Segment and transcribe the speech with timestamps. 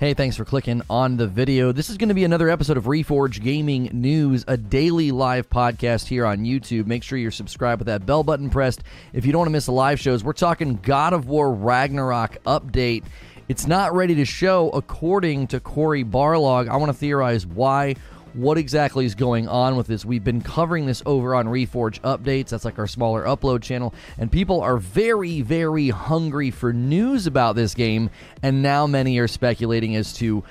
[0.00, 1.72] Hey, thanks for clicking on the video.
[1.72, 6.06] This is going to be another episode of Reforge Gaming News, a daily live podcast
[6.06, 6.86] here on YouTube.
[6.86, 8.82] Make sure you're subscribed with that bell button pressed.
[9.12, 12.42] If you don't want to miss the live shows, we're talking God of War Ragnarok
[12.44, 13.04] update.
[13.50, 16.70] It's not ready to show, according to Cory Barlog.
[16.70, 17.96] I want to theorize why
[18.34, 20.04] what exactly is going on with this.
[20.04, 22.48] We've been covering this over on Reforge Updates.
[22.48, 23.94] That's like our smaller upload channel.
[24.18, 28.10] And people are very, very hungry for news about this game.
[28.42, 30.44] And now many are speculating as to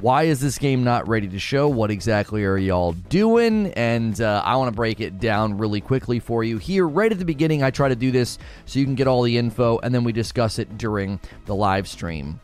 [0.00, 1.68] why is this game not ready to show?
[1.68, 3.72] What exactly are y'all doing?
[3.74, 6.86] And uh, I want to break it down really quickly for you here.
[6.86, 9.36] Right at the beginning, I try to do this so you can get all the
[9.38, 12.40] info, and then we discuss it during the live stream.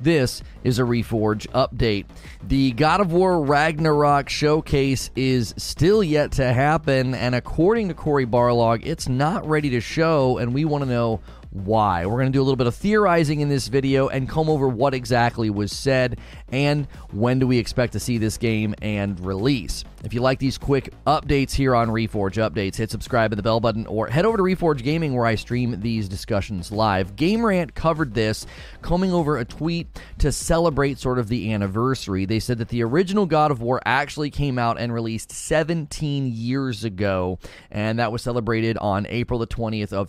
[0.00, 2.06] This is a Reforge update.
[2.42, 8.26] The God of War Ragnarok showcase is still yet to happen, and according to Cory
[8.26, 12.06] Barlog, it's not ready to show, and we want to know why.
[12.06, 14.68] We're going to do a little bit of theorizing in this video and comb over
[14.68, 16.18] what exactly was said
[16.52, 19.84] and when do we expect to see this game and release.
[20.02, 23.60] If you like these quick updates here on Reforge Updates, hit subscribe and the bell
[23.60, 27.16] button or head over to Reforge Gaming where I stream these discussions live.
[27.16, 28.46] Game Rant covered this,
[28.80, 32.24] combing over a tweet to celebrate sort of the anniversary.
[32.24, 36.84] They said that the original God of War actually came out and released 17 years
[36.84, 37.38] ago,
[37.70, 40.08] and that was celebrated on April the 20th of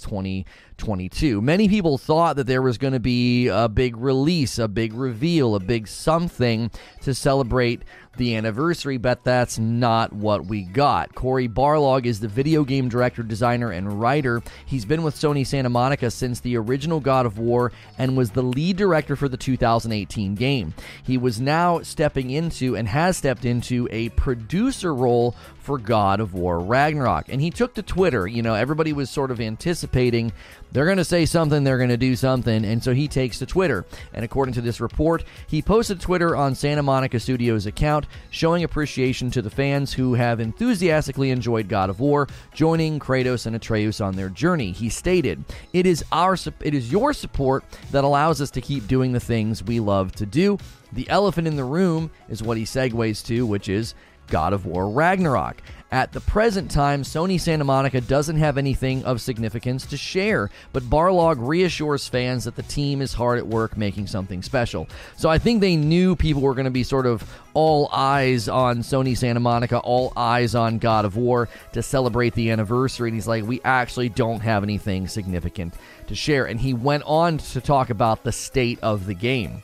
[0.81, 1.41] 2022.
[1.41, 5.55] Many people thought that there was going to be a big release, a big reveal,
[5.55, 6.71] a big something
[7.01, 7.83] to celebrate
[8.17, 11.15] the anniversary, but that's not what we got.
[11.15, 14.41] Cory Barlog is the video game director, designer, and writer.
[14.65, 18.43] He's been with Sony Santa Monica since the original God of War and was the
[18.43, 20.73] lead director for the 2018 game.
[21.03, 26.33] He was now stepping into and has stepped into a producer role for God of
[26.33, 27.29] War Ragnarok.
[27.29, 28.27] And he took to Twitter.
[28.27, 30.33] You know, everybody was sort of anticipating
[30.71, 32.65] they're going to say something, they're going to do something.
[32.65, 33.85] And so he takes to Twitter.
[34.13, 39.31] And according to this report, he posted Twitter on Santa Monica Studios account showing appreciation
[39.31, 44.15] to the fans who have enthusiastically enjoyed God of War, joining Kratos and Atreus on
[44.15, 44.71] their journey.
[44.71, 45.43] He stated,
[45.73, 49.63] "It is our it is your support that allows us to keep doing the things
[49.63, 50.57] we love to do."
[50.93, 53.93] The elephant in the room is what he segues to, which is
[54.27, 55.61] God of War Ragnarok.
[55.93, 60.83] At the present time, Sony Santa Monica doesn't have anything of significance to share, but
[60.83, 64.87] Barlog reassures fans that the team is hard at work making something special.
[65.17, 68.79] So I think they knew people were going to be sort of all eyes on
[68.79, 73.09] Sony Santa Monica, all eyes on God of War to celebrate the anniversary.
[73.09, 75.73] And he's like, we actually don't have anything significant
[76.07, 76.45] to share.
[76.45, 79.61] And he went on to talk about the state of the game.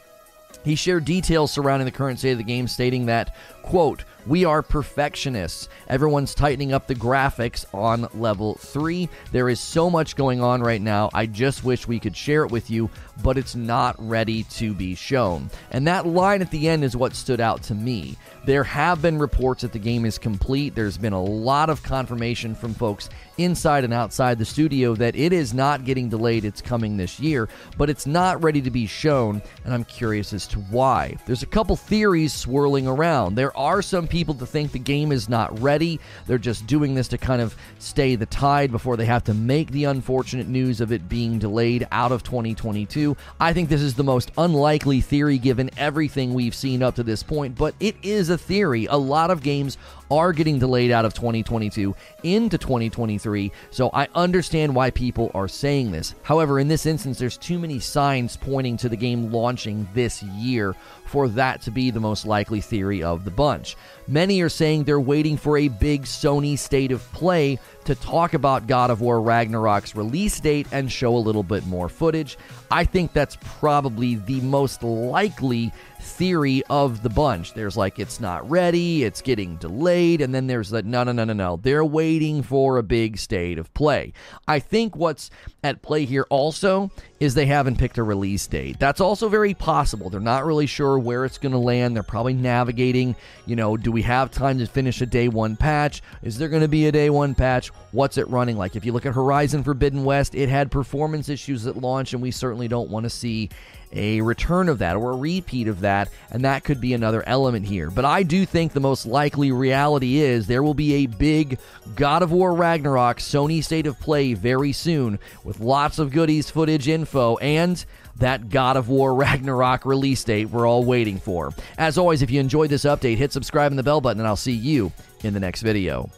[0.68, 3.34] He shared details surrounding the current state of the game, stating that,
[3.64, 5.70] quote, we are perfectionists.
[5.88, 9.08] Everyone's tightening up the graphics on level 3.
[9.32, 11.10] There is so much going on right now.
[11.14, 12.90] I just wish we could share it with you,
[13.24, 15.50] but it's not ready to be shown.
[15.72, 18.18] And that line at the end is what stood out to me.
[18.46, 20.76] There have been reports that the game is complete.
[20.76, 25.34] There's been a lot of confirmation from folks inside and outside the studio that it
[25.34, 26.46] is not getting delayed.
[26.46, 30.48] It's coming this year, but it's not ready to be shown, and I'm curious as
[30.48, 31.16] to why.
[31.26, 33.36] There's a couple theories swirling around.
[33.36, 36.00] There are some people that think the game is not ready.
[36.26, 39.72] They're just doing this to kind of stay the tide before they have to make
[39.72, 43.16] the unfortunate news of it being delayed out of 2022.
[43.40, 47.24] I think this is the most unlikely theory given everything we've seen up to this
[47.24, 48.86] point, but it is a theory.
[48.86, 49.78] A lot of games
[50.10, 55.92] are getting delayed out of 2022 into 2023, so I understand why people are saying
[55.92, 56.16] this.
[56.24, 60.76] However, in this instance, there's too many signs pointing to the game launching this year
[61.08, 63.76] for that to be the most likely theory of the bunch.
[64.08, 68.68] Many are saying they're waiting for a big Sony state of play to talk about
[68.68, 72.38] God of War Ragnarok's release date and show a little bit more footage.
[72.72, 77.54] I think that's probably the most likely theory of the bunch.
[77.54, 81.24] There's like, it's not ready, it's getting delayed, and then there's that, no, no, no,
[81.26, 81.60] no, no.
[81.62, 84.14] They're waiting for a big state of play.
[84.48, 85.30] I think what's
[85.64, 88.78] at play here also is they haven't picked a release date.
[88.80, 90.10] That's also very possible.
[90.10, 91.96] They're not really sure where it's going to land.
[91.96, 93.16] They're probably navigating,
[93.46, 96.04] you know, do we have time to finish a day one patch?
[96.22, 97.70] Is there going to be a day one patch?
[97.92, 98.76] What's it running like?
[98.76, 102.32] If you look at Horizon Forbidden West, it had performance issues at launch, and we
[102.32, 103.50] certainly don't want to see
[103.92, 107.66] a return of that or a repeat of that, and that could be another element
[107.66, 107.90] here.
[107.90, 111.60] But I do think the most likely reality is there will be a big
[111.96, 116.88] God of War Ragnarok Sony State of Play very soon with lots of goodies, footage,
[116.88, 117.84] info, and
[118.18, 121.54] that God of War Ragnarok release date we're all waiting for.
[121.78, 124.36] As always, if you enjoyed this update, hit subscribe and the bell button, and I'll
[124.36, 124.92] see you
[125.24, 126.10] in the next video.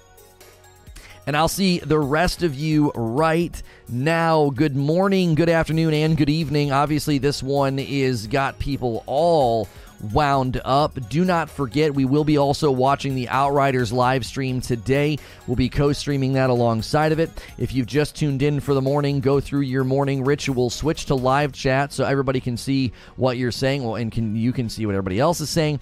[1.30, 4.50] And I'll see the rest of you right now.
[4.50, 6.72] Good morning, good afternoon, and good evening.
[6.72, 9.68] Obviously, this one is got people all
[10.12, 10.98] wound up.
[11.08, 15.20] Do not forget, we will be also watching the Outriders live stream today.
[15.46, 17.30] We'll be co streaming that alongside of it.
[17.60, 21.14] If you've just tuned in for the morning, go through your morning ritual, switch to
[21.14, 24.88] live chat so everybody can see what you're saying, well, and can you can see
[24.88, 25.80] what everybody else is saying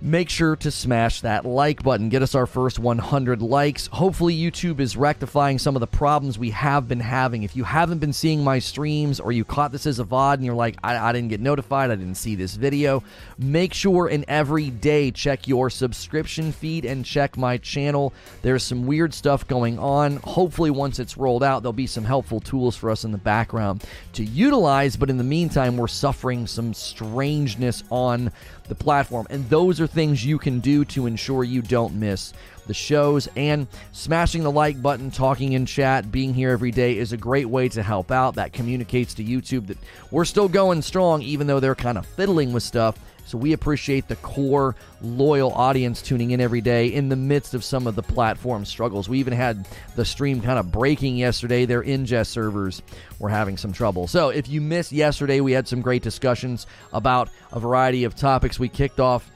[0.00, 2.08] make sure to smash that like button.
[2.08, 3.86] Get us our first 100 likes.
[3.88, 7.42] Hopefully, YouTube is rectifying some of the problems we have been having.
[7.42, 10.44] If you haven't been seeing my streams or you caught this as a VOD and
[10.44, 13.02] you're like, I, I didn't get notified, I didn't see this video,
[13.38, 18.12] make sure and every day check your subscription feed and check my channel.
[18.42, 20.16] There's some weird stuff going on.
[20.18, 23.84] Hopefully, once it's rolled out, there'll be some helpful tools for us in the background
[24.14, 24.96] to utilize.
[24.96, 28.30] But in the meantime, we're suffering some strangeness on
[28.68, 29.26] the platform.
[29.30, 32.32] And those are things you can do to ensure you don't miss
[32.66, 33.28] the shows.
[33.36, 37.48] And smashing the like button, talking in chat, being here every day is a great
[37.48, 38.36] way to help out.
[38.36, 39.78] That communicates to YouTube that
[40.10, 42.98] we're still going strong, even though they're kind of fiddling with stuff.
[43.24, 47.64] So we appreciate the core loyal audience tuning in every day in the midst of
[47.64, 49.08] some of the platform struggles.
[49.08, 49.66] We even had
[49.96, 51.64] the stream kind of breaking yesterday.
[51.64, 52.82] Their ingest servers
[53.18, 54.06] were having some trouble.
[54.06, 58.58] So if you missed yesterday, we had some great discussions about a variety of topics.
[58.58, 59.30] We kicked off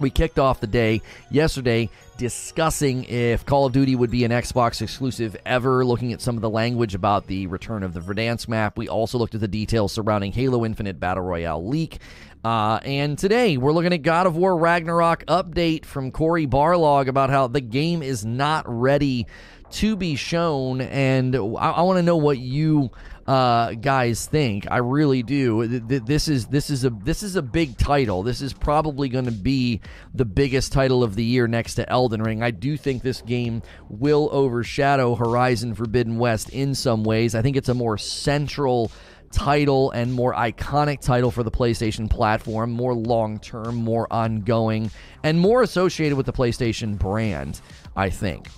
[0.00, 4.82] we kicked off the day yesterday discussing if Call of Duty would be an Xbox
[4.82, 8.76] exclusive ever, looking at some of the language about the return of the Verdansk map.
[8.76, 11.98] We also looked at the details surrounding Halo Infinite Battle Royale leak.
[12.44, 17.30] Uh, and today we're looking at God of War Ragnarok update from Cory Barlog about
[17.30, 19.26] how the game is not ready
[19.70, 22.90] to be shown, and I, I want to know what you
[23.26, 24.70] uh, guys think.
[24.70, 25.66] I really do.
[25.66, 28.22] This is this is a this is a big title.
[28.22, 29.80] This is probably going to be
[30.12, 32.42] the biggest title of the year next to Elden Ring.
[32.42, 37.34] I do think this game will overshadow Horizon Forbidden West in some ways.
[37.34, 38.92] I think it's a more central
[39.34, 44.90] title and more iconic title for the PlayStation platform, more long term, more ongoing,
[45.22, 47.60] and more associated with the PlayStation brand,
[47.96, 48.48] I think.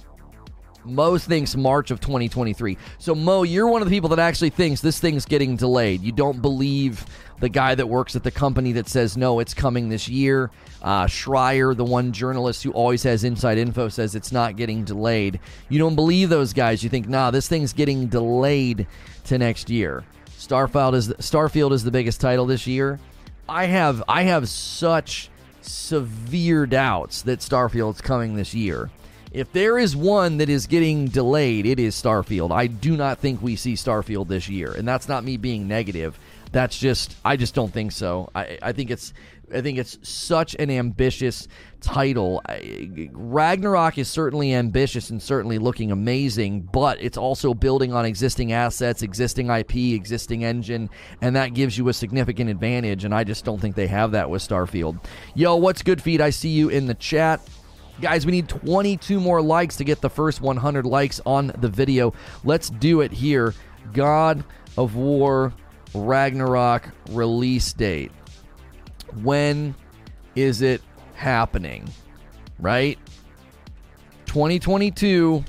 [0.84, 2.78] Mo thinks March of 2023.
[2.98, 6.02] So, Mo, you're one of the people that actually thinks this thing's getting delayed.
[6.02, 7.04] You don't believe
[7.40, 10.50] the guy that works at the company that says, no, it's coming this year.
[10.82, 15.40] Uh, Schreier, the one journalist who always has inside info, says it's not getting delayed.
[15.68, 16.84] You don't believe those guys.
[16.84, 18.86] You think, nah, this thing's getting delayed
[19.24, 20.04] to next year.
[20.46, 22.98] Starfield is the, Starfield is the biggest title this year.
[23.48, 25.30] I have I have such
[25.62, 28.90] severe doubts that Starfield's coming this year.
[29.32, 32.52] If there is one that is getting delayed, it is Starfield.
[32.52, 36.18] I do not think we see Starfield this year, and that's not me being negative.
[36.52, 38.30] That's just I just don't think so.
[38.34, 39.12] I, I think it's
[39.54, 41.46] I think it's such an ambitious
[41.80, 42.42] title.
[43.12, 49.02] Ragnarok is certainly ambitious and certainly looking amazing, but it's also building on existing assets,
[49.02, 50.90] existing IP, existing engine,
[51.20, 53.04] and that gives you a significant advantage.
[53.04, 54.98] And I just don't think they have that with Starfield.
[55.34, 56.20] Yo, what's good, feed?
[56.20, 57.40] I see you in the chat.
[58.00, 62.12] Guys, we need 22 more likes to get the first 100 likes on the video.
[62.44, 63.54] Let's do it here.
[63.92, 64.44] God
[64.76, 65.52] of War
[65.94, 68.10] Ragnarok release date
[69.22, 69.74] when
[70.34, 70.82] is it
[71.14, 71.88] happening?
[72.58, 72.98] Right?
[74.26, 75.44] 2022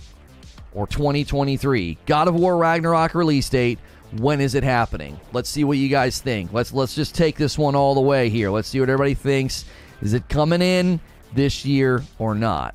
[0.73, 1.97] or 2023.
[2.05, 3.79] God of War Ragnarok release date.
[4.19, 5.19] When is it happening?
[5.33, 6.53] Let's see what you guys think.
[6.53, 8.49] Let's let's just take this one all the way here.
[8.49, 9.65] Let's see what everybody thinks.
[10.01, 11.01] Is it coming in
[11.33, 12.73] this year or not?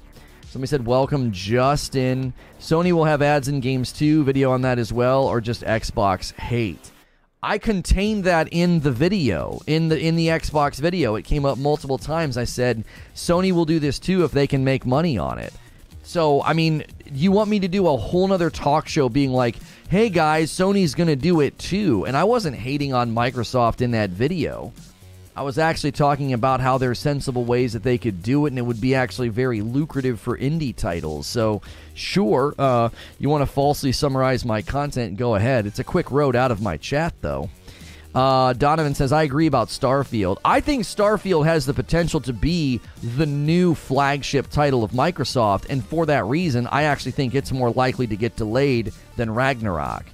[0.53, 2.35] Somebody said, Welcome, Justin.
[2.61, 4.23] Sony will have ads in games too.
[4.25, 6.92] Video on that as well, or just Xbox hate.
[7.45, 11.17] I contained that in the video, in the in the Xbox video.
[11.17, 12.39] It came up multiple times.
[12.39, 12.85] I said
[13.17, 15.53] Sony will do this too if they can make money on it.
[16.05, 19.57] So, I mean, you want me to do a whole nother talk show being like,
[19.89, 22.07] hey guys, Sony's gonna do it too.
[22.07, 24.73] And I wasn't hating on Microsoft in that video.
[25.35, 28.51] I was actually talking about how there are sensible ways that they could do it,
[28.51, 31.27] and it would be actually very lucrative for indie titles.
[31.27, 31.63] So,
[31.95, 35.67] sure, uh, you want to falsely summarize my content, go ahead.
[35.67, 37.49] It's a quick road out of my chat, though.
[38.15, 40.37] Uh, Donovan says, I agree about Starfield.
[40.45, 45.83] I think Starfield has the potential to be the new flagship title of Microsoft, and
[45.83, 50.05] for that reason, I actually think it's more likely to get delayed than Ragnarok.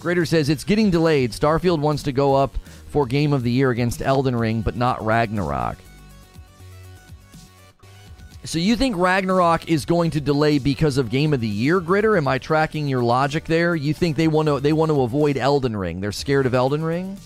[0.00, 1.32] Grader says, It's getting delayed.
[1.32, 2.58] Starfield wants to go up
[2.94, 5.76] for Game of the Year against Elden Ring, but not Ragnarok.
[8.44, 12.16] So you think Ragnarok is going to delay because of Game of the Year, Gritter?
[12.16, 13.74] Am I tracking your logic there?
[13.74, 16.00] You think they want to they want to avoid Elden Ring?
[16.00, 17.18] They're scared of Elden Ring?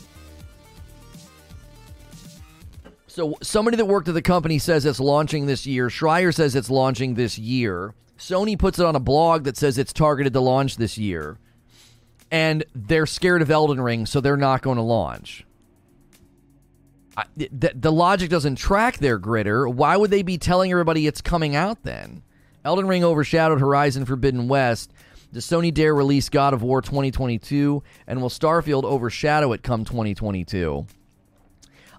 [3.06, 5.88] So somebody that worked at the company says it's launching this year.
[5.88, 7.92] Schreier says it's launching this year.
[8.18, 11.36] Sony puts it on a blog that says it's targeted to launch this year,
[12.30, 15.44] and they're scared of Elden Ring, so they're not going to launch.
[17.36, 19.72] The, the logic doesn't track their gritter.
[19.72, 22.22] Why would they be telling everybody it's coming out then?
[22.64, 24.92] Elden Ring overshadowed Horizon Forbidden West.
[25.32, 27.82] Does Sony dare release God of War 2022?
[28.06, 30.86] And will Starfield overshadow it come 2022?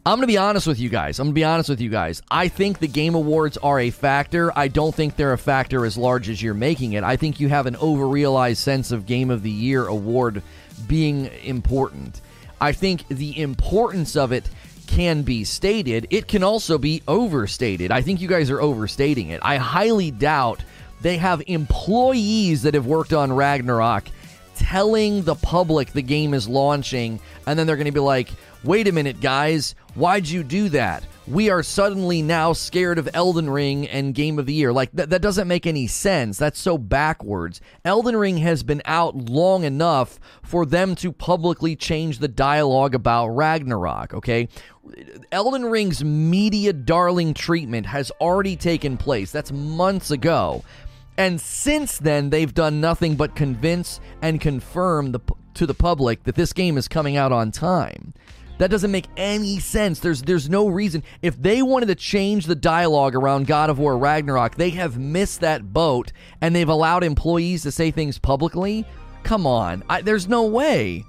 [0.05, 1.19] I'm going to be honest with you guys.
[1.19, 2.21] I'm going to be honest with you guys.
[2.31, 4.57] I think the Game Awards are a factor.
[4.57, 7.03] I don't think they're a factor as large as you're making it.
[7.03, 10.41] I think you have an overrealized sense of Game of the Year award
[10.87, 12.21] being important.
[12.61, 14.49] I think the importance of it
[14.89, 16.07] can be stated.
[16.09, 17.91] It can also be overstated.
[17.91, 19.39] I think you guys are overstating it.
[19.43, 20.63] I highly doubt
[21.01, 24.05] they have employees that have worked on Ragnarok
[24.59, 28.29] telling the public the game is launching, and then they're going to be like,
[28.63, 31.03] wait a minute, guys, why'd you do that?
[31.27, 34.73] We are suddenly now scared of Elden Ring and Game of the Year.
[34.73, 36.37] Like, th- that doesn't make any sense.
[36.37, 37.61] That's so backwards.
[37.85, 43.29] Elden Ring has been out long enough for them to publicly change the dialogue about
[43.29, 44.49] Ragnarok, okay?
[45.31, 49.31] Elden Ring's media darling treatment has already taken place.
[49.31, 50.63] That's months ago.
[51.19, 55.19] And since then, they've done nothing but convince and confirm the,
[55.55, 58.13] to the public that this game is coming out on time.
[58.57, 59.99] That doesn't make any sense.
[59.99, 61.03] There's there's no reason.
[61.21, 65.41] If they wanted to change the dialogue around God of War Ragnarok, they have missed
[65.41, 68.85] that boat and they've allowed employees to say things publicly.
[69.23, 69.83] Come on.
[69.89, 71.03] I, there's no way.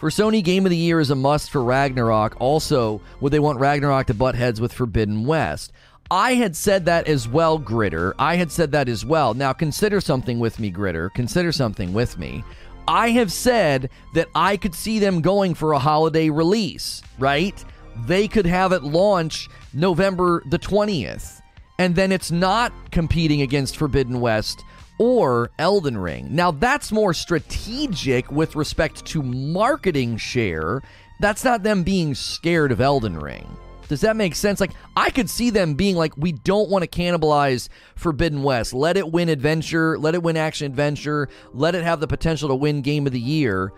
[0.00, 2.36] For Sony, Game of the Year is a must for Ragnarok.
[2.40, 5.72] Also, would they want Ragnarok to butt heads with Forbidden West?
[6.10, 8.12] I had said that as well, Gritter.
[8.18, 9.34] I had said that as well.
[9.34, 11.12] Now, consider something with me, Gritter.
[11.14, 12.44] Consider something with me.
[12.86, 17.64] I have said that I could see them going for a holiday release, right?
[18.06, 21.40] They could have it launch November the 20th.
[21.78, 24.64] And then it's not competing against Forbidden West
[24.98, 26.28] or Elden Ring.
[26.30, 30.82] Now, that's more strategic with respect to marketing share.
[31.20, 33.56] That's not them being scared of Elden Ring.
[33.92, 34.58] Does that make sense?
[34.58, 38.72] Like, I could see them being like, we don't want to cannibalize Forbidden West.
[38.72, 42.54] Let it win adventure, let it win action adventure, let it have the potential to
[42.54, 43.70] win game of the year.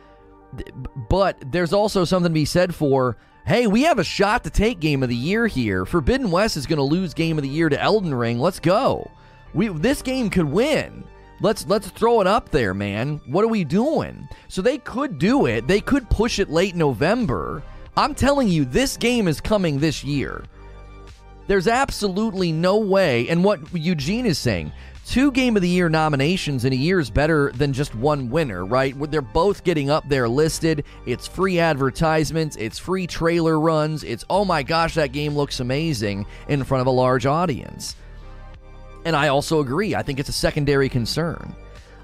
[1.10, 4.78] But there's also something to be said for hey, we have a shot to take
[4.78, 5.84] game of the year here.
[5.84, 8.38] Forbidden West is going to lose game of the year to Elden Ring.
[8.38, 9.10] Let's go.
[9.52, 11.02] We this game could win.
[11.40, 13.20] Let's let's throw it up there, man.
[13.26, 14.28] What are we doing?
[14.46, 15.66] So they could do it.
[15.66, 17.64] They could push it late November.
[17.96, 20.44] I'm telling you, this game is coming this year.
[21.46, 23.28] There's absolutely no way.
[23.28, 24.72] And what Eugene is saying,
[25.06, 28.64] two Game of the Year nominations in a year is better than just one winner,
[28.64, 28.94] right?
[29.10, 30.84] They're both getting up there listed.
[31.06, 36.26] It's free advertisements, it's free trailer runs, it's oh my gosh, that game looks amazing
[36.48, 37.94] in front of a large audience.
[39.04, 39.94] And I also agree.
[39.94, 41.54] I think it's a secondary concern.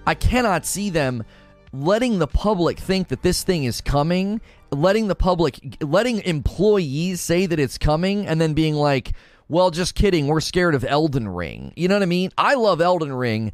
[0.07, 1.25] I cannot see them
[1.73, 7.47] letting the public think that this thing is coming, letting the public, letting employees say
[7.47, 9.13] that it's coming, and then being like,
[9.49, 11.73] well, just kidding, we're scared of Elden Ring.
[11.77, 12.31] You know what I mean?
[12.39, 13.53] I love Elden Ring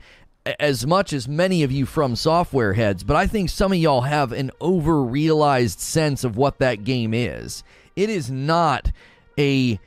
[0.60, 4.02] as much as many of you from software heads, but I think some of y'all
[4.02, 7.64] have an over realized sense of what that game is.
[7.96, 8.92] It is not
[9.38, 9.80] a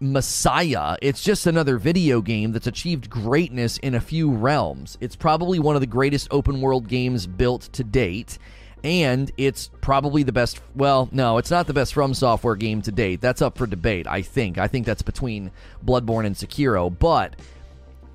[0.00, 0.96] Messiah.
[1.00, 4.98] It's just another video game that's achieved greatness in a few realms.
[5.00, 8.38] It's probably one of the greatest open world games built to date.
[8.84, 10.60] And it's probably the best.
[10.74, 13.20] Well, no, it's not the best From Software game to date.
[13.20, 14.58] That's up for debate, I think.
[14.58, 15.52] I think that's between
[15.84, 16.96] Bloodborne and Sekiro.
[16.96, 17.36] But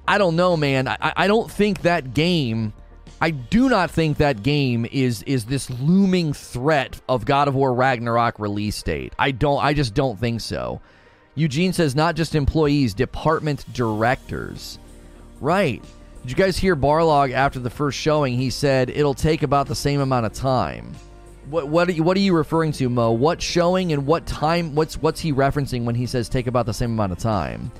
[0.07, 0.87] I don't know, man.
[0.87, 2.73] I, I don't think that game.
[3.19, 7.73] I do not think that game is is this looming threat of God of War
[7.73, 9.13] Ragnarok release date.
[9.17, 9.63] I don't.
[9.63, 10.81] I just don't think so.
[11.33, 14.79] Eugene says not just employees, department directors.
[15.39, 15.83] Right.
[16.27, 18.33] Did you guys hear Barlog after the first showing?
[18.33, 20.93] He said it'll take about the same amount of time.
[21.49, 23.13] What what are you, what are you referring to, Mo?
[23.13, 24.75] What showing and what time?
[24.75, 27.71] What's what's he referencing when he says take about the same amount of time?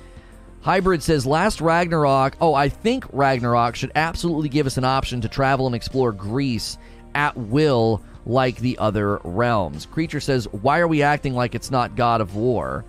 [0.62, 2.38] Hybrid says last Ragnarok.
[2.40, 6.78] Oh, I think Ragnarok should absolutely give us an option to travel and explore Greece
[7.16, 9.86] at will, like the other realms.
[9.88, 12.86] Creature says, why are we acting like it's not God of War?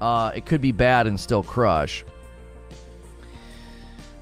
[0.00, 2.04] Uh, it could be bad and still crush.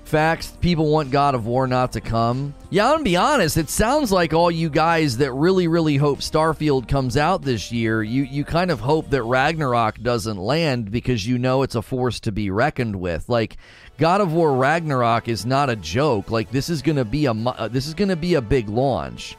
[0.04, 2.54] Facts, people want God of War not to come.
[2.70, 3.56] Yeah, I'm gonna be honest.
[3.56, 8.02] It sounds like all you guys that really, really hope Starfield comes out this year,
[8.02, 12.20] you you kind of hope that Ragnarok doesn't land because you know it's a force
[12.20, 13.28] to be reckoned with.
[13.28, 13.56] Like
[13.96, 16.30] God of War Ragnarok is not a joke.
[16.30, 19.37] Like this is gonna be a uh, this is gonna be a big launch.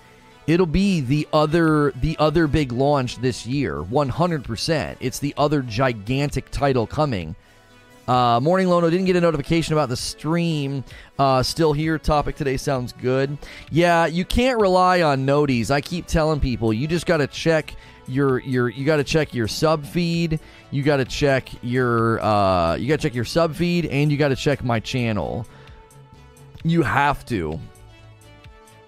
[0.47, 4.97] It'll be the other the other big launch this year, 100%.
[4.99, 7.35] It's the other gigantic title coming.
[8.07, 10.83] Uh, Morning Lono didn't get a notification about the stream.
[11.17, 11.97] Uh, still here.
[11.97, 13.37] Topic today sounds good.
[13.71, 15.71] Yeah, you can't rely on noties.
[15.71, 17.75] I keep telling people you just got to check
[18.07, 20.39] your your you got to check your sub feed.
[20.71, 24.17] You got to check your uh, you got to check your sub feed, and you
[24.17, 25.47] got to check my channel.
[26.63, 27.59] You have to.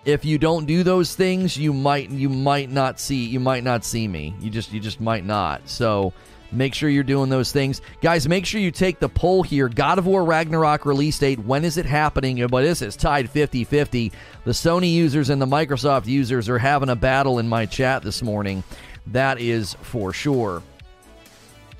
[0.05, 3.83] If you don't do those things, you might you might not see you might not
[3.83, 4.36] see me.
[4.39, 5.67] You just you just might not.
[5.67, 6.13] So
[6.51, 7.82] Make sure you're doing those things.
[8.01, 9.68] Guys, make sure you take the poll here.
[9.68, 11.39] God of War Ragnarok release date.
[11.39, 12.46] When is it happening?
[12.48, 14.12] But this is tied 50 50.
[14.46, 18.22] The Sony users and the Microsoft users are having a battle in my chat this
[18.22, 18.63] morning.
[19.08, 20.63] That is for sure.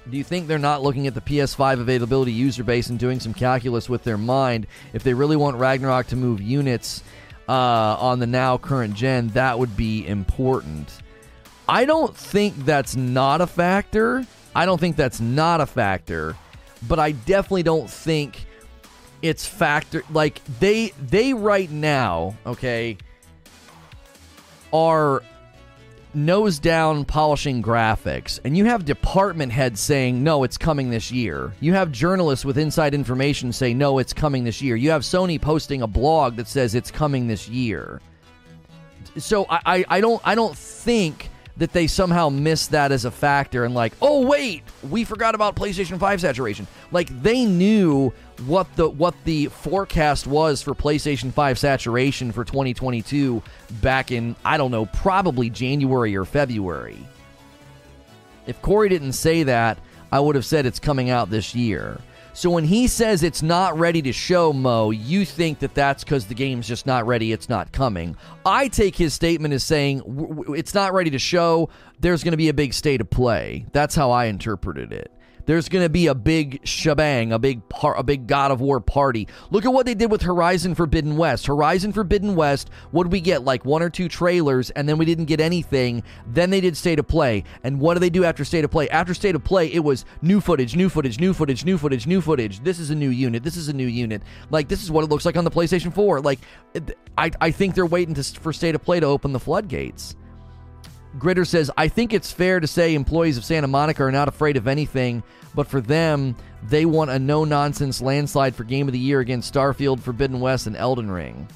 [0.10, 3.34] Do you think they're not looking at the PS5 availability user base and doing some
[3.34, 4.68] calculus with their mind?
[4.94, 7.04] If they really want Ragnarok to move units
[7.50, 10.92] uh, on the now current gen, that would be important.
[11.68, 14.26] I don't think that's not a factor.
[14.58, 16.36] I don't think that's not a factor,
[16.88, 18.48] but I definitely don't think
[19.22, 22.98] it's factor like they they right now, okay,
[24.74, 25.22] are
[26.16, 31.54] nose down polishing graphics and you have department heads saying no it's coming this year.
[31.60, 34.76] You have journalists with inside information say no it's coming this year.
[34.76, 38.02] You have sony posting a blog that says it's coming this year.
[39.20, 43.12] So i, I, I don't i don't think that they somehow missed that as a
[43.12, 46.68] factor and like, oh wait, we forgot about PlayStation 5 saturation.
[46.92, 48.12] Like they knew
[48.46, 53.42] what the what the forecast was for PlayStation 5 saturation for 2022
[53.82, 57.00] back in I don't know, probably January or February.
[58.46, 59.78] If Cory didn't say that,
[60.12, 62.00] I would have said it's coming out this year.
[62.38, 66.28] So when he says it's not ready to show Mo, you think that that's because
[66.28, 68.16] the game's just not ready, it's not coming.
[68.46, 70.04] I take his statement as saying
[70.50, 73.66] it's not ready to show, there's going to be a big state of play.
[73.72, 75.12] That's how I interpreted it
[75.48, 78.80] there's going to be a big shebang, a big par- a big God of War
[78.80, 79.28] party.
[79.50, 81.48] Look at what they did with Horizon Forbidden West.
[81.48, 83.44] Horizon Forbidden West, what did we get?
[83.44, 86.04] Like one or two trailers, and then we didn't get anything.
[86.28, 87.46] Then they did State of Play.
[87.64, 88.90] And what do they do after State of Play?
[88.90, 92.22] After State of Play, it was new footage, new footage, new footage, new footage, new
[92.22, 92.60] footage.
[92.60, 93.42] This is a new unit.
[93.42, 94.22] This is a new unit.
[94.52, 96.20] Like, this is what it looks like on the PlayStation 4.
[96.20, 96.40] Like,
[97.18, 100.16] I, I think they're waiting to, for State of Play to open the floodgates.
[101.18, 104.58] Gritter says, I think it's fair to say employees of Santa Monica are not afraid
[104.58, 105.24] of anything,
[105.56, 109.54] but for them, they want a no nonsense landslide for Game of the Year against
[109.54, 111.48] Starfield, Forbidden West, and Elden Ring.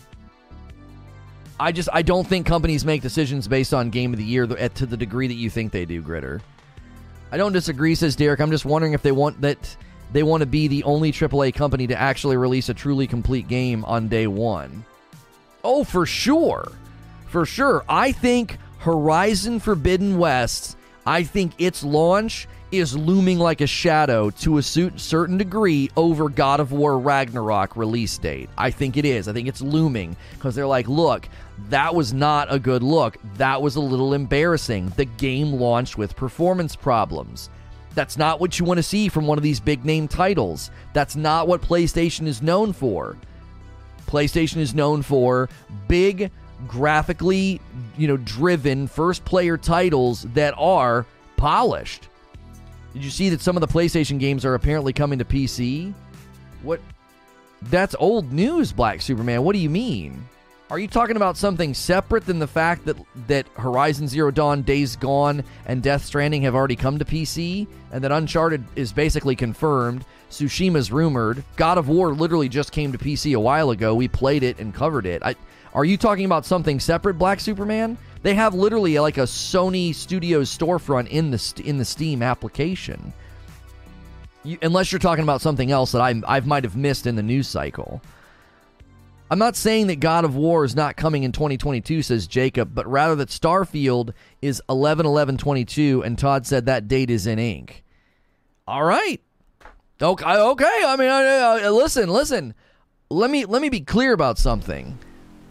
[1.60, 4.86] I just I don't think companies make decisions based on Game of the Year to
[4.86, 6.42] the degree that you think they do, Gritter.
[7.32, 8.40] I don't disagree, says Derek.
[8.42, 9.78] I'm just wondering if they want that
[10.12, 13.86] they want to be the only AAA company to actually release a truly complete game
[13.86, 14.84] on day one.
[15.64, 16.72] Oh, for sure.
[17.28, 17.86] For sure.
[17.88, 24.58] I think Horizon Forbidden West, I think its launch is looming like a shadow to
[24.58, 28.50] a certain degree over God of War Ragnarok release date.
[28.58, 29.28] I think it is.
[29.28, 31.30] I think it's looming because they're like, look,
[31.70, 33.18] that was not a good look.
[33.36, 34.92] That was a little embarrassing.
[34.96, 37.52] The game launched with performance problems.
[37.94, 40.72] That's not what you want to see from one of these big name titles.
[40.94, 43.16] That's not what PlayStation is known for.
[44.08, 45.50] PlayStation is known for
[45.88, 46.32] big
[46.68, 47.60] graphically,
[47.98, 51.06] you know, driven first player titles that are
[51.38, 52.08] polished.
[52.94, 55.94] Did you see that some of the PlayStation games are apparently coming to PC?
[56.62, 56.82] What
[57.64, 59.44] That's old news, Black Superman.
[59.44, 60.26] What do you mean?
[60.70, 62.98] Are you talking about something separate than the fact that
[63.28, 68.02] that Horizon Zero Dawn, Days Gone, and Death Stranding have already come to PC, and
[68.04, 70.06] that Uncharted is basically confirmed?
[70.30, 71.44] Tsushima's rumored.
[71.58, 73.94] God of War literally just came to PC a while ago.
[73.94, 75.22] We played it and covered it.
[75.24, 75.36] I,
[75.74, 77.98] are you talking about something separate, Black Superman?
[78.24, 83.14] They have literally like a Sony Studios storefront in the in the Steam application.
[84.44, 87.24] You, unless you're talking about something else that I I might have missed in the
[87.24, 88.02] news cycle.
[89.32, 92.86] I'm not saying that God of War is not coming in 2022, says Jacob, but
[92.86, 97.86] rather that Starfield is 11 11 22, and Todd said that date is in ink.
[98.68, 99.22] All right.
[100.02, 100.26] Okay.
[100.26, 100.82] Okay.
[100.86, 102.54] I mean, I, I, listen, listen.
[103.10, 104.98] Let me let me be clear about something.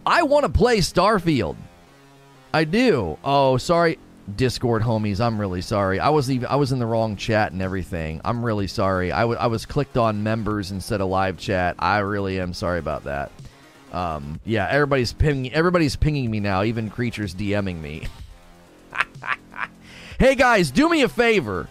[0.05, 1.55] I want to play Starfield.
[2.53, 3.17] I do.
[3.23, 3.97] Oh, sorry,
[4.35, 5.19] Discord homies.
[5.19, 5.99] I'm really sorry.
[5.99, 8.21] I was even I was in the wrong chat and everything.
[8.25, 9.11] I'm really sorry.
[9.11, 11.75] I, w- I was clicked on members instead of live chat.
[11.79, 13.31] I really am sorry about that.
[13.91, 15.53] Um, yeah, everybody's pinging.
[15.53, 16.63] Everybody's pinging me now.
[16.63, 18.07] Even creatures DMing me.
[20.19, 21.67] hey guys, do me a favor.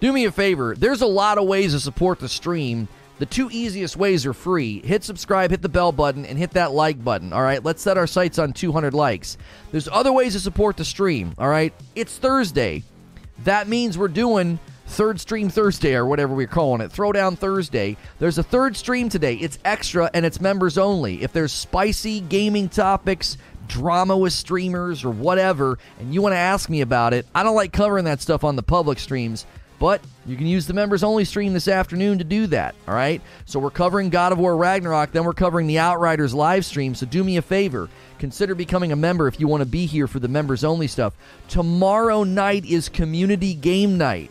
[0.00, 0.74] Do me a favor.
[0.74, 2.88] There's a lot of ways to support the stream.
[3.18, 4.80] The two easiest ways are free.
[4.80, 7.32] Hit subscribe, hit the bell button, and hit that like button.
[7.32, 9.36] All right, let's set our sights on 200 likes.
[9.72, 11.34] There's other ways to support the stream.
[11.38, 12.84] All right, it's Thursday.
[13.44, 17.96] That means we're doing third stream Thursday or whatever we're calling it, Throwdown Thursday.
[18.18, 19.34] There's a third stream today.
[19.34, 21.22] It's extra and it's members only.
[21.22, 23.36] If there's spicy gaming topics,
[23.68, 27.54] drama with streamers, or whatever, and you want to ask me about it, I don't
[27.54, 29.44] like covering that stuff on the public streams.
[29.78, 32.74] But you can use the members only stream this afternoon to do that.
[32.86, 33.22] All right.
[33.46, 36.94] So we're covering God of War Ragnarok, then we're covering the Outriders live stream.
[36.94, 37.88] So do me a favor.
[38.18, 41.14] Consider becoming a member if you want to be here for the members only stuff.
[41.48, 44.30] Tomorrow night is community game night.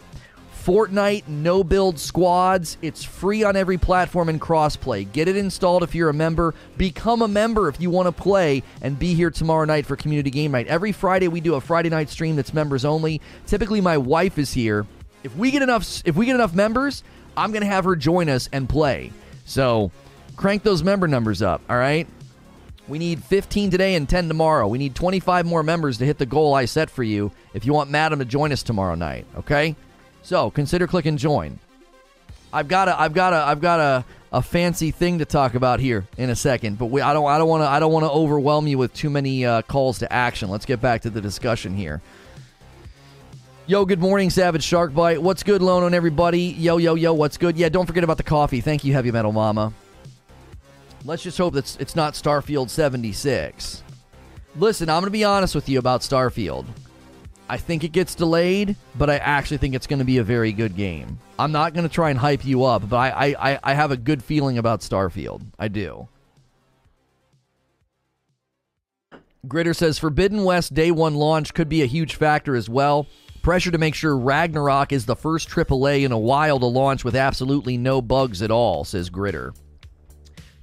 [0.68, 2.78] Fortnite no build squads.
[2.82, 5.10] It's free on every platform and crossplay.
[5.10, 6.54] Get it installed if you're a member.
[6.76, 10.30] Become a member if you want to play and be here tomorrow night for community
[10.30, 10.68] game night.
[10.68, 13.22] Every Friday we do a Friday night stream that's members only.
[13.46, 14.86] Typically my wife is here.
[15.28, 17.04] If we get enough if we get enough members,
[17.36, 19.12] I'm going to have her join us and play.
[19.44, 19.92] So,
[20.38, 22.08] crank those member numbers up, all right?
[22.88, 24.70] We need 15 today and 10 tomorrow.
[24.70, 27.74] We need 25 more members to hit the goal I set for you if you
[27.74, 29.76] want Madam to join us tomorrow night, okay?
[30.24, 31.60] So, consider clicking join.
[32.54, 35.82] I've got a I've got a I've got a a fancy thing to talk about
[35.82, 38.06] here in a second, but we, I don't I don't want to I don't want
[38.06, 40.50] to overwhelm you with too many uh, calls to action.
[40.50, 42.02] Let's get back to the discussion here.
[43.70, 45.22] Yo, good morning, Savage Shark Bite.
[45.22, 46.40] What's good, Lone on everybody?
[46.40, 47.58] Yo, yo, yo, what's good?
[47.58, 48.62] Yeah, don't forget about the coffee.
[48.62, 49.74] Thank you, Heavy Metal Mama.
[51.04, 53.84] Let's just hope that it's not Starfield 76.
[54.56, 56.66] Listen, I'm going to be honest with you about Starfield.
[57.50, 60.54] I think it gets delayed, but I actually think it's going to be a very
[60.54, 61.20] good game.
[61.38, 63.98] I'm not going to try and hype you up, but I, I, I have a
[63.98, 65.42] good feeling about Starfield.
[65.60, 66.08] I do.
[69.46, 73.08] Gritter says Forbidden West day one launch could be a huge factor as well.
[73.48, 77.16] Pressure to make sure Ragnarok is the first AAA in a while to launch with
[77.16, 79.56] absolutely no bugs at all, says Gritter.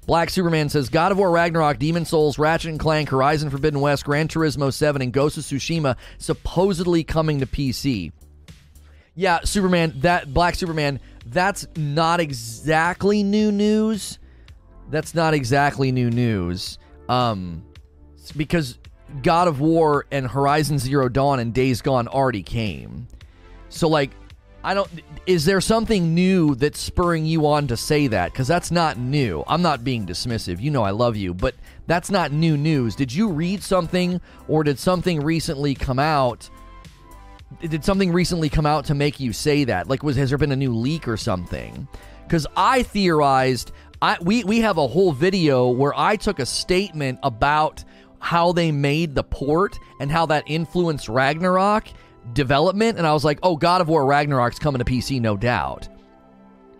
[0.05, 4.05] Black Superman says God of War Ragnarok, Demon Souls, Ratchet and Clank, Horizon Forbidden West,
[4.05, 8.11] Gran Turismo 7, and Ghost of Tsushima supposedly coming to PC.
[9.15, 14.19] Yeah, Superman, that Black Superman, that's not exactly new news.
[14.91, 16.77] That's not exactly new news.
[17.09, 17.63] Um
[18.37, 18.77] because
[19.21, 23.07] God of War and Horizon Zero Dawn and Days Gone already came.
[23.69, 24.11] So like
[24.63, 24.89] I don't
[25.27, 29.43] is there something new that's spurring you on to say that cuz that's not new.
[29.47, 30.59] I'm not being dismissive.
[30.59, 31.55] You know I love you, but
[31.87, 32.95] that's not new news.
[32.95, 36.49] Did you read something or did something recently come out?
[37.61, 39.87] Did something recently come out to make you say that?
[39.87, 41.87] Like was has there been a new leak or something?
[42.27, 47.19] Cuz I theorized I we we have a whole video where I took a statement
[47.21, 47.83] about
[48.25, 51.85] how they made the port and how that influenced Ragnarok
[52.33, 52.97] development.
[52.97, 55.87] And I was like, oh, God of War Ragnarok's coming to PC, no doubt.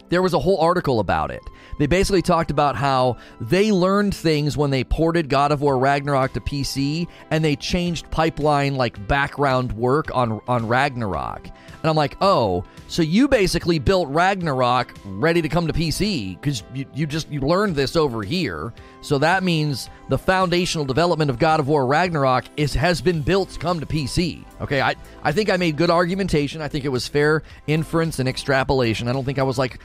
[0.09, 1.43] There was a whole article about it.
[1.77, 6.33] They basically talked about how they learned things when they ported God of War Ragnarok
[6.33, 11.47] to PC and they changed pipeline like background work on on Ragnarok.
[11.85, 16.63] And I'm like, "Oh, so you basically built Ragnarok ready to come to PC because
[16.73, 18.73] you, you just you learned this over here.
[19.01, 23.51] So that means the foundational development of God of War Ragnarok is has been built
[23.51, 24.43] to come to PC.
[24.61, 26.59] Okay, I I think I made good argumentation.
[26.59, 29.07] I think it was fair inference and extrapolation.
[29.07, 29.77] I don't think I was like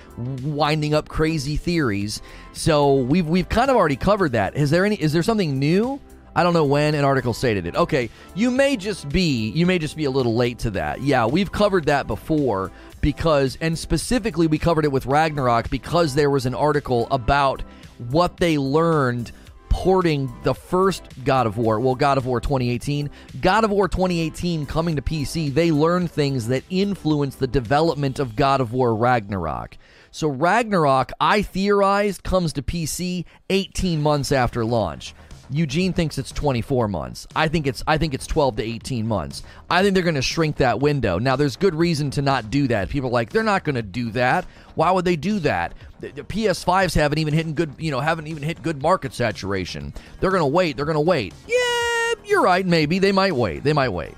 [0.43, 2.23] winding up crazy theories.
[2.55, 4.57] So we've we've kind of already covered that.
[4.57, 6.01] Is there any is there something new?
[6.35, 7.75] I don't know when an article stated it.
[7.75, 11.03] Okay, you may just be you may just be a little late to that.
[11.03, 16.31] Yeah, we've covered that before because and specifically we covered it with Ragnarok because there
[16.31, 17.63] was an article about
[18.09, 19.33] what they learned
[19.71, 23.09] porting the first God of War, well, God of War 2018,
[23.41, 28.37] God of War 2018 coming to PC, they learned things that influenced the development of
[28.37, 29.79] God of War Ragnarok.
[30.11, 35.15] So Ragnarok, I theorized, comes to PC 18 months after launch.
[35.53, 37.27] Eugene thinks it's 24 months.
[37.35, 39.43] I think it's I think it's 12 to 18 months.
[39.69, 41.19] I think they're going to shrink that window.
[41.19, 42.89] Now there's good reason to not do that.
[42.89, 44.45] People are like they're not going to do that.
[44.77, 45.75] Why would they do that?
[45.99, 49.93] The, the PS5s haven't even hit good, you know, haven't even hit good market saturation.
[50.21, 50.77] They're going to wait.
[50.77, 51.35] They're going to wait.
[51.47, 52.65] Yeah, you're right.
[52.65, 53.65] Maybe they might wait.
[53.65, 54.15] They might wait.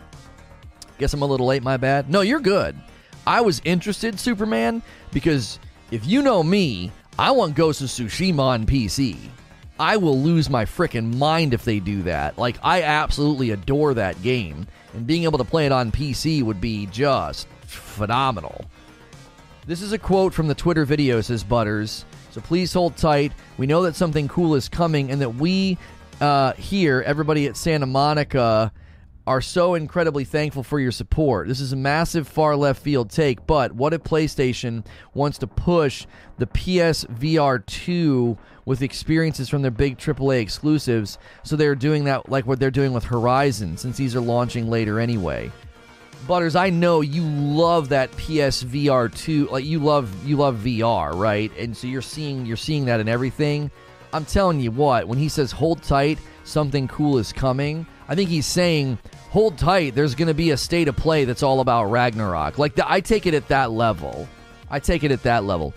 [0.99, 1.63] Guess I'm a little late.
[1.63, 2.11] My bad.
[2.11, 2.77] No, you're good.
[3.27, 5.59] I was interested, Superman, because
[5.91, 9.17] if you know me, I want Ghost of Tsushima on PC.
[9.83, 12.39] I will lose my freaking mind if they do that.
[12.39, 16.61] Like, I absolutely adore that game, and being able to play it on PC would
[16.61, 18.65] be just phenomenal.
[19.67, 22.05] This is a quote from the Twitter video, says Butters.
[22.31, 23.33] So please hold tight.
[23.59, 25.79] We know that something cool is coming, and that we
[26.21, 28.73] uh, here, everybody at Santa Monica,
[29.27, 31.49] are so incredibly thankful for your support.
[31.49, 36.07] This is a massive far left field take, but what if PlayStation wants to push
[36.39, 41.19] the PSVR 2 with experiences from their big AAA exclusives?
[41.43, 45.01] So they're doing that like what they're doing with Horizon, since these are launching later
[45.01, 45.51] anyway.
[46.27, 49.49] Butters, I know you love that PSVR 2.
[49.49, 51.51] Like you love you love VR, right?
[51.59, 53.71] And so you're seeing you're seeing that in everything.
[54.13, 57.87] I'm telling you what, when he says hold tight, something cool is coming.
[58.09, 58.99] I think he's saying
[59.31, 62.59] hold tight, there's going to be a state of play that's all about Ragnarok.
[62.59, 64.29] Like the, I take it at that level.
[64.71, 65.75] I take it at that level.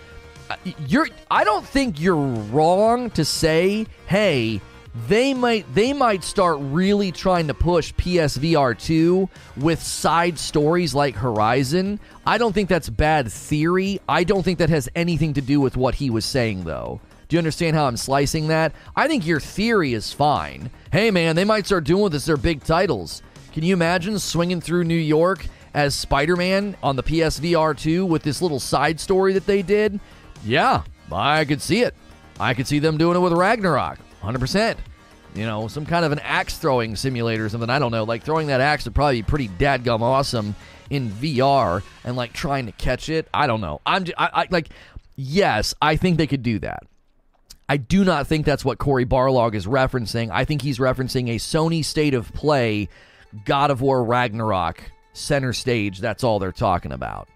[0.88, 4.62] You're I don't think you're wrong to say, "Hey,
[5.08, 11.16] they might they might start really trying to push PSVR 2 with side stories like
[11.16, 12.00] Horizon.
[12.26, 14.00] I don't think that's bad theory.
[14.08, 17.02] I don't think that has anything to do with what he was saying though.
[17.28, 18.72] Do you understand how I'm slicing that?
[18.96, 20.70] I think your theory is fine.
[20.92, 23.22] Hey man, they might start doing this their big titles.
[23.52, 28.42] Can you imagine swinging through New York as Spider-Man on the PSVR 2 with this
[28.42, 30.00] little side story that they did?
[30.46, 31.96] Yeah, I could see it.
[32.40, 34.00] I could see them doing it with Ragnarok.
[34.22, 34.78] 100%.
[35.34, 37.70] You know, some kind of an axe throwing simulator or something.
[37.70, 38.04] I don't know.
[38.04, 40.56] Like throwing that axe would probably be pretty dadgum awesome
[40.90, 43.28] in VR and like trying to catch it.
[43.34, 43.82] I don't know.
[43.86, 44.70] I'm just, I, I like,
[45.16, 46.84] yes, I think they could do that.
[47.68, 50.30] I do not think that's what Cory Barlog is referencing.
[50.32, 52.90] I think he's referencing a Sony state of play,
[53.44, 56.00] God of War Ragnarok center stage.
[56.00, 57.28] That's all they're talking about.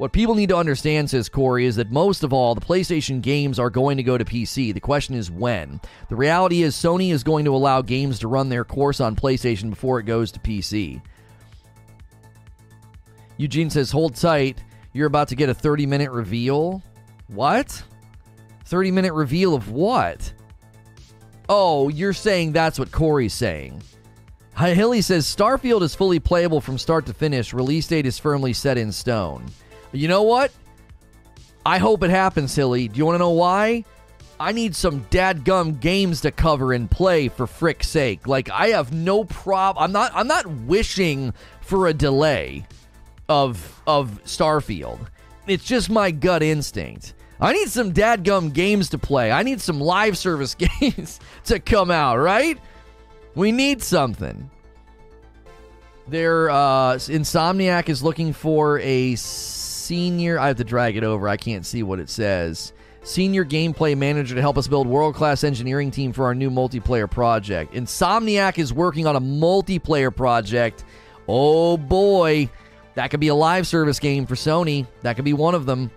[0.00, 3.58] What people need to understand, says Corey, is that most of all, the PlayStation games
[3.58, 4.72] are going to go to PC.
[4.72, 5.78] The question is when.
[6.08, 9.68] The reality is, Sony is going to allow games to run their course on PlayStation
[9.68, 11.02] before it goes to PC.
[13.36, 14.64] Eugene says, hold tight.
[14.94, 16.82] You're about to get a 30 minute reveal.
[17.26, 17.82] What?
[18.64, 20.32] 30 minute reveal of what?
[21.46, 23.82] Oh, you're saying that's what Cory's saying.
[24.56, 27.52] Hilly says Starfield is fully playable from start to finish.
[27.52, 29.44] Release date is firmly set in stone.
[29.92, 30.52] You know what?
[31.64, 32.88] I hope it happens, Hilly.
[32.88, 33.84] Do you want to know why?
[34.38, 38.26] I need some dadgum games to cover and play for frick's sake.
[38.26, 39.84] Like I have no problem.
[39.84, 40.12] I'm not.
[40.14, 42.66] I'm not wishing for a delay
[43.28, 44.98] of of Starfield.
[45.46, 47.14] It's just my gut instinct.
[47.38, 49.30] I need some dadgum games to play.
[49.30, 52.16] I need some live service games to come out.
[52.16, 52.58] Right?
[53.34, 54.50] We need something.
[56.08, 59.14] There, uh, Insomniac is looking for a
[59.90, 60.38] senior.
[60.38, 61.28] I have to drag it over.
[61.28, 62.72] I can't see what it says.
[63.02, 67.10] Senior gameplay manager to help us build world class engineering team for our new multiplayer
[67.10, 67.74] project.
[67.74, 70.84] Insomniac is working on a multiplayer project.
[71.26, 72.48] Oh boy,
[72.94, 74.86] that could be a live service game for Sony.
[75.00, 75.90] That could be one of them.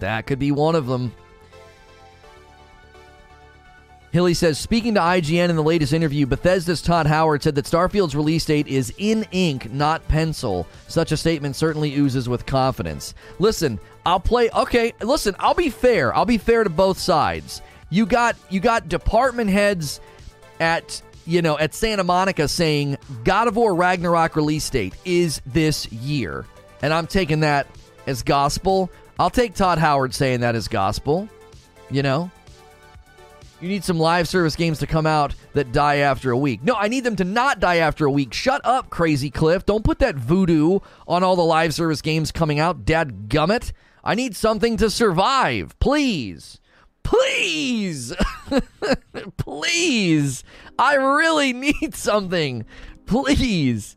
[0.00, 1.12] That could be one of them.
[4.10, 8.16] Hilly says, speaking to IGN in the latest interview, Bethesda's Todd Howard said that Starfield's
[8.16, 10.66] release date is in ink, not pencil.
[10.86, 13.14] Such a statement certainly oozes with confidence.
[13.38, 14.48] Listen, I'll play.
[14.50, 16.14] Okay, listen, I'll be fair.
[16.14, 17.60] I'll be fair to both sides.
[17.90, 20.00] You got you got department heads
[20.60, 25.90] at you know at Santa Monica saying God of War Ragnarok release date is this
[25.92, 26.46] year,
[26.80, 27.66] and I'm taking that
[28.06, 28.90] as gospel.
[29.18, 31.28] I'll take Todd Howard saying that as gospel.
[31.90, 32.30] You know,
[33.60, 36.62] you need some live service games to come out that die after a week.
[36.62, 38.32] No, I need them to not die after a week.
[38.32, 39.66] Shut up, Crazy Cliff.
[39.66, 42.84] Don't put that voodoo on all the live service games coming out.
[42.84, 43.72] Dad gummit.
[44.04, 45.78] I need something to survive.
[45.80, 46.60] Please.
[47.02, 48.14] Please.
[49.36, 50.44] Please.
[50.78, 52.64] I really need something.
[53.06, 53.96] Please.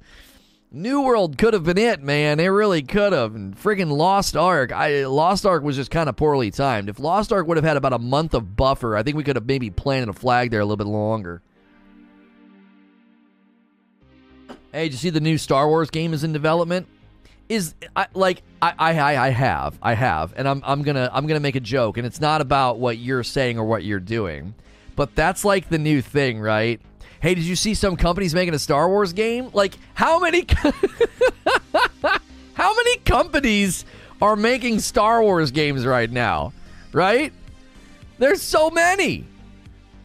[0.74, 2.40] New World could have been it, man.
[2.40, 3.36] It really could have.
[3.36, 4.72] And friggin' Lost Ark.
[4.72, 6.88] I Lost Ark was just kind of poorly timed.
[6.88, 9.36] If Lost Ark would have had about a month of buffer, I think we could
[9.36, 11.42] have maybe planted a flag there a little bit longer.
[14.72, 16.88] Hey, did you see the new Star Wars game is in development?
[17.50, 21.42] Is I, like I, I I have I have, and I'm I'm gonna I'm gonna
[21.42, 24.56] make a joke, and it's not about what you're saying or what you're doing,
[24.96, 26.80] but that's like the new thing, right?
[27.22, 29.50] Hey, did you see some companies making a Star Wars game?
[29.54, 30.46] Like, how many
[32.54, 33.86] how many companies
[34.22, 36.52] are making Star Wars games right now?
[36.92, 37.32] Right?
[38.18, 39.26] There's so many.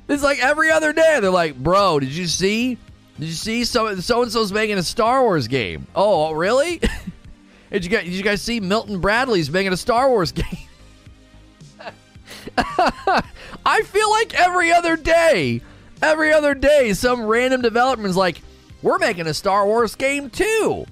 [0.09, 2.79] It's like every other day they're like, "Bro, did you see?
[3.19, 6.81] Did you see so so and so's making a Star Wars game?" Oh, oh really?
[7.73, 10.45] did you guys did you guys see Milton Bradley's making a Star Wars game?
[12.59, 15.61] I feel like every other day
[16.03, 18.43] Every other day, some random developer's like,
[18.83, 20.87] we're making a Star Wars game too.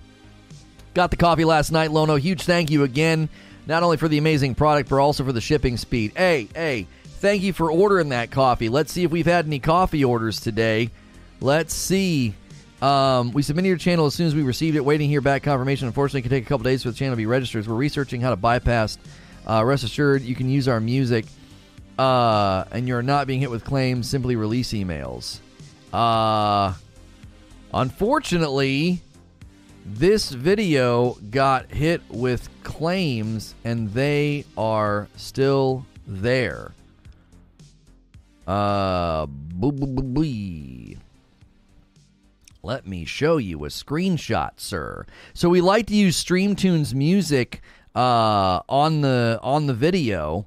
[0.94, 2.16] Got the coffee last night, Lono.
[2.16, 3.28] Huge thank you again,
[3.66, 6.12] not only for the amazing product, but also for the shipping speed.
[6.16, 8.68] Hey, hey, thank you for ordering that coffee.
[8.68, 10.90] Let's see if we've had any coffee orders today.
[11.40, 12.34] Let's see.
[12.80, 14.84] Um, we submitted your channel as soon as we received it.
[14.84, 15.86] Waiting here back confirmation.
[15.86, 17.66] Unfortunately, it can take a couple days for the channel to be registered.
[17.66, 18.98] We're researching how to bypass.
[19.46, 21.26] Uh, rest assured, you can use our music
[21.98, 25.40] uh, and you're not being hit with claims, simply release emails.
[25.92, 26.74] Uh,
[27.72, 29.02] unfortunately,
[29.86, 36.72] This video got hit with claims and they are still there.
[38.46, 40.96] Uh, boo, boo, boo, boo.
[42.62, 45.04] Let me show you a screenshot, sir.
[45.34, 47.60] So we like to use StreamTunes music
[47.94, 50.46] uh, on the on the video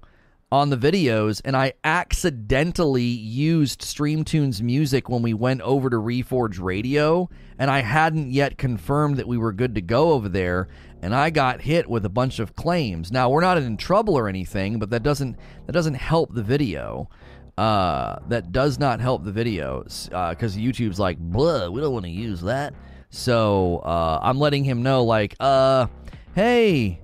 [0.51, 6.62] on the videos, and I accidentally used StreamTunes music when we went over to Reforge
[6.62, 7.29] Radio,
[7.60, 10.69] and I hadn't yet confirmed that we were good to go over there,
[11.01, 13.12] and I got hit with a bunch of claims.
[13.12, 17.10] Now we're not in trouble or anything, but that doesn't that doesn't help the video.
[17.57, 22.05] Uh, that does not help the videos because uh, YouTube's like, blah, we don't want
[22.05, 22.73] to use that.
[23.10, 25.88] So uh, I'm letting him know, like, uh,
[26.36, 27.01] hey,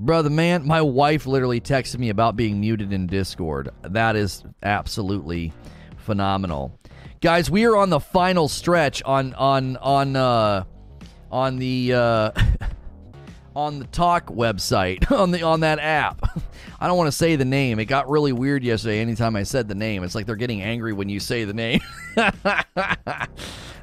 [0.00, 3.70] brother, man, my wife literally texted me about being muted in Discord.
[3.82, 5.52] That is absolutely
[5.98, 6.78] phenomenal,
[7.20, 7.50] guys.
[7.50, 10.64] We are on the final stretch on on on uh,
[11.30, 11.92] on the.
[11.94, 12.30] Uh,
[13.54, 16.22] on the talk website on the on that app.
[16.80, 17.78] I don't want to say the name.
[17.78, 20.02] It got really weird yesterday anytime I said the name.
[20.02, 21.80] It's like they're getting angry when you say the name.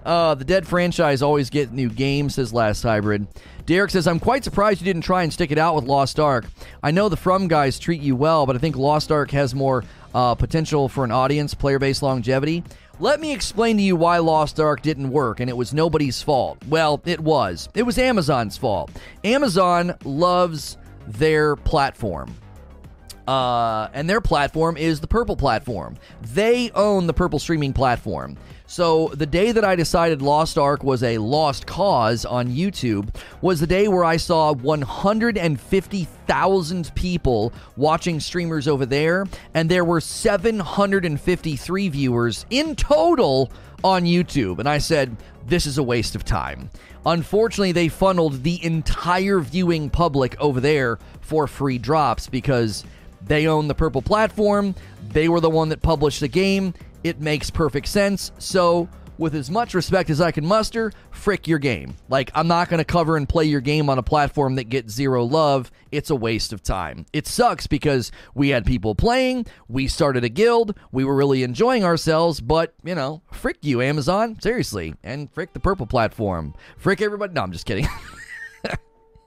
[0.03, 3.27] uh, the Dead franchise always get new games, says Last Hybrid.
[3.67, 6.45] Derek says, I'm quite surprised you didn't try and stick it out with Lost Ark.
[6.81, 9.83] I know the From guys treat you well, but I think Lost Ark has more
[10.15, 12.63] uh, potential for an audience, player based longevity.
[12.99, 16.57] Let me explain to you why Lost Ark didn't work, and it was nobody's fault.
[16.67, 17.69] Well, it was.
[17.75, 18.89] It was Amazon's fault.
[19.23, 22.33] Amazon loves their platform.
[23.27, 25.95] Uh, and their platform is the Purple platform.
[26.33, 28.35] They own the Purple streaming platform.
[28.69, 33.61] So the day that I decided Lost Ark was a lost cause on YouTube was
[33.61, 41.89] the day where I saw 150,000 people watching streamers over there, and there were 753
[41.89, 43.49] viewers in total
[43.85, 44.59] on YouTube.
[44.59, 46.69] And I said, this is a waste of time.
[47.05, 52.83] Unfortunately, they funneled the entire viewing public over there for free drops because
[53.25, 54.75] they own the Purple platform.
[55.09, 56.73] They were the one that published the game.
[57.03, 58.31] It makes perfect sense.
[58.37, 61.95] So, with as much respect as I can muster, frick your game.
[62.07, 64.93] Like, I'm not going to cover and play your game on a platform that gets
[64.93, 65.71] zero love.
[65.91, 67.05] It's a waste of time.
[67.13, 71.83] It sucks because we had people playing, we started a guild, we were really enjoying
[71.83, 74.39] ourselves, but, you know, frick you, Amazon.
[74.39, 74.93] Seriously.
[75.03, 76.53] And frick the purple platform.
[76.77, 77.33] Frick everybody.
[77.33, 77.87] No, I'm just kidding.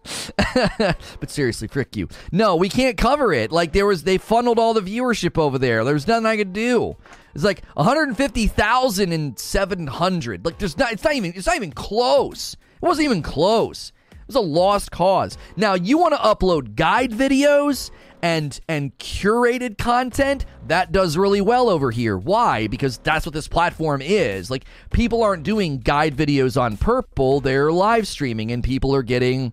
[0.55, 2.09] but seriously, frick you.
[2.33, 3.53] No, we can't cover it.
[3.53, 5.85] Like there was, they funneled all the viewership over there.
[5.85, 6.97] There was nothing I could do.
[7.35, 10.45] It's like 150,000 and 700.
[10.45, 10.93] Like there's not.
[10.93, 11.33] It's not even.
[11.35, 12.55] It's not even close.
[12.55, 13.93] It wasn't even close.
[14.11, 15.37] It was a lost cause.
[15.57, 17.91] Now you want to upload guide videos
[18.23, 22.17] and and curated content that does really well over here.
[22.17, 22.67] Why?
[22.67, 24.51] Because that's what this platform is.
[24.51, 27.41] Like people aren't doing guide videos on Purple.
[27.41, 29.53] They're live streaming and people are getting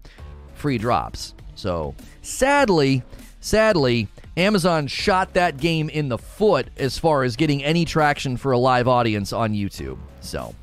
[0.58, 1.34] free drops.
[1.56, 3.04] So sadly,
[3.40, 8.52] sadly, Amazon shot that game in the foot as far as getting any traction for
[8.52, 9.98] a live audience on YouTube.
[10.22, 10.54] So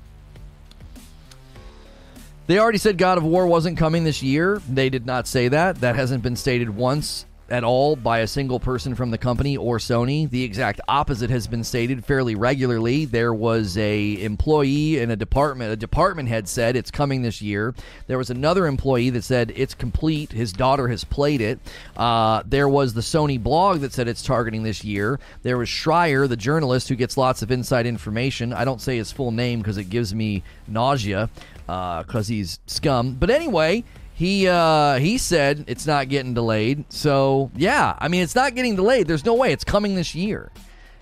[2.46, 4.60] they already said God of War wasn't coming this year.
[4.68, 5.80] They did not say that.
[5.80, 9.78] That hasn't been stated once at all by a single person from the company or
[9.78, 10.28] Sony.
[10.28, 13.04] The exact opposite has been stated fairly regularly.
[13.04, 17.74] There was a employee in a department, a department head said it's coming this year.
[18.06, 20.32] There was another employee that said it's complete.
[20.32, 21.58] His daughter has played it.
[21.96, 25.20] Uh, there was the Sony blog that said it's targeting this year.
[25.42, 28.52] There was Schreier, the journalist who gets lots of inside information.
[28.52, 31.28] I don't say his full name because it gives me nausea
[31.66, 33.14] because uh, he's scum.
[33.14, 36.84] But anyway, he uh, he said it's not getting delayed.
[36.88, 39.08] So yeah, I mean it's not getting delayed.
[39.08, 40.52] There's no way it's coming this year.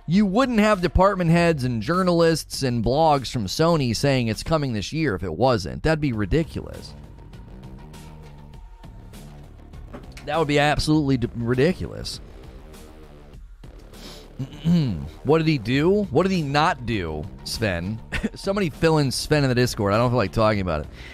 [0.07, 4.92] You wouldn't have department heads and journalists and blogs from Sony saying it's coming this
[4.92, 5.83] year if it wasn't.
[5.83, 6.94] That'd be ridiculous.
[10.25, 12.20] That would be absolutely d- ridiculous.
[15.25, 16.05] what did he do?
[16.05, 18.01] What did he not do, Sven?
[18.35, 19.92] Somebody fill in Sven in the Discord.
[19.92, 20.87] I don't feel like talking about it.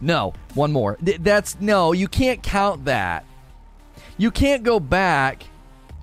[0.00, 0.96] No, one more.
[1.04, 3.24] Th- that's no, you can't count that.
[4.16, 5.44] You can't go back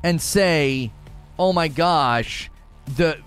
[0.03, 0.91] and say,
[1.39, 2.49] "Oh my gosh,
[2.95, 3.17] the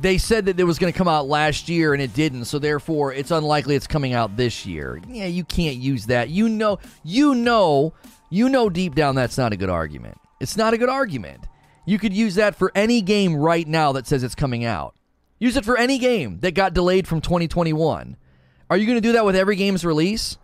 [0.00, 2.58] they said that it was going to come out last year and it didn't, so
[2.58, 6.30] therefore it's unlikely it's coming out this year." Yeah, you can't use that.
[6.30, 7.92] You know, you know
[8.30, 10.18] You know deep down that's not a good argument.
[10.40, 11.44] It's not a good argument.
[11.84, 14.94] You could use that for any game right now that says it's coming out.
[15.38, 18.16] Use it for any game that got delayed from 2021.
[18.72, 20.38] Are you going to do that with every game's release?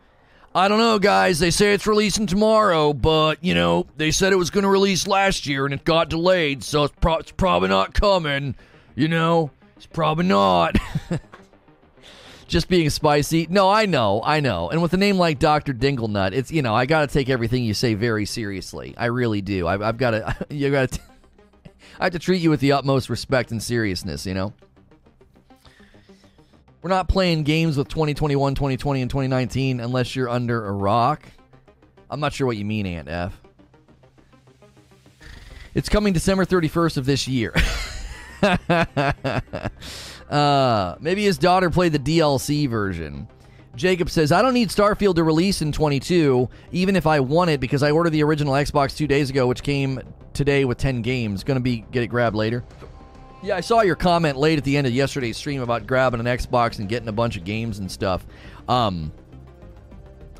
[0.54, 1.38] I don't know, guys.
[1.38, 5.06] They say it's releasing tomorrow, but, you know, they said it was going to release
[5.06, 8.54] last year and it got delayed, so it's, pro- it's probably not coming.
[8.94, 10.76] You know, it's probably not.
[12.48, 13.46] Just being spicy.
[13.48, 14.68] No, I know, I know.
[14.68, 15.72] And with a name like Dr.
[15.72, 18.94] Dinglenut, it's, you know, I got to take everything you say very seriously.
[18.98, 19.66] I really do.
[19.66, 21.00] I've, got to, you got to,
[21.98, 24.52] I have to treat you with the utmost respect and seriousness, you know?
[26.88, 31.22] We're not playing games with 2021, 2020, and 2019 unless you're under a rock.
[32.08, 33.38] I'm not sure what you mean, Aunt F.
[35.74, 37.52] It's coming December 31st of this year.
[40.30, 43.28] uh, maybe his daughter played the DLC version.
[43.76, 47.60] Jacob says, I don't need Starfield to release in 22, even if I want it,
[47.60, 50.00] because I ordered the original Xbox two days ago, which came
[50.32, 51.44] today with 10 games.
[51.44, 52.64] Gonna be get it grabbed later.
[53.42, 56.26] Yeah, I saw your comment late at the end of yesterday's stream about grabbing an
[56.26, 58.26] Xbox and getting a bunch of games and stuff.
[58.68, 59.12] Um,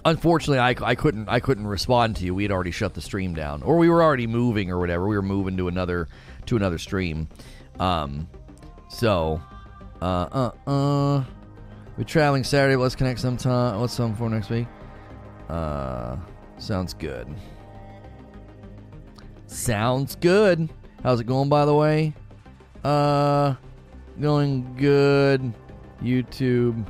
[0.05, 2.34] unfortunately, I, I couldn't I couldn't respond to you.
[2.34, 5.07] We had already shut the stream down, or we were already moving or whatever.
[5.07, 6.09] We were moving to another
[6.46, 7.28] to another stream.
[7.78, 8.28] Um,
[8.88, 9.40] so,
[10.03, 11.24] uh, uh, uh,
[11.96, 12.74] we're traveling Saturday.
[12.74, 13.80] Let's connect sometime.
[13.80, 14.66] What's some for next week?
[15.49, 16.16] Uh,
[16.59, 17.28] sounds good.
[19.46, 20.68] Sounds good.
[21.05, 22.12] How's it going, by the way?
[22.85, 23.55] Uh,
[24.20, 25.53] going good.
[26.03, 26.87] YouTube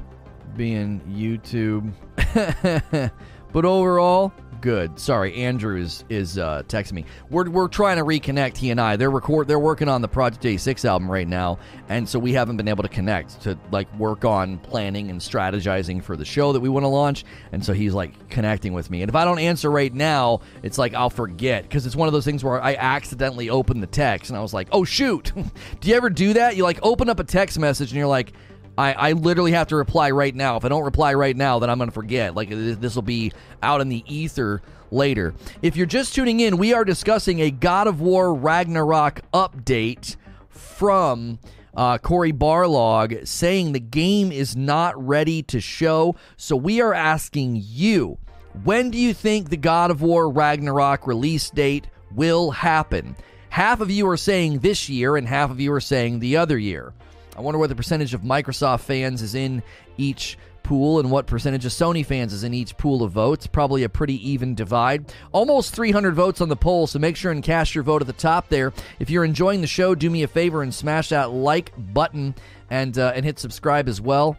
[0.57, 1.93] being YouTube.
[3.53, 4.99] but overall, good.
[4.99, 7.05] Sorry, Andrew is is uh, texting me.
[7.31, 8.57] We're, we're trying to reconnect.
[8.57, 8.97] He and I.
[8.97, 9.49] They're record.
[9.49, 12.69] They're working on the Project A Six album right now, and so we haven't been
[12.69, 16.69] able to connect to like work on planning and strategizing for the show that we
[16.69, 17.25] want to launch.
[17.53, 19.03] And so he's like connecting with me.
[19.03, 22.13] And if I don't answer right now, it's like I'll forget because it's one of
[22.13, 25.33] those things where I accidentally open the text and I was like, oh shoot.
[25.81, 26.57] do you ever do that?
[26.57, 28.33] You like open up a text message and you're like.
[28.79, 30.57] I, I literally have to reply right now.
[30.57, 32.37] If I don't reply right now, then I'm going to forget.
[32.37, 34.63] Like, this will be out in the ether
[34.93, 35.35] later.
[35.63, 40.15] If you're just tuning in, we are discussing a God of War Ragnarok update
[40.49, 41.41] from
[41.77, 46.15] uh, Cory Barlog saying the game is not ready to show.
[46.37, 48.19] So we are asking you,
[48.63, 53.17] when do you think the God of War Ragnarok release date will happen?
[53.51, 56.59] Half of you are saying this year, and half of you are saying the other
[56.59, 56.93] year.
[57.39, 59.63] I wonder what the percentage of Microsoft fans is in
[59.97, 63.47] each pool and what percentage of Sony fans is in each pool of votes.
[63.47, 65.15] Probably a pretty even divide.
[65.31, 68.13] Almost 300 votes on the poll, so make sure and cast your vote at the
[68.13, 68.73] top there.
[68.99, 72.35] If you're enjoying the show, do me a favor and smash that like button
[72.71, 74.37] and uh, and hit subscribe as well.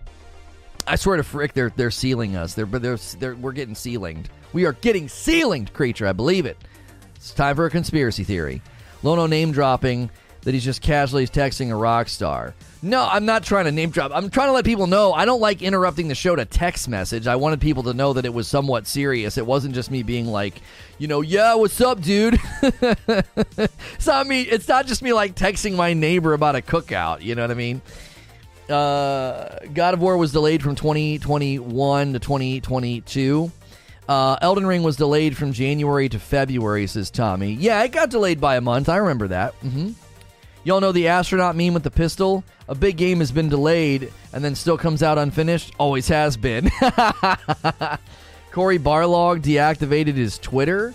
[0.85, 2.53] I swear to frick, they're they're sealing us.
[2.53, 4.25] They're, they're, they're we're getting sealinged.
[4.51, 6.05] We are getting sealinged, creature.
[6.05, 6.57] I believe it.
[7.15, 8.61] It's time for a conspiracy theory.
[9.03, 10.09] Lono name dropping
[10.41, 12.55] that he's just casually texting a rock star.
[12.81, 14.11] No, I'm not trying to name drop.
[14.13, 17.27] I'm trying to let people know I don't like interrupting the show to text message.
[17.27, 19.37] I wanted people to know that it was somewhat serious.
[19.37, 20.61] It wasn't just me being like,
[20.97, 22.39] you know, yeah, what's up, dude?
[22.61, 24.43] it's not me.
[24.43, 27.21] It's not just me like texting my neighbor about a cookout.
[27.21, 27.81] You know what I mean?
[28.69, 33.51] Uh, God of War was delayed from 2021 to 2022.
[34.07, 37.53] Uh, Elden Ring was delayed from January to February, says Tommy.
[37.53, 38.87] Yeah, it got delayed by a month.
[38.87, 39.59] I remember that.
[39.61, 39.91] Mm-hmm.
[40.63, 42.43] Y'all know the astronaut meme with the pistol?
[42.67, 45.73] A big game has been delayed and then still comes out unfinished?
[45.77, 46.69] Always has been.
[48.51, 50.93] Cory Barlog deactivated his Twitter?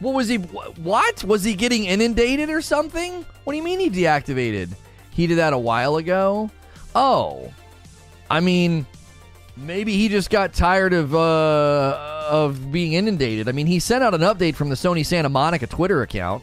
[0.00, 0.36] What was he?
[0.36, 1.24] What?
[1.24, 3.24] Was he getting inundated or something?
[3.44, 4.70] What do you mean he deactivated?
[5.10, 6.50] He did that a while ago?
[6.94, 7.52] Oh.
[8.28, 8.84] I mean,
[9.56, 13.48] maybe he just got tired of uh, of being inundated.
[13.48, 16.42] I mean, he sent out an update from the Sony Santa Monica Twitter account.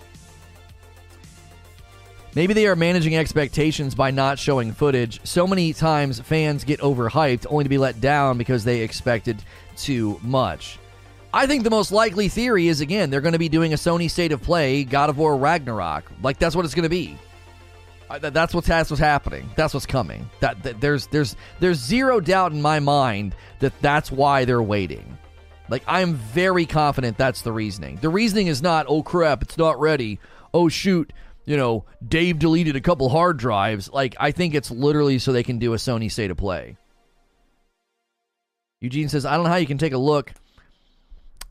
[2.36, 5.20] Maybe they are managing expectations by not showing footage.
[5.24, 9.44] So many times fans get overhyped only to be let down because they expected
[9.76, 10.78] too much.
[11.34, 14.10] I think the most likely theory is again, they're going to be doing a Sony
[14.10, 16.06] State of Play God of War Ragnarok.
[16.22, 17.18] Like that's what it's going to be.
[18.10, 19.50] That's what's that's what's happening.
[19.56, 20.28] That's what's coming.
[20.40, 25.18] That, that there's there's there's zero doubt in my mind that that's why they're waiting.
[25.70, 27.98] Like I'm very confident that's the reasoning.
[28.02, 30.20] The reasoning is not, oh crap, it's not ready.
[30.52, 31.14] Oh shoot,
[31.50, 33.92] you know, Dave deleted a couple hard drives.
[33.92, 36.78] Like, I think it's literally so they can do a Sony state of play.
[38.82, 40.32] Eugene says, I don't know how you can take a look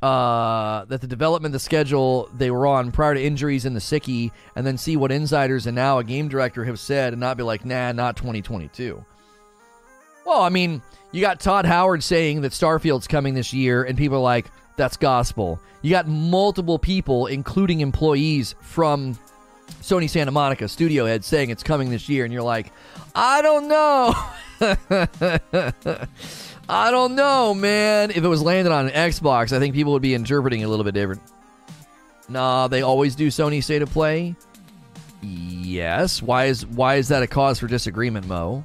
[0.01, 4.31] uh, that the development, the schedule they were on prior to injuries in the sickie,
[4.55, 7.43] and then see what insiders and now a game director have said and not be
[7.43, 9.05] like, nah, not 2022.
[10.25, 10.81] Well, I mean,
[11.11, 14.47] you got Todd Howard saying that Starfield's coming this year, and people are like,
[14.77, 15.61] that's gospel.
[15.83, 19.19] You got multiple people, including employees from
[19.83, 22.73] Sony Santa Monica studio head saying it's coming this year, and you're like,
[23.15, 24.15] I don't know.
[26.69, 28.11] I don't know, man.
[28.11, 30.69] If it was landed on an Xbox, I think people would be interpreting it a
[30.69, 31.23] little bit different.
[32.29, 34.37] Nah, they always do Sony State of Play.
[35.23, 36.23] Yes.
[36.23, 38.65] Why is why is that a cause for disagreement, Mo?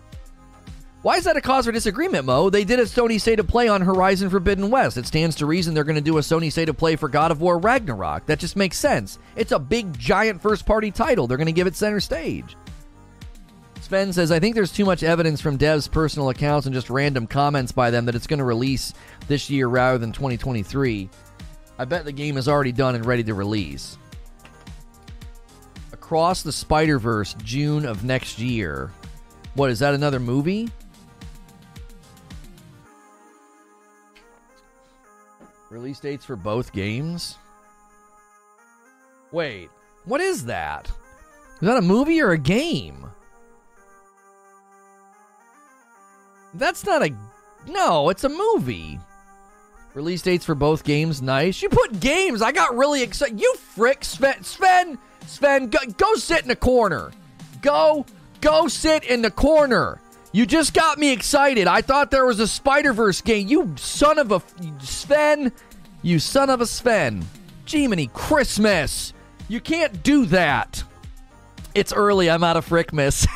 [1.03, 2.49] Why is that a cause for disagreement, Mo?
[2.49, 4.95] They did a Sony State of Play on Horizon Forbidden West.
[4.95, 7.29] It stands to reason they're going to do a Sony State of Play for God
[7.29, 8.25] of War Ragnarok.
[8.25, 9.19] That just makes sense.
[9.35, 11.27] It's a big, giant first party title.
[11.27, 12.55] They're going to give it center stage.
[13.81, 17.27] Sven says, I think there's too much evidence from devs' personal accounts and just random
[17.27, 18.93] comments by them that it's going to release
[19.27, 21.09] this year rather than 2023.
[21.79, 23.97] I bet the game is already done and ready to release.
[25.91, 28.89] Across the Spider Verse, June of next year.
[29.55, 30.69] What, is that another movie?
[35.73, 37.39] Release dates for both games?
[39.31, 39.71] Wait,
[40.05, 40.87] what is that?
[41.55, 43.07] Is that a movie or a game?
[46.53, 47.11] That's not a.
[47.67, 48.99] No, it's a movie.
[49.95, 51.63] Release dates for both games, nice.
[51.63, 52.43] You put games.
[52.43, 53.41] I got really excited.
[53.41, 54.43] You frick, Sven.
[54.43, 57.09] Sven, Sven, go, go sit in the corner.
[57.63, 58.05] Go,
[58.41, 59.99] go sit in the corner.
[60.35, 61.67] You just got me excited.
[61.67, 63.47] I thought there was a Spider Verse game.
[63.47, 64.41] You son of a
[64.79, 65.51] Sven.
[66.01, 67.23] You son of a Sven.
[67.67, 69.13] Jiminy Christmas.
[69.47, 70.83] You can't do that.
[71.75, 72.31] It's early.
[72.31, 73.27] I'm out of Frickmas.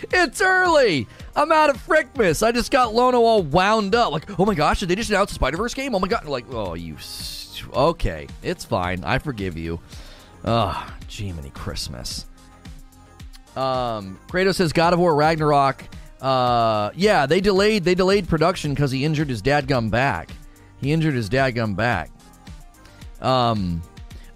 [0.10, 1.06] it's early.
[1.36, 2.42] I'm out of Frickmas.
[2.42, 4.10] I just got Lono all wound up.
[4.10, 5.94] Like, oh my gosh, did they just announce a Spider Verse game?
[5.94, 6.24] Oh my god.
[6.24, 6.96] Like, oh, you.
[7.74, 8.26] Okay.
[8.42, 9.04] It's fine.
[9.04, 9.80] I forgive you.
[10.46, 10.90] Ugh.
[11.08, 12.24] Jiminy Christmas.
[13.56, 15.84] Um, Kratos says God of War Ragnarok.
[16.20, 20.30] Uh, yeah, they delayed they delayed production because he injured his dadgum back.
[20.80, 22.10] He injured his dadgum back.
[23.20, 23.82] Um,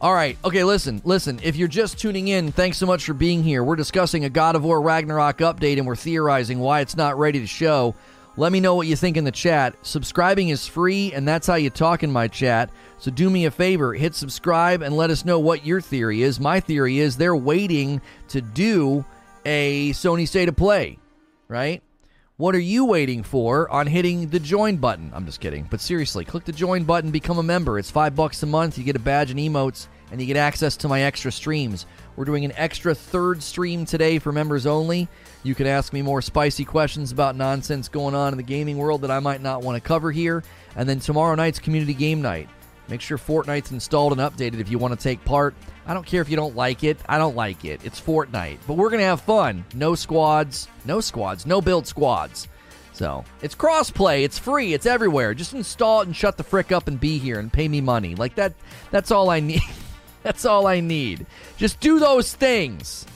[0.01, 0.39] all right.
[0.45, 1.41] Okay, listen, listen.
[1.43, 3.65] If you're just tuning in, thanks so much for being here.
[3.65, 7.41] We're discussing a God of War Ragnarok update and we're theorizing why it's not ready
[7.41, 7.97] to show.
[8.39, 9.75] Let me know what you think in the chat.
[9.83, 12.71] Subscribing is free, and that's how you talk in my chat.
[12.99, 16.39] So do me a favor, hit subscribe and let us know what your theory is.
[16.39, 19.05] My theory is they're waiting to do
[19.45, 21.01] a Sony State of Play,
[21.49, 21.83] right?
[22.37, 25.11] What are you waiting for on hitting the join button?
[25.13, 25.67] I'm just kidding.
[25.69, 27.77] But seriously, click the join button, become a member.
[27.77, 28.79] It's five bucks a month.
[28.79, 31.87] You get a badge and emotes, and you get access to my extra streams.
[32.15, 35.09] We're doing an extra third stream today for members only.
[35.43, 39.03] You can ask me more spicy questions about nonsense going on in the gaming world
[39.03, 40.43] that I might not want to cover here.
[40.77, 42.49] And then tomorrow night's community game night.
[42.89, 45.55] Make sure Fortnite's installed and updated if you want to take part.
[45.87, 46.99] I don't care if you don't like it.
[47.09, 47.85] I don't like it.
[47.85, 48.59] It's Fortnite.
[48.67, 49.65] But we're going to have fun.
[49.75, 50.69] No squads.
[50.85, 51.47] No squads.
[51.47, 52.49] No build squads.
[52.93, 54.25] So it's crossplay.
[54.25, 54.75] It's free.
[54.75, 55.35] It's everywhere.
[55.35, 58.15] Just install it and shut the frick up and be here and pay me money.
[58.15, 58.55] Like that.
[58.91, 59.63] That's all I need.
[60.23, 61.27] that's all I need.
[61.59, 63.07] Just do those things.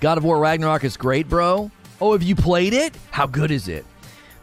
[0.00, 1.72] God of War Ragnarok is great, bro.
[2.00, 2.96] Oh, have you played it?
[3.10, 3.84] How good is it?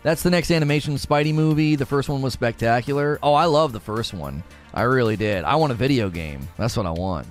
[0.03, 1.77] That's the next animation Spidey movie.
[1.77, 3.17] The first one was spectacular.
[3.23, 4.43] Oh, I love the first one.
[4.73, 5.45] I really did.
[5.45, 6.47] I want a video game.
[6.57, 7.27] That's what I want.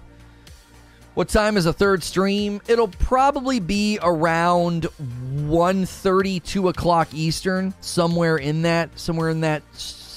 [1.13, 2.63] What time is the third stream?
[2.67, 9.63] It'll probably be around 1.30, 2 o'clock Eastern, somewhere in that, somewhere in that,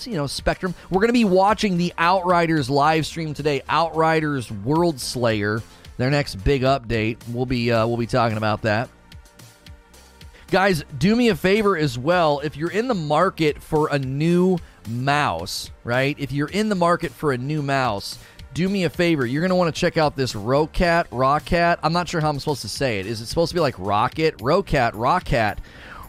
[0.05, 0.73] you know, spectrum.
[0.89, 3.61] We're going to be watching the Outriders live stream today.
[3.69, 5.61] Outriders World Slayer,
[5.97, 7.17] their next big update.
[7.29, 8.89] We'll be uh, we'll be talking about that.
[10.49, 12.39] Guys, do me a favor as well.
[12.39, 16.15] If you're in the market for a new mouse, right?
[16.17, 18.17] If you're in the market for a new mouse,
[18.53, 19.25] do me a favor.
[19.25, 21.79] You're going to want to check out this Rocat Roccat.
[21.83, 23.05] I'm not sure how I'm supposed to say it.
[23.05, 24.37] Is it supposed to be like Rocket?
[24.37, 25.57] Rocat Roccat,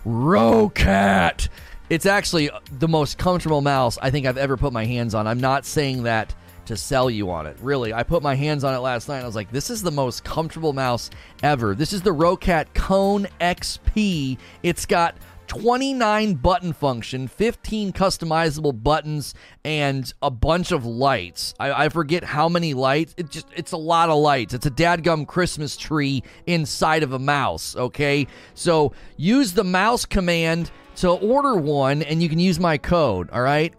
[0.07, 1.49] Rocat.
[1.91, 5.26] It's actually the most comfortable mouse I think I've ever put my hands on.
[5.26, 6.34] I'm not saying that
[6.69, 7.57] to sell you on it.
[7.61, 9.23] Really, I put my hands on it last night.
[9.23, 11.11] I was like, this is the most comfortable mouse
[11.43, 11.75] ever.
[11.75, 14.39] This is the Rocat Kone XP.
[14.62, 15.16] It's got
[15.47, 21.55] 29 button function, 15 customizable buttons, and a bunch of lights.
[21.59, 23.14] I, I, forget how many lights.
[23.16, 24.53] It just it's a lot of lights.
[24.53, 27.75] It's a dadgum Christmas tree inside of a mouse.
[27.77, 33.31] Okay, so use the mouse command to order one, and you can use my code.
[33.31, 33.73] All right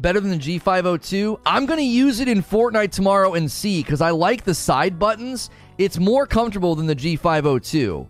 [0.00, 1.40] better than the G502.
[1.46, 4.98] I'm going to use it in Fortnite tomorrow and see because I like the side
[4.98, 5.50] buttons.
[5.78, 8.06] It's more comfortable than the G502.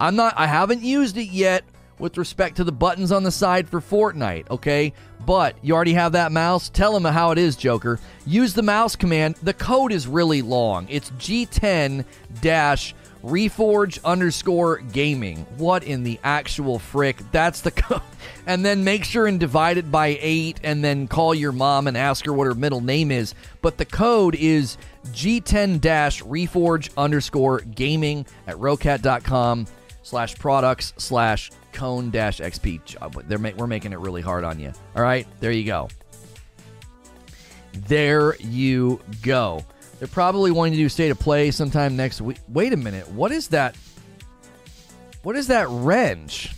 [0.00, 1.64] I'm not I haven't used it yet
[1.98, 4.92] with respect to the buttons on the side for Fortnite, okay?
[5.24, 6.68] But you already have that mouse.
[6.68, 8.00] Tell them how it is, Joker.
[8.26, 9.36] Use the mouse command.
[9.36, 10.86] The code is really long.
[10.90, 12.04] It's G10
[13.24, 15.46] Reforge underscore gaming.
[15.56, 17.16] What in the actual frick?
[17.32, 18.02] That's the code.
[18.46, 21.96] And then make sure and divide it by eight and then call your mom and
[21.96, 23.34] ask her what her middle name is.
[23.62, 24.76] But the code is
[25.08, 29.66] G10 Reforge underscore gaming at rocat.com
[30.02, 33.56] slash products slash cone dash XP.
[33.58, 34.72] We're making it really hard on you.
[34.94, 35.88] All right, there you go.
[37.72, 39.64] There you go.
[40.04, 42.36] They're probably wanting to do state of play sometime next week.
[42.48, 43.08] Wait a minute.
[43.08, 43.74] What is that?
[45.22, 46.54] What is that wrench?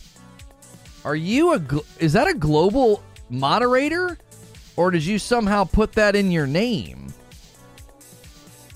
[1.04, 1.62] Are you a
[2.00, 4.18] is that a global moderator
[4.74, 7.14] or did you somehow put that in your name?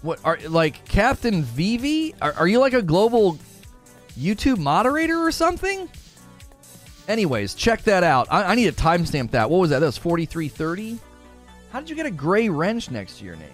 [0.03, 2.15] What are like Captain Vivi?
[2.23, 3.41] Are, are you like a global
[4.17, 5.89] YouTube moderator or something?
[7.09, 8.29] Anyways, check that out.
[8.31, 9.51] I, I need to timestamp that.
[9.51, 9.81] What was that?
[9.81, 11.01] That was 4330?
[11.73, 13.51] How did you get a gray wrench next to your name?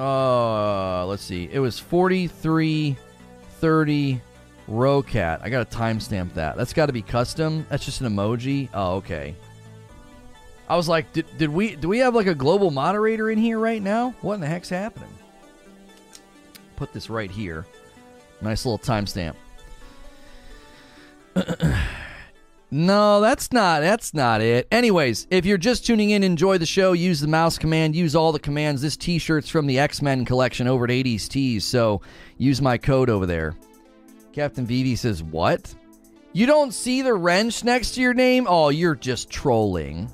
[0.00, 1.50] Uh, let's see.
[1.52, 4.22] It was 4330
[4.66, 5.42] Rocat.
[5.42, 6.56] I got to timestamp that.
[6.56, 7.66] That's got to be custom.
[7.68, 8.70] That's just an emoji.
[8.72, 9.36] Oh, okay.
[10.68, 13.58] I was like, did, did we do we have like a global moderator in here
[13.58, 14.14] right now?
[14.22, 15.12] What in the heck's happening?
[16.76, 17.66] Put this right here.
[18.40, 19.34] Nice little timestamp.
[22.70, 24.68] no, that's not that's not it.
[24.70, 28.32] Anyways, if you're just tuning in, enjoy the show, use the mouse command, use all
[28.32, 28.82] the commands.
[28.82, 32.00] This t-shirt's from the X-Men collection over at 80s Tees, so
[32.38, 33.56] use my code over there.
[34.32, 35.74] Captain Vivi says, "What?
[36.32, 38.46] You don't see the wrench next to your name?
[38.48, 40.08] Oh, you're just trolling."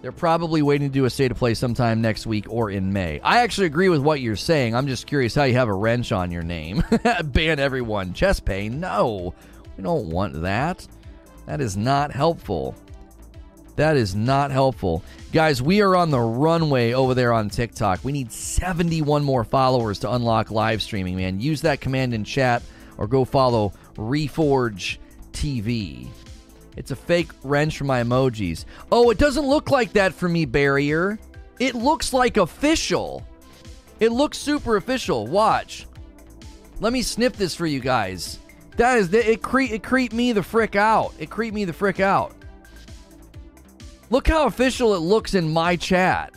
[0.00, 3.20] They're probably waiting to do a state of play sometime next week or in May.
[3.20, 4.74] I actually agree with what you're saying.
[4.74, 6.84] I'm just curious how you have a wrench on your name.
[7.24, 8.12] Ban everyone.
[8.12, 8.78] Chest pain?
[8.78, 9.34] No.
[9.76, 10.86] We don't want that.
[11.48, 12.74] That is not helpful.
[13.76, 15.02] That is not helpful.
[15.32, 18.04] Guys, we are on the runway over there on TikTok.
[18.04, 21.40] We need 71 more followers to unlock live streaming, man.
[21.40, 22.62] Use that command in chat
[22.98, 24.98] or go follow Reforge
[25.32, 26.08] TV.
[26.76, 28.66] It's a fake wrench for my emojis.
[28.92, 31.18] Oh, it doesn't look like that for me, Barrier.
[31.58, 33.26] It looks like official.
[34.00, 35.26] It looks super official.
[35.26, 35.86] Watch.
[36.80, 38.38] Let me snip this for you guys.
[38.78, 39.42] That is it.
[39.42, 41.12] Cre- it creeped me the frick out.
[41.18, 42.32] It creeped me the frick out.
[44.08, 46.32] Look how official it looks in my chat.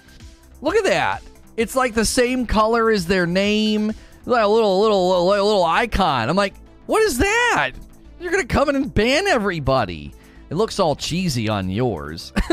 [0.61, 1.21] Look at that.
[1.55, 3.93] It's like the same color as their name.
[4.25, 6.29] Like a little, little, little, little icon.
[6.29, 6.55] I'm like,
[6.87, 7.71] what is that?
[8.19, 10.11] You're gonna come in and ban everybody.
[10.49, 12.33] It looks all cheesy on yours.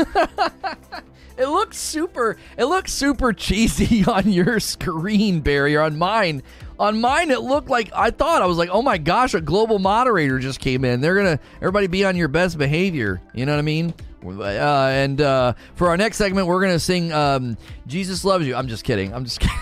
[1.37, 2.37] it looks super.
[2.57, 5.81] It looks super cheesy on your screen barrier.
[5.81, 6.43] On mine,
[6.79, 9.79] on mine, it looked like I thought I was like, oh my gosh, a global
[9.79, 11.01] moderator just came in.
[11.01, 13.21] They're gonna everybody be on your best behavior.
[13.33, 13.93] You know what I mean?
[14.25, 14.43] Uh,
[14.91, 18.83] and uh, for our next segment, we're gonna sing um, "Jesus Loves You." I'm just
[18.83, 19.13] kidding.
[19.13, 19.59] I'm just kidding.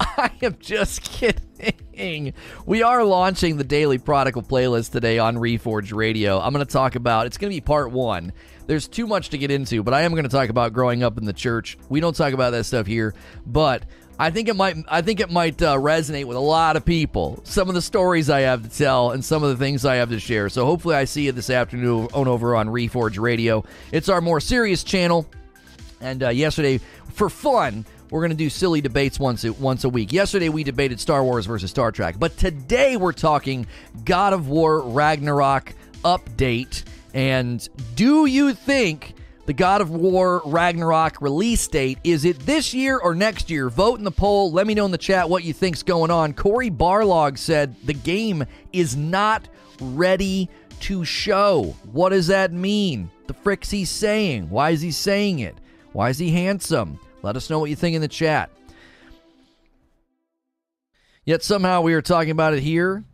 [0.00, 2.32] I am just kidding.
[2.66, 6.40] We are launching the Daily Prodigal playlist today on Reforge Radio.
[6.40, 8.32] I'm going to talk about it's going to be part one.
[8.66, 11.18] There's too much to get into, but I am going to talk about growing up
[11.18, 11.76] in the church.
[11.88, 13.14] We don't talk about that stuff here,
[13.46, 13.84] but
[14.18, 14.76] I think it might.
[14.88, 17.40] I think it might uh, resonate with a lot of people.
[17.44, 20.10] Some of the stories I have to tell, and some of the things I have
[20.10, 20.48] to share.
[20.48, 23.64] So hopefully, I see you this afternoon on over on Reforge Radio.
[23.90, 25.26] It's our more serious channel.
[26.00, 26.80] And uh, yesterday,
[27.12, 30.12] for fun, we're going to do silly debates once a, once a week.
[30.12, 33.66] Yesterday we debated Star Wars versus Star Trek, but today we're talking
[34.04, 35.72] God of War Ragnarok
[36.04, 36.84] update.
[37.14, 39.14] And do you think
[39.52, 43.68] the God of War Ragnarok release date is it this year or next year?
[43.68, 44.50] Vote in the poll.
[44.50, 46.32] Let me know in the chat what you think's going on.
[46.32, 49.46] Cory Barlog said the game is not
[49.78, 50.48] ready
[50.80, 51.76] to show.
[51.92, 53.10] What does that mean?
[53.26, 54.48] The frick's he saying?
[54.48, 55.54] Why is he saying it?
[55.92, 56.98] Why is he handsome?
[57.20, 58.48] Let us know what you think in the chat.
[61.26, 63.04] Yet somehow we are talking about it here.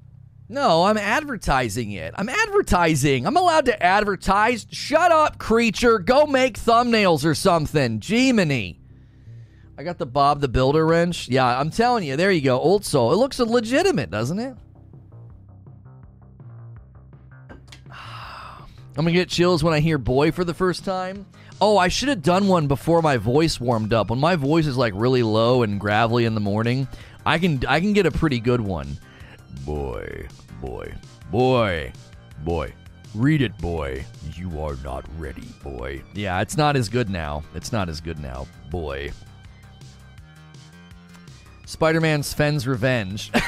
[0.50, 2.14] No, I'm advertising it.
[2.16, 3.26] I'm advertising.
[3.26, 4.66] I'm allowed to advertise.
[4.70, 5.98] Shut up, creature.
[5.98, 8.00] Go make thumbnails or something.
[8.00, 8.72] Gemini.
[9.76, 11.28] I got the Bob the Builder wrench.
[11.28, 12.16] Yeah, I'm telling you.
[12.16, 12.58] There you go.
[12.58, 13.12] Old soul.
[13.12, 14.56] It looks legitimate, doesn't it?
[17.90, 18.64] I'm
[18.96, 21.26] going to get chills when I hear boy for the first time.
[21.60, 24.10] Oh, I should have done one before my voice warmed up.
[24.10, 26.88] When my voice is like really low and gravelly in the morning,
[27.26, 28.96] I can I can get a pretty good one.
[29.64, 30.28] Boy,
[30.60, 30.94] boy,
[31.30, 31.92] boy,
[32.44, 32.72] boy.
[33.14, 34.04] Read it, boy.
[34.34, 36.02] You are not ready, boy.
[36.14, 37.42] Yeah, it's not as good now.
[37.54, 39.12] It's not as good now, boy.
[41.64, 43.30] Spider-Man Sven's Revenge.
[43.32, 43.40] he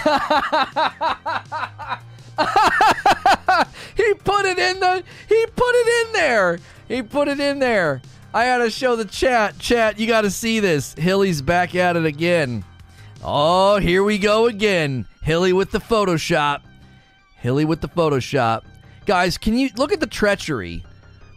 [4.15, 6.59] put it in the he put it in there.
[6.89, 8.03] He put it in there.
[8.33, 9.59] I gotta show the chat.
[9.59, 10.95] Chat, you gotta see this.
[10.95, 12.65] Hilly's back at it again.
[13.23, 15.07] Oh, here we go again.
[15.23, 16.63] Hilly with the Photoshop.
[17.37, 18.63] Hilly with the Photoshop.
[19.05, 20.85] Guys, can you look at the treachery?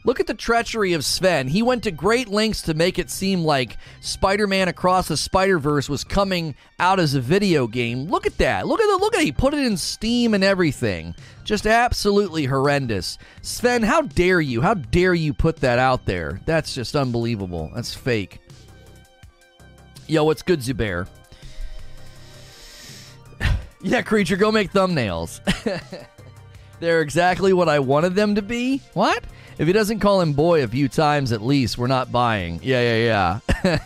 [0.05, 1.47] Look at the treachery of Sven.
[1.47, 5.59] He went to great lengths to make it seem like Spider Man Across the Spider
[5.59, 8.07] Verse was coming out as a video game.
[8.07, 8.67] Look at that.
[8.67, 9.25] Look at the look at it.
[9.25, 11.15] He put it in Steam and everything.
[11.45, 13.17] Just absolutely horrendous.
[13.41, 14.61] Sven, how dare you?
[14.61, 16.41] How dare you put that out there?
[16.45, 17.71] That's just unbelievable.
[17.73, 18.39] That's fake.
[20.07, 21.07] Yo, what's good, Zubair?
[23.83, 25.41] Yeah, creature, go make thumbnails.
[26.79, 28.81] They're exactly what I wanted them to be.
[28.93, 29.25] What?
[29.57, 32.61] If he doesn't call him boy a few times at least, we're not buying.
[32.63, 33.77] Yeah, yeah, yeah.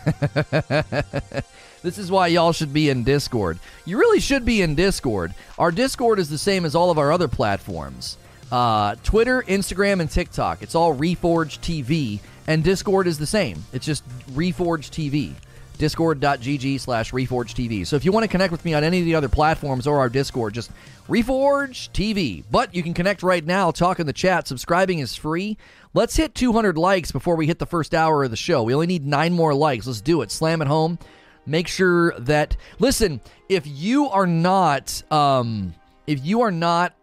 [1.82, 3.58] this is why y'all should be in Discord.
[3.84, 5.34] You really should be in Discord.
[5.58, 8.18] Our Discord is the same as all of our other platforms
[8.52, 10.62] uh, Twitter, Instagram, and TikTok.
[10.62, 13.64] It's all Reforge TV, and Discord is the same.
[13.72, 15.34] It's just Reforge TV
[15.78, 19.04] discord.gg slash reforge tv so if you want to connect with me on any of
[19.04, 20.70] the other platforms or our discord just
[21.08, 24.48] reforge tv but you can connect right now talk in the chat.
[24.48, 25.56] Subscribing is free.
[25.94, 28.62] Let's hit 200 likes before we hit the first hour of the show.
[28.64, 29.86] We only need nine more likes.
[29.86, 30.30] Let's do it.
[30.30, 30.98] Slam it home.
[31.46, 35.74] Make sure that listen if you are not um
[36.06, 36.94] if you are not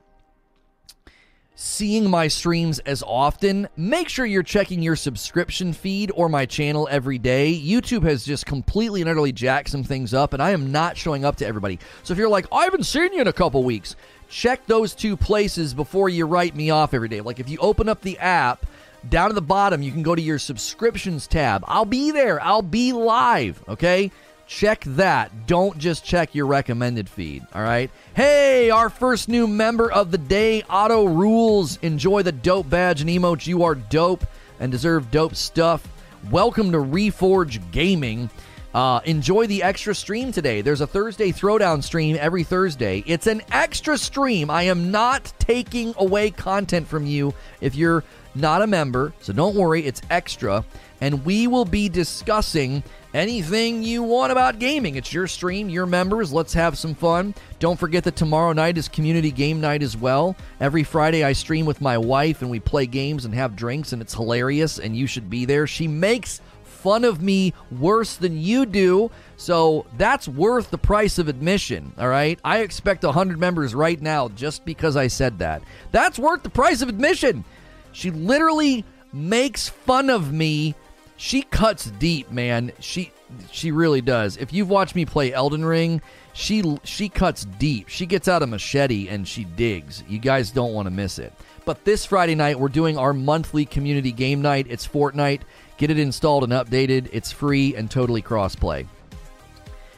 [1.56, 6.88] seeing my streams as often, make sure you're checking your subscription feed or my channel
[6.91, 7.58] every day.
[7.58, 11.24] YouTube has just completely and utterly jacked some things up, and I am not showing
[11.24, 11.80] up to everybody.
[12.03, 13.95] So if you're like, I haven't seen you in a couple weeks,
[14.28, 17.22] check those two places before you write me off every day.
[17.22, 18.66] Like if you open up the app,
[19.10, 21.64] down at the bottom, you can go to your subscriptions tab.
[21.68, 22.41] I'll be there.
[22.41, 24.12] I'll be live, okay?
[24.48, 25.48] Check that.
[25.48, 27.89] Don't just check your recommended feed, all right?
[28.14, 31.78] Hey, our first new member of the day, Auto Rules.
[31.78, 33.48] Enjoy the dope badge and emotes.
[33.48, 34.24] You are dope
[34.60, 35.88] and deserve dope stuff.
[36.30, 38.30] Welcome to Reforge Gaming.
[38.76, 40.62] Uh, enjoy the extra stream today.
[40.62, 43.04] There's a Thursday Throwdown stream every Thursday.
[43.08, 44.50] It's an extra stream.
[44.52, 48.04] I am not taking away content from you if you're
[48.36, 50.66] not a member, so don't worry, it's extra.
[51.00, 52.84] And we will be discussing
[53.16, 54.97] anything you want about gaming.
[54.97, 56.34] It's your stream, your members.
[56.34, 57.34] Let's have some fun.
[57.59, 60.36] Don't forget that tomorrow night is community game night as well.
[60.59, 64.01] Every Friday, I stream with my wife and we play games and have drinks, and
[64.01, 65.66] it's hilarious, and you should be there.
[65.66, 69.09] She makes fun of me worse than you do.
[69.38, 72.38] So that's worth the price of admission, all right?
[72.43, 75.63] I expect 100 members right now just because I said that.
[75.91, 77.45] That's worth the price of admission.
[77.93, 80.76] She literally makes fun of me
[81.18, 82.72] she cuts deep, man.
[82.80, 83.11] She
[83.51, 84.38] she really does.
[84.38, 86.01] If you've watched me play Elden Ring,
[86.34, 87.88] she she cuts deep.
[87.89, 90.03] She gets out a machete and she digs.
[90.07, 91.34] You guys don't want to miss it.
[91.63, 94.68] But this Friday night we're doing our monthly community game night.
[94.70, 95.41] It's Fortnite.
[95.78, 97.09] Get it installed and updated.
[97.11, 98.88] It's free and totally crossplay.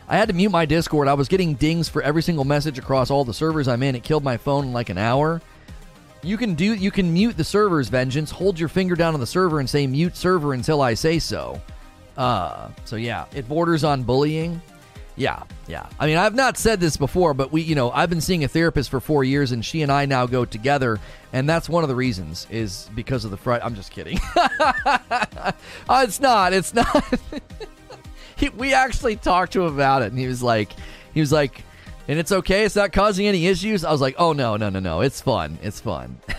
[0.07, 1.09] I had to mute my Discord.
[1.09, 3.95] I was getting dings for every single message across all the servers I'm in.
[3.95, 5.41] It killed my phone in like an hour.
[6.27, 8.31] You can do you can mute the server's vengeance.
[8.31, 11.61] Hold your finger down on the server and say mute server until I say so.
[12.17, 14.61] Uh, so yeah, it borders on bullying.
[15.15, 15.87] Yeah, yeah.
[15.97, 18.47] I mean, I've not said this before, but we, you know, I've been seeing a
[18.49, 20.99] therapist for four years, and she and I now go together,
[21.31, 23.61] and that's one of the reasons is because of the fright.
[23.63, 24.19] I'm just kidding.
[24.35, 25.51] uh,
[25.89, 26.51] it's not.
[26.51, 27.19] It's not.
[28.35, 30.73] he, we actually talked to him about it, and he was like,
[31.13, 31.63] he was like,
[32.07, 32.63] and it's okay.
[32.63, 33.83] It's not causing any issues.
[33.83, 35.01] I was like, oh no, no, no, no.
[35.01, 35.57] It's fun.
[35.61, 36.19] It's fun.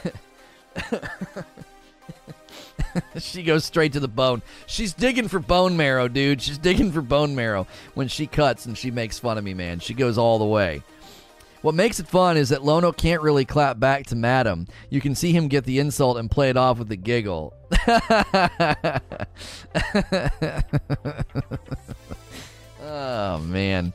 [3.18, 4.42] she goes straight to the bone.
[4.66, 6.42] She's digging for bone marrow, dude.
[6.42, 9.80] She's digging for bone marrow when she cuts and she makes fun of me, man.
[9.80, 10.82] She goes all the way.
[11.60, 14.68] What makes it fun is that Lono can't really clap back to Madam.
[14.90, 17.52] You can see him get the insult and play it off with a giggle.
[22.80, 23.92] oh, man.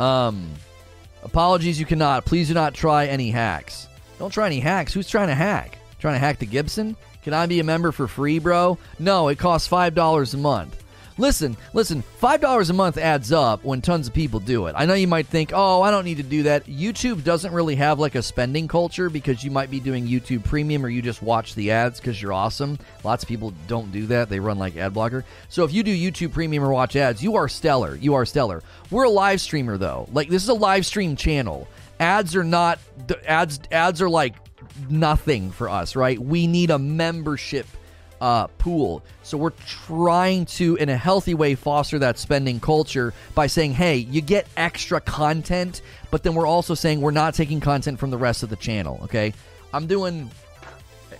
[0.00, 0.50] Um,
[1.22, 2.24] apologies, you cannot.
[2.24, 3.88] Please do not try any hacks.
[4.18, 4.92] Don't try any hacks.
[4.92, 5.78] Who's trying to hack?
[5.98, 6.96] Trying to hack the Gibson?
[7.22, 8.78] Can I be a member for free, bro?
[8.98, 10.83] No, it costs $5 a month.
[11.16, 14.74] Listen, listen, $5 a month adds up when tons of people do it.
[14.76, 16.66] I know you might think, oh, I don't need to do that.
[16.66, 20.84] YouTube doesn't really have like a spending culture because you might be doing YouTube Premium
[20.84, 22.80] or you just watch the ads because you're awesome.
[23.04, 24.28] Lots of people don't do that.
[24.28, 25.24] They run like ad blocker.
[25.48, 27.94] So if you do YouTube Premium or watch ads, you are stellar.
[27.94, 28.64] You are stellar.
[28.90, 30.08] We're a live streamer though.
[30.12, 31.68] Like this is a live stream channel.
[32.00, 32.80] Ads are not
[33.24, 34.34] ads ads are like
[34.90, 36.18] nothing for us, right?
[36.18, 37.66] We need a membership
[38.24, 39.04] uh, pool.
[39.22, 43.98] So we're trying to, in a healthy way, foster that spending culture by saying, hey,
[43.98, 48.16] you get extra content, but then we're also saying we're not taking content from the
[48.16, 49.34] rest of the channel, okay?
[49.74, 50.30] I'm doing,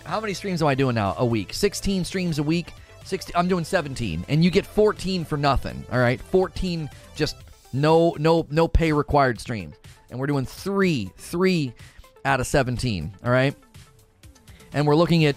[0.05, 1.15] how many streams am I doing now?
[1.19, 1.53] A week?
[1.53, 2.73] 16 streams a week?
[3.05, 6.19] 16, I'm doing 17, and you get 14 for nothing, all right?
[6.19, 7.37] 14 just
[7.75, 9.75] No, no, no pay required streams.
[10.09, 11.75] And we're doing three, three
[12.25, 13.13] out of 17.
[13.23, 13.55] All right.
[14.73, 15.37] And we're looking at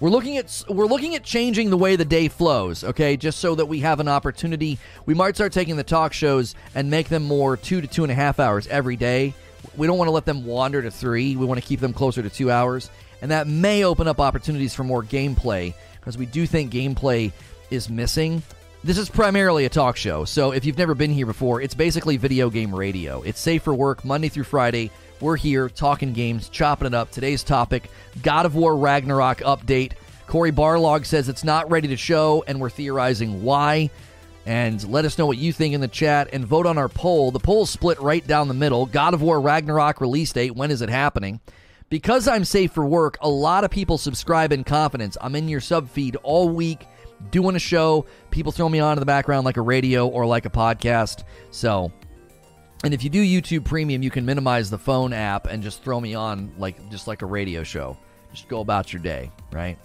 [0.00, 3.16] we're looking at we're looking at changing the way the day flows, okay?
[3.16, 4.78] Just so that we have an opportunity.
[5.06, 8.12] We might start taking the talk shows and make them more two to two and
[8.12, 9.34] a half hours every day.
[9.76, 11.36] We don't want to let them wander to three.
[11.36, 12.90] We want to keep them closer to two hours,
[13.22, 17.32] and that may open up opportunities for more gameplay because we do think gameplay
[17.70, 18.42] is missing.
[18.84, 22.16] This is primarily a talk show, so if you've never been here before, it's basically
[22.16, 23.20] video game radio.
[23.22, 24.92] It's safe for work Monday through Friday.
[25.20, 27.10] We're here talking games, chopping it up.
[27.10, 27.90] Today's topic
[28.22, 29.94] God of War Ragnarok update.
[30.28, 33.90] Cory Barlog says it's not ready to show, and we're theorizing why.
[34.46, 37.32] And let us know what you think in the chat and vote on our poll.
[37.32, 38.86] The poll split right down the middle.
[38.86, 40.54] God of War Ragnarok release date.
[40.54, 41.40] When is it happening?
[41.90, 45.16] Because I'm safe for work, a lot of people subscribe in confidence.
[45.20, 46.86] I'm in your sub feed all week
[47.30, 48.06] doing a show.
[48.30, 51.24] People throw me on in the background like a radio or like a podcast.
[51.50, 51.90] So
[52.84, 56.00] and if you do YouTube Premium, you can minimize the phone app and just throw
[56.00, 57.96] me on like just like a radio show.
[58.30, 59.78] Just go about your day, right?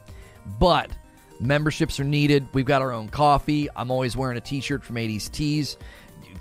[0.59, 0.91] But
[1.39, 2.47] memberships are needed.
[2.53, 3.69] We've got our own coffee.
[3.75, 5.77] I'm always wearing a t-shirt from 80s Tees.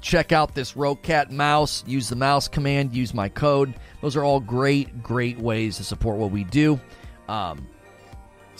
[0.00, 1.84] Check out this Rocat mouse.
[1.86, 2.94] Use the mouse command.
[2.94, 3.74] Use my code.
[4.00, 6.80] Those are all great, great ways to support what we do.
[7.28, 7.66] Um,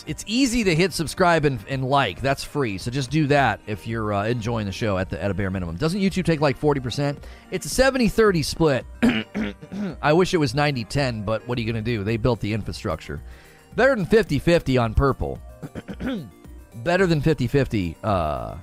[0.05, 2.21] it's easy to hit subscribe and, and like.
[2.21, 2.77] That's free.
[2.77, 5.49] So just do that if you're uh, enjoying the show at the at a bare
[5.49, 5.75] minimum.
[5.75, 7.17] Doesn't YouTube take like 40%?
[7.51, 8.85] It's a 70-30 split.
[10.01, 12.03] I wish it was 90-10, but what are you going to do?
[12.03, 13.21] They built the infrastructure.
[13.75, 15.39] Better than 50-50 on purple.
[16.75, 18.55] better than 50-50 uh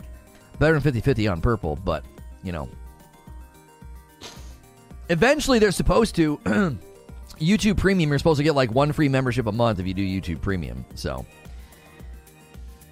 [0.59, 2.05] better than 50-50 on purple, but,
[2.45, 2.69] you know.
[5.09, 6.39] Eventually they're supposed to
[7.41, 10.03] YouTube Premium, you're supposed to get like one free membership a month if you do
[10.03, 10.85] YouTube Premium.
[10.95, 11.25] So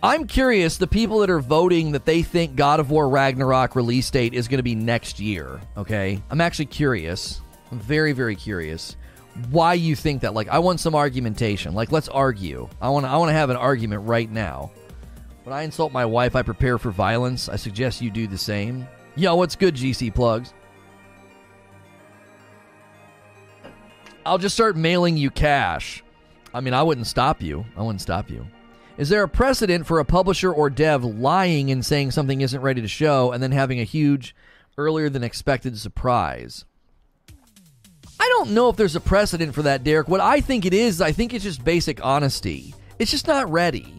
[0.02, 4.10] I'm curious the people that are voting that they think God of War Ragnarok release
[4.10, 5.60] date is going to be next year.
[5.76, 6.22] Okay.
[6.30, 7.40] I'm actually curious.
[7.70, 8.96] I'm very, very curious
[9.50, 10.34] why you think that.
[10.34, 11.74] Like, I want some argumentation.
[11.74, 12.68] Like, let's argue.
[12.80, 14.70] I want to, I want to have an argument right now.
[15.44, 17.48] When I insult my wife, I prepare for violence.
[17.48, 18.86] I suggest you do the same.
[19.16, 20.52] Yo, what's good, GC plugs?
[24.28, 26.04] I'll just start mailing you cash.
[26.52, 27.64] I mean, I wouldn't stop you.
[27.76, 28.46] I wouldn't stop you.
[28.98, 32.82] Is there a precedent for a publisher or dev lying and saying something isn't ready
[32.82, 34.34] to show and then having a huge,
[34.76, 36.66] earlier than expected surprise?
[38.20, 40.08] I don't know if there's a precedent for that, Derek.
[40.08, 42.74] What I think it is, I think it's just basic honesty.
[42.98, 43.94] It's just not ready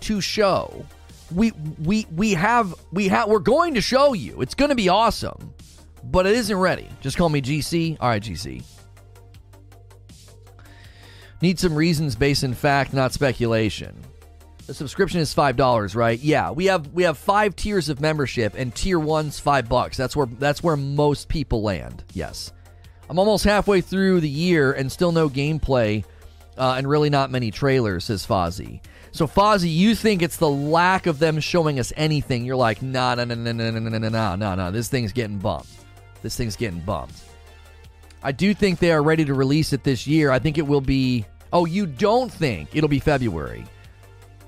[0.00, 0.86] to show.
[1.34, 4.40] We we we have we have we're going to show you.
[4.40, 5.52] It's going to be awesome,
[6.04, 6.88] but it isn't ready.
[7.00, 7.96] Just call me GC.
[8.00, 8.62] All right, GC.
[11.44, 13.94] Need some reasons based in fact, not speculation.
[14.66, 16.18] The subscription is five dollars, right?
[16.18, 19.98] Yeah, we have we have five tiers of membership, and tier one's five bucks.
[19.98, 22.02] That's where that's where most people land.
[22.14, 22.50] Yes,
[23.10, 26.06] I'm almost halfway through the year and still no gameplay,
[26.56, 28.80] uh, and really not many trailers, says Fozzie.
[29.12, 32.46] So Fozzie, you think it's the lack of them showing us anything?
[32.46, 34.70] You're like, nah, nah, nah, nah, nah, nah, nah, nah, nah, nah.
[34.70, 35.68] This thing's getting bumped.
[36.22, 37.20] This thing's getting bumped.
[38.22, 40.30] I do think they are ready to release it this year.
[40.30, 43.64] I think it will be Oh, you don't think it'll be February?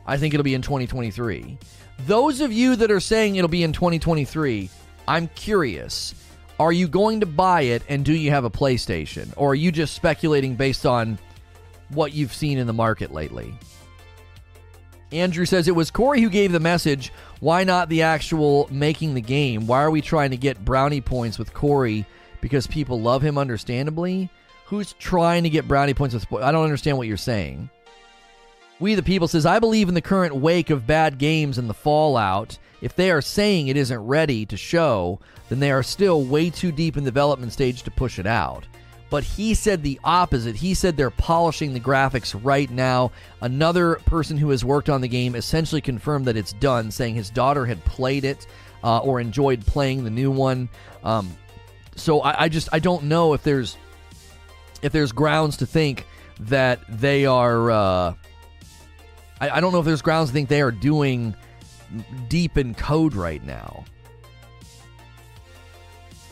[0.07, 1.59] I think it'll be in 2023.
[2.07, 4.71] Those of you that are saying it'll be in 2023,
[5.09, 6.15] I'm curious.
[6.59, 9.33] Are you going to buy it and do you have a PlayStation?
[9.37, 11.19] Or are you just speculating based on
[11.91, 13.55] what you've seen in the market lately?
[15.13, 17.13] Andrew says it was Cory who gave the message.
[17.41, 19.67] Why not the actual making the game?
[19.67, 22.07] Why are we trying to get brownie points with Cory?
[22.41, 24.31] because people love him understandably?
[24.67, 26.45] Who's trying to get brownie points with spoilers?
[26.45, 27.71] I don't understand what you're saying.
[28.81, 31.75] We the People says, I believe in the current wake of bad games and the
[31.75, 32.59] fallout.
[32.83, 36.73] If they are saying it isn't ready to show, then they are still way too
[36.73, 38.67] deep in development stage to push it out.
[39.09, 40.57] But he said the opposite.
[40.57, 43.13] He said they're polishing the graphics right now.
[43.41, 47.31] Another person who has worked on the game essentially confirmed that it's done, saying his
[47.31, 48.47] daughter had played it
[48.83, 50.69] uh, or enjoyed playing the new one.
[51.05, 51.31] Um,
[51.95, 53.77] so I, I just I don't know if there's
[54.83, 56.07] if there's grounds to think
[56.41, 57.71] that they are.
[57.71, 58.15] Uh,
[59.41, 61.35] I, I don't know if there's grounds to think they are doing
[62.29, 63.85] deep in code right now.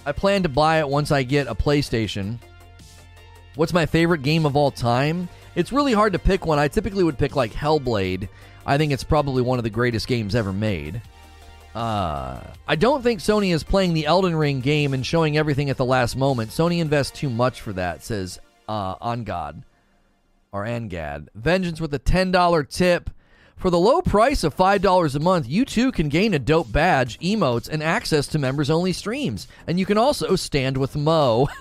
[0.07, 2.39] I plan to buy it once I get a PlayStation.
[3.55, 5.29] What's my favorite game of all time?
[5.55, 6.59] It's really hard to pick one.
[6.59, 8.29] I typically would pick like Hellblade.
[8.67, 11.01] I think it's probably one of the greatest games ever made.
[11.75, 15.77] Uh, I don't think Sony is playing the Elden Ring game and showing everything at
[15.77, 16.51] the last moment.
[16.51, 19.65] Sony invests too much for that, says uh, On God
[20.53, 21.29] or Angad.
[21.35, 23.11] Vengeance with a $10 tip.
[23.57, 27.19] For the low price of $5 a month, you too can gain a dope badge,
[27.21, 29.49] emotes, and access to members only streams.
[29.67, 31.49] And you can also stand with Mo.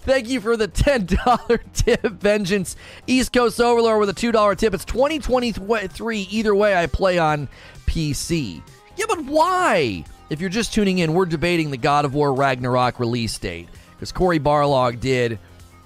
[0.00, 2.76] Thank you for the $10 tip, Vengeance.
[3.06, 4.74] East Coast Overlord with a $2 tip.
[4.74, 6.20] It's 2023.
[6.20, 7.48] Either way, I play on
[7.92, 8.62] PC.
[8.96, 10.04] Yeah, but why?
[10.30, 13.68] If you're just tuning in, we're debating the God of War Ragnarok release date.
[13.94, 15.38] Because Cory Barlog did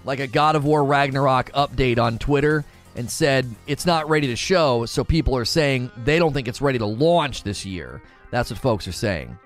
[0.04, 4.36] like a God of War Ragnarok update on Twitter and said it's not ready to
[4.36, 8.00] show, so people are saying they don't think it's ready to launch this year.
[8.30, 9.36] That's what folks are saying.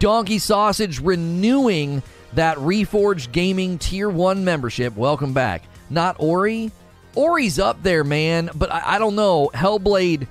[0.00, 2.02] Donkey Sausage renewing
[2.34, 4.96] that Reforge Gaming Tier 1 membership.
[4.96, 5.62] Welcome back.
[5.90, 6.72] Not Ori.
[7.14, 9.48] Ori's up there, man, but I, I don't know.
[9.54, 10.26] Hellblade.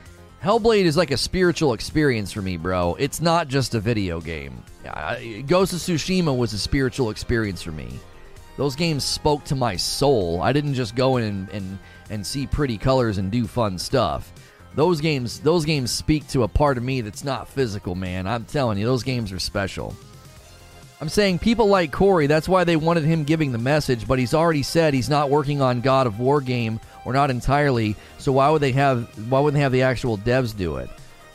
[0.46, 2.96] Hellblade is like a spiritual experience for me, bro.
[3.00, 4.62] It's not just a video game.
[5.48, 8.00] Ghost of Tsushima was a spiritual experience for me.
[8.56, 10.44] Those games spoke to my soul.
[10.44, 11.80] I didn't just go in and, and,
[12.12, 14.32] and see pretty colors and do fun stuff.
[14.76, 18.28] Those games those games speak to a part of me that's not physical, man.
[18.28, 19.96] I'm telling you, those games are special.
[21.02, 24.36] I'm saying people like Cory, that's why they wanted him giving the message, but he's
[24.36, 28.50] already said he's not working on God of War game or not entirely, so why
[28.50, 30.90] would they have why wouldn't they have the actual devs do it?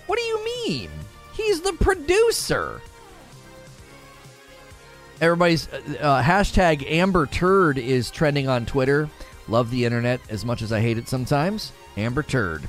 [0.07, 0.91] What do you mean?
[1.33, 2.83] He's the producer.
[5.21, 9.09] Everybody's uh, uh, hashtag Amber Turd is trending on Twitter.
[9.49, 11.73] Love the internet as much as I hate it sometimes.
[11.97, 12.69] Amber Turd.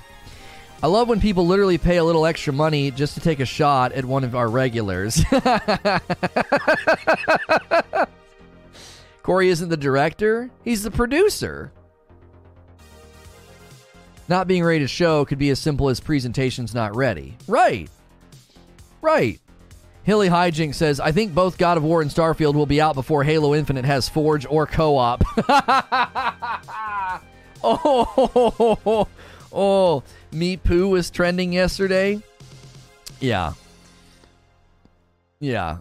[0.84, 3.92] I love when people literally pay a little extra money just to take a shot
[3.92, 5.24] at one of our regulars.
[9.24, 11.72] Cory isn't the director, he's the producer.
[14.32, 17.36] Not being ready to show could be as simple as presentations not ready.
[17.50, 17.90] Right.
[19.02, 19.42] Right.
[20.04, 23.26] Hilly Hijink says, I think both God of War and Starfield will be out before
[23.26, 25.22] Halo Infinite has Forge or co op.
[27.62, 29.08] oh, oh, oh,
[29.52, 32.22] oh, Me Poo was trending yesterday.
[33.20, 33.52] Yeah.
[35.42, 35.80] Yeah.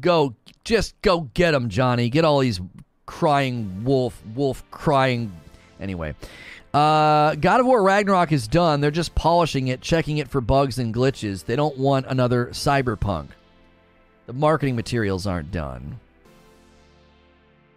[0.00, 2.08] Go, just go get him, Johnny.
[2.08, 2.60] Get all these
[3.06, 5.32] crying wolf, wolf crying.
[5.80, 6.14] Anyway.
[6.78, 8.80] Uh, God of War Ragnarok is done.
[8.80, 11.44] They're just polishing it, checking it for bugs and glitches.
[11.44, 13.30] They don't want another Cyberpunk.
[14.26, 15.98] The marketing materials aren't done.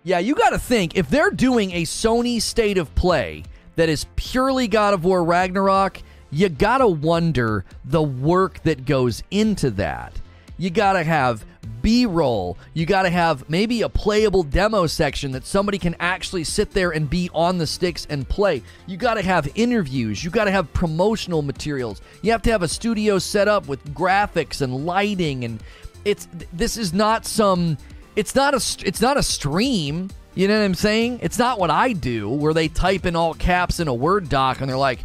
[0.03, 3.43] Yeah, you got to think if they're doing a Sony state of play
[3.75, 5.99] that is purely God of War Ragnarok,
[6.29, 10.13] you got to wonder the work that goes into that.
[10.59, 11.43] You got to have
[11.82, 12.57] B roll.
[12.73, 16.91] You got to have maybe a playable demo section that somebody can actually sit there
[16.91, 18.63] and be on the sticks and play.
[18.88, 20.23] You got to have interviews.
[20.23, 22.01] You got to have promotional materials.
[22.21, 25.61] You have to have a studio set up with graphics and lighting and
[26.05, 27.77] it's this is not some
[28.15, 30.09] it's not a it's not a stream.
[30.34, 31.19] You know what I'm saying?
[31.21, 34.61] It's not what I do where they type in all caps in a Word doc
[34.61, 34.99] and they're like,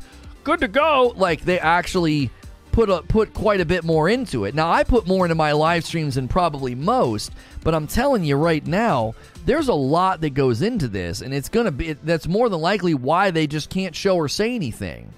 [0.44, 2.30] "Good to go." Like they actually
[2.76, 4.54] put a, put quite a bit more into it.
[4.54, 7.32] Now I put more into my live streams than probably most,
[7.64, 9.14] but I'm telling you right now,
[9.46, 12.92] there's a lot that goes into this, and it's gonna be that's more than likely
[12.92, 15.10] why they just can't show or say anything.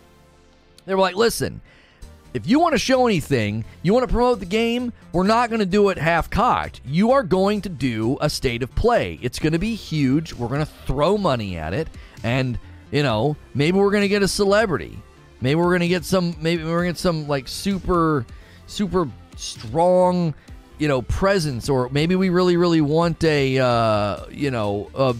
[0.86, 1.60] They were like, listen.
[2.34, 5.60] If you want to show anything, you want to promote the game, we're not going
[5.60, 6.82] to do it half cocked.
[6.84, 9.18] You are going to do a state of play.
[9.22, 10.34] It's going to be huge.
[10.34, 11.88] We're going to throw money at it.
[12.22, 12.58] And,
[12.90, 14.98] you know, maybe we're going to get a celebrity.
[15.40, 16.34] Maybe we're gonna get some.
[16.40, 18.26] Maybe we're gonna get some like super,
[18.66, 20.34] super strong,
[20.78, 25.14] you know, presence, or maybe we really, really want a, uh, you know, a,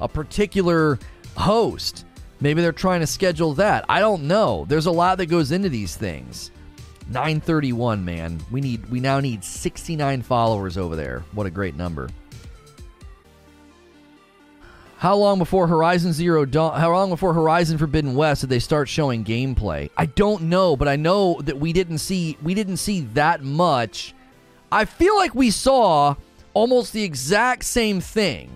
[0.00, 0.98] a particular
[1.36, 2.06] host.
[2.40, 3.84] Maybe they're trying to schedule that.
[3.88, 4.64] I don't know.
[4.68, 6.50] There's a lot that goes into these things.
[7.08, 8.40] 931, man.
[8.50, 8.88] We need.
[8.90, 11.24] We now need 69 followers over there.
[11.32, 12.08] What a great number.
[14.98, 16.78] How long before Horizon Zero Dawn?
[16.78, 19.90] How long before Horizon Forbidden West did they start showing gameplay?
[19.96, 24.12] I don't know, but I know that we didn't see we didn't see that much.
[24.72, 26.16] I feel like we saw
[26.52, 28.50] almost the exact same thing.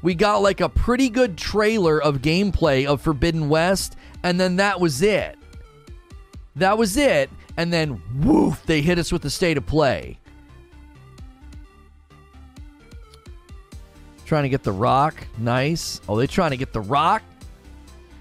[0.00, 4.80] We got like a pretty good trailer of gameplay of Forbidden West, and then that
[4.80, 5.38] was it.
[6.56, 7.28] That was it,
[7.58, 10.18] and then woof, they hit us with the state of play.
[14.32, 15.26] Trying to get The Rock.
[15.36, 16.00] Nice.
[16.08, 17.22] Oh, they trying to get The Rock?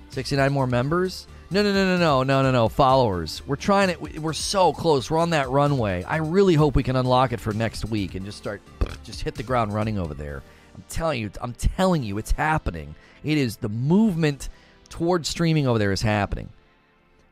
[0.09, 1.26] 69 more members?
[1.51, 2.68] No, no, no, no, no, no, no, no.
[2.68, 3.41] Followers.
[3.47, 4.20] We're trying it.
[4.20, 5.09] We're so close.
[5.09, 6.03] We're on that runway.
[6.03, 8.62] I really hope we can unlock it for next week and just start,
[9.05, 10.43] just hit the ground running over there.
[10.76, 12.93] I'm telling you, I'm telling you, it's happening.
[13.24, 14.49] It is the movement
[14.89, 16.49] towards streaming over there is happening.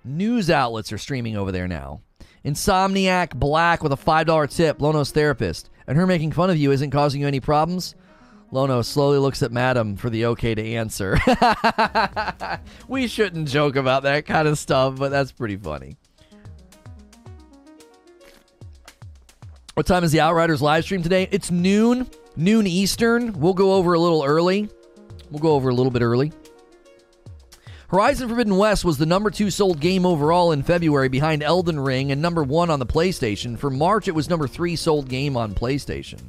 [0.05, 1.99] News outlets are streaming over there now.
[2.45, 5.69] Insomniac Black with a $5 tip, Lono's therapist.
[5.85, 7.95] And her making fun of you isn't causing you any problems?
[8.51, 11.19] Lono slowly looks at Madam for the okay to answer.
[12.87, 15.97] we shouldn't joke about that kind of stuff, but that's pretty funny.
[19.75, 21.29] What time is the Outriders live stream today?
[21.31, 23.33] It's noon, noon Eastern.
[23.33, 24.67] We'll go over a little early.
[25.29, 26.33] We'll go over a little bit early.
[27.89, 32.11] Horizon Forbidden West was the number two sold game overall in February behind Elden Ring
[32.11, 33.57] and number one on the PlayStation.
[33.57, 36.19] For March, it was number three sold game on PlayStation.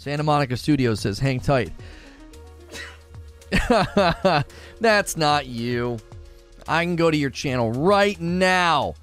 [0.00, 1.70] Santa Monica Studios says, hang tight.
[4.80, 5.98] That's not you.
[6.66, 8.94] I can go to your channel right now.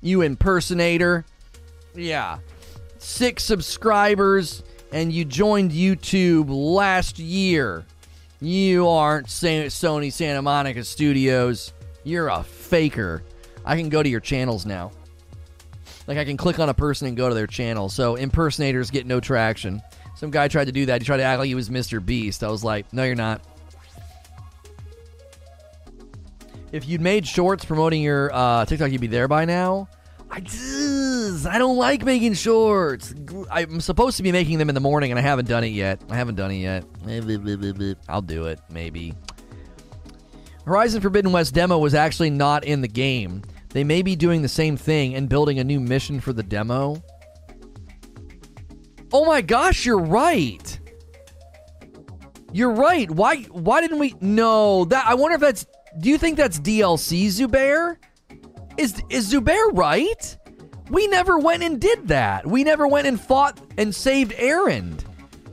[0.00, 1.26] You impersonator.
[1.94, 2.38] Yeah.
[2.96, 7.84] Six subscribers, and you joined YouTube last year.
[8.40, 11.74] You aren't Sony Santa Monica Studios.
[12.02, 13.22] You're a faker.
[13.62, 14.92] I can go to your channels now.
[16.06, 17.90] Like I can click on a person and go to their channel.
[17.90, 19.82] So impersonators get no traction.
[20.16, 21.02] Some guy tried to do that.
[21.02, 22.04] He tried to act like he was Mr.
[22.04, 22.42] Beast.
[22.42, 23.42] I was like, no, you're not.
[26.72, 29.88] If you'd made shorts promoting your uh, TikTok, you'd be there by now.
[30.30, 30.40] I
[31.46, 33.14] I don't like making shorts.
[33.50, 36.00] I'm supposed to be making them in the morning, and I haven't done it yet.
[36.10, 36.84] I haven't done it yet.
[38.08, 39.14] I'll do it, maybe.
[40.64, 43.42] Horizon Forbidden West demo was actually not in the game.
[43.68, 47.02] They may be doing the same thing and building a new mission for the demo.
[49.12, 50.78] Oh my gosh, you're right.
[52.52, 53.10] You're right.
[53.10, 55.66] Why why didn't we No, that I wonder if that's
[56.00, 57.96] Do you think that's DLC Zubair?
[58.76, 60.36] Is is Zubair right?
[60.90, 62.46] We never went and did that.
[62.46, 65.02] We never went and fought and saved Erend.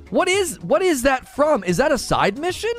[0.10, 1.64] What is what is that from?
[1.64, 2.74] Is that a side mission?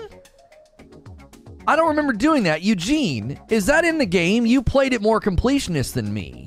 [1.66, 2.62] I don't remember doing that.
[2.62, 4.44] Eugene, is that in the game?
[4.44, 6.43] You played it more completionist than me.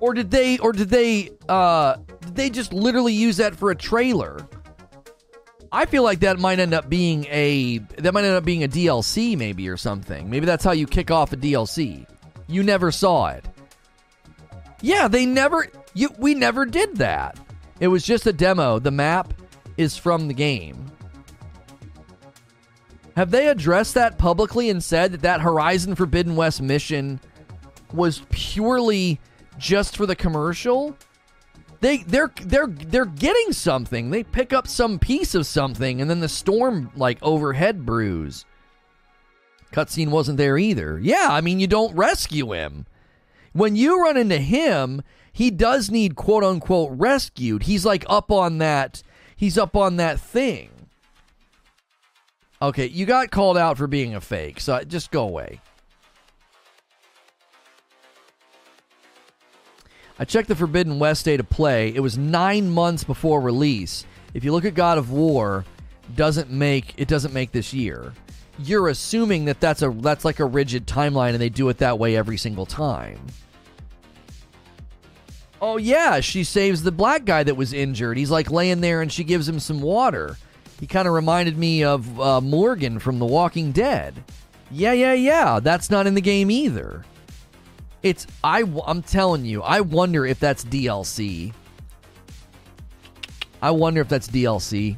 [0.00, 3.74] Or did they or did they uh did they just literally use that for a
[3.74, 4.46] trailer?
[5.70, 8.68] I feel like that might end up being a that might end up being a
[8.68, 10.30] DLC maybe or something.
[10.30, 12.06] Maybe that's how you kick off a DLC.
[12.46, 13.44] You never saw it.
[14.80, 17.38] Yeah, they never you we never did that.
[17.80, 18.78] It was just a demo.
[18.78, 19.34] The map
[19.76, 20.90] is from the game.
[23.16, 27.18] Have they addressed that publicly and said that that Horizon Forbidden West mission
[27.92, 29.20] was purely
[29.58, 30.96] just for the commercial.
[31.80, 34.10] They they're they're they're getting something.
[34.10, 38.44] They pick up some piece of something, and then the storm like overhead brews.
[39.72, 40.98] Cutscene wasn't there either.
[40.98, 42.86] Yeah, I mean you don't rescue him.
[43.52, 45.02] When you run into him,
[45.32, 47.64] he does need quote unquote rescued.
[47.64, 49.02] He's like up on that.
[49.36, 50.70] He's up on that thing.
[52.60, 55.60] Okay, you got called out for being a fake, so just go away.
[60.18, 61.94] I checked the Forbidden West State of Play.
[61.94, 64.04] It was nine months before release.
[64.34, 65.64] If you look at God of War,
[66.16, 68.12] doesn't make it doesn't make this year.
[68.58, 71.98] You're assuming that that's a that's like a rigid timeline, and they do it that
[71.98, 73.20] way every single time.
[75.60, 78.16] Oh yeah, she saves the black guy that was injured.
[78.16, 80.36] He's like laying there, and she gives him some water.
[80.80, 84.22] He kind of reminded me of uh, Morgan from The Walking Dead.
[84.70, 85.60] Yeah, yeah, yeah.
[85.60, 87.04] That's not in the game either.
[88.02, 91.52] It's I I'm telling you, I wonder if that's DLC.
[93.60, 94.96] I wonder if that's DLC.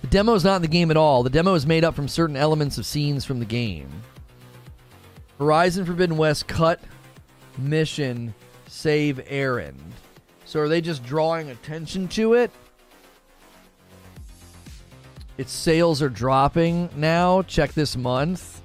[0.00, 1.22] The demo is not in the game at all.
[1.22, 3.90] The demo is made up from certain elements of scenes from the game.
[5.38, 6.80] Horizon Forbidden West cut
[7.58, 8.34] mission
[8.68, 9.80] save Erend.
[10.44, 12.50] So are they just drawing attention to it?
[15.38, 17.42] Its sales are dropping now.
[17.42, 18.55] Check this month.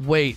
[0.00, 0.36] Wait,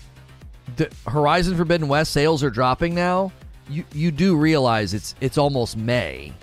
[0.76, 3.32] the Horizon Forbidden West sales are dropping now.
[3.70, 6.33] You you do realize it's it's almost May.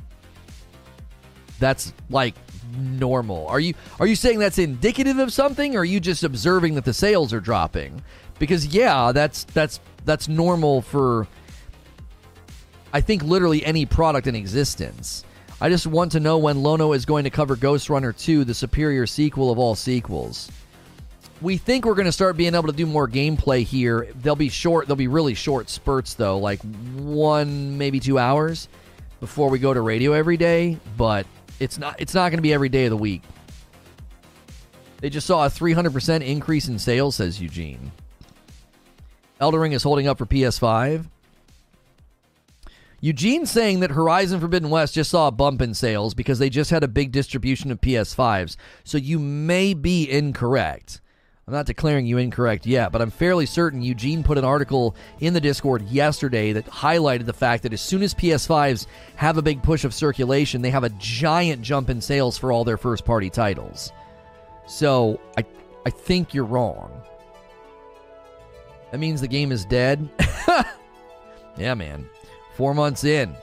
[1.59, 2.35] That's like
[2.77, 3.47] normal.
[3.49, 6.85] Are you are you saying that's indicative of something or are you just observing that
[6.85, 8.03] the sales are dropping?
[8.39, 11.27] Because yeah, that's that's that's normal for
[12.93, 15.24] I think literally any product in existence.
[15.61, 18.55] I just want to know when Lono is going to cover Ghost Runner 2, the
[18.55, 20.51] superior sequel of all sequels
[21.40, 24.09] we think we're going to start being able to do more gameplay here.
[24.23, 24.86] They'll be short.
[24.86, 26.60] They'll be really short spurts though, like
[26.97, 28.69] one maybe two hours
[29.20, 30.78] before we go to radio every day.
[30.97, 31.27] But
[31.60, 32.01] it's not.
[32.01, 33.23] It's not going to be every day of the week.
[35.01, 37.93] They just saw a 300% increase in sales, says Eugene.
[39.40, 41.06] Elden Ring is holding up for PS5.
[43.01, 46.70] Eugene saying that Horizon Forbidden West just saw a bump in sales because they just
[46.70, 48.56] had a big distribution of PS5s.
[48.82, 51.01] So you may be incorrect.
[51.49, 55.33] I'm not declaring you incorrect yet, but I'm fairly certain Eugene put an article in
[55.33, 59.62] the Discord yesterday that highlighted the fact that as soon as PS5s have a big
[59.62, 63.31] push of circulation, they have a giant jump in sales for all their first party
[63.31, 63.93] titles.
[64.66, 65.47] So I
[65.87, 66.93] I think you're wrong.
[68.91, 70.07] That means the game is dead.
[71.57, 72.11] yeah, man.
[72.57, 73.35] Four months in.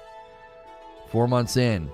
[1.10, 1.90] Four months in.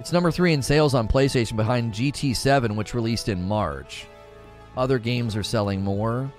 [0.00, 4.06] It's number three in sales on PlayStation behind GT7, which released in March.
[4.76, 6.32] Other games are selling more.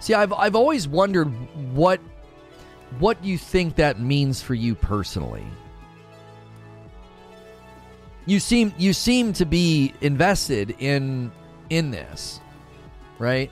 [0.00, 1.26] See, I've, I've always wondered
[1.74, 2.00] what
[3.00, 5.44] what you think that means for you personally.
[8.26, 11.32] You seem you seem to be invested in
[11.70, 12.40] in this,
[13.18, 13.50] right?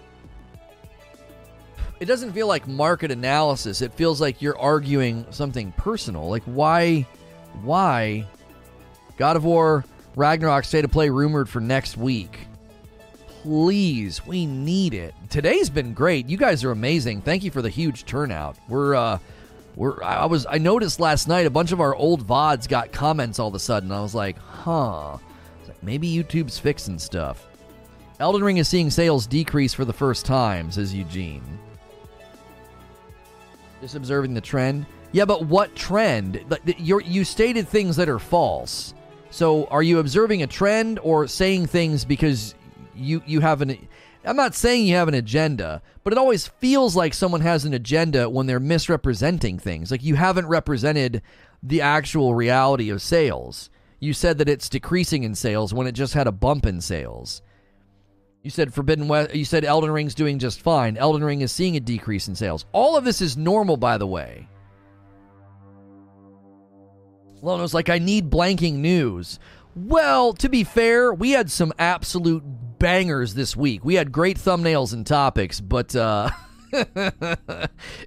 [2.00, 3.82] It doesn't feel like market analysis.
[3.82, 6.28] It feels like you're arguing something personal.
[6.28, 7.06] Like why
[7.62, 8.26] why
[9.16, 9.84] God of War
[10.16, 12.46] Ragnarok state of play rumored for next week.
[13.42, 15.14] Please, we need it.
[15.28, 16.28] Today's been great.
[16.28, 17.20] You guys are amazing.
[17.22, 18.56] Thank you for the huge turnout.
[18.68, 19.18] We're uh
[19.76, 23.38] we're I was I noticed last night a bunch of our old VODs got comments
[23.38, 23.92] all of a sudden.
[23.92, 25.18] I was like, huh.
[25.82, 27.46] maybe YouTube's fixing stuff.
[28.20, 31.42] Elden Ring is seeing sales decrease for the first time, says Eugene.
[33.80, 34.86] Just observing the trend.
[35.14, 36.44] Yeah, but what trend?
[36.76, 38.94] you you stated things that are false.
[39.30, 42.56] So are you observing a trend or saying things because
[42.96, 43.78] you you have an
[44.24, 47.74] I'm not saying you have an agenda, but it always feels like someone has an
[47.74, 49.92] agenda when they're misrepresenting things.
[49.92, 51.22] Like you haven't represented
[51.62, 53.70] the actual reality of sales.
[54.00, 57.40] You said that it's decreasing in sales when it just had a bump in sales.
[58.42, 59.32] You said Forbidden West.
[59.32, 60.96] You said Elden Ring's doing just fine.
[60.96, 62.64] Elden Ring is seeing a decrease in sales.
[62.72, 64.48] All of this is normal, by the way.
[67.44, 69.38] Lono's like, I need blanking news.
[69.76, 72.42] Well, to be fair, we had some absolute
[72.78, 73.84] bangers this week.
[73.84, 76.30] We had great thumbnails and topics, but uh,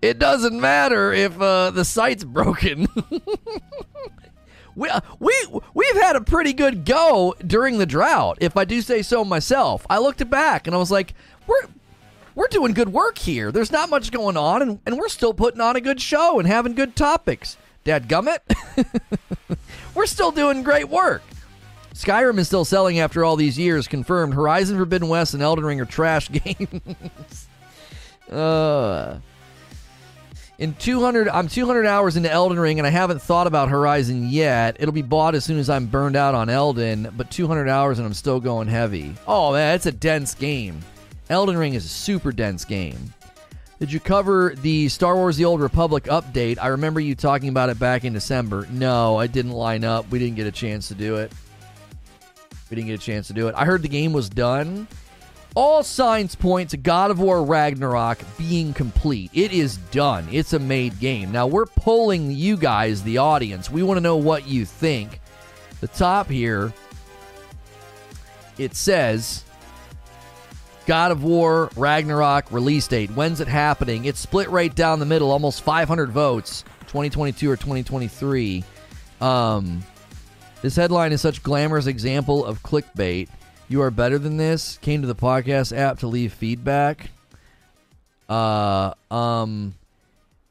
[0.02, 2.88] it doesn't matter if uh, the site's broken.
[4.76, 5.34] we, uh, we,
[5.74, 9.86] we've had a pretty good go during the drought, if I do say so myself.
[9.90, 11.14] I looked it back and I was like,
[11.46, 11.68] we're,
[12.34, 13.52] we're doing good work here.
[13.52, 16.48] There's not much going on, and, and we're still putting on a good show and
[16.48, 17.58] having good topics.
[17.88, 18.40] Dad gummit.
[19.96, 21.22] We're still doing great work.
[21.94, 23.88] Skyrim is still selling after all these years.
[23.88, 24.34] Confirmed.
[24.34, 27.48] Horizon Forbidden West and Elden Ring are trash games.
[28.30, 29.20] uh,
[30.58, 34.76] in 200, I'm 200 hours into Elden Ring, and I haven't thought about Horizon yet.
[34.82, 38.06] It'll be bought as soon as I'm burned out on Elden, but 200 hours and
[38.06, 39.16] I'm still going heavy.
[39.26, 40.82] Oh man, it's a dense game.
[41.30, 43.14] Elden Ring is a super dense game.
[43.80, 46.58] Did you cover the Star Wars The Old Republic update?
[46.60, 48.68] I remember you talking about it back in December.
[48.72, 50.10] No, I didn't line up.
[50.10, 51.32] We didn't get a chance to do it.
[52.72, 53.56] We didn't get a chance to do it.
[53.56, 54.88] I heard the game was done.
[55.54, 59.30] All signs point to God of War Ragnarok being complete.
[59.34, 60.28] It is done.
[60.32, 61.32] It's a made game.
[61.32, 63.70] Now we're polling you guys, the audience.
[63.70, 65.20] We want to know what you think.
[65.82, 66.74] The top here,
[68.58, 69.44] it says
[70.88, 73.12] God of War Ragnarok release date.
[73.12, 74.06] When's it happening?
[74.06, 78.64] It's split right down the middle, almost 500 votes, 2022 or 2023.
[79.20, 79.84] Um,
[80.62, 83.28] this headline is such glamorous example of clickbait.
[83.68, 84.78] You are better than this.
[84.78, 87.12] Came to the podcast app to leave feedback.
[88.30, 89.76] Uh, um,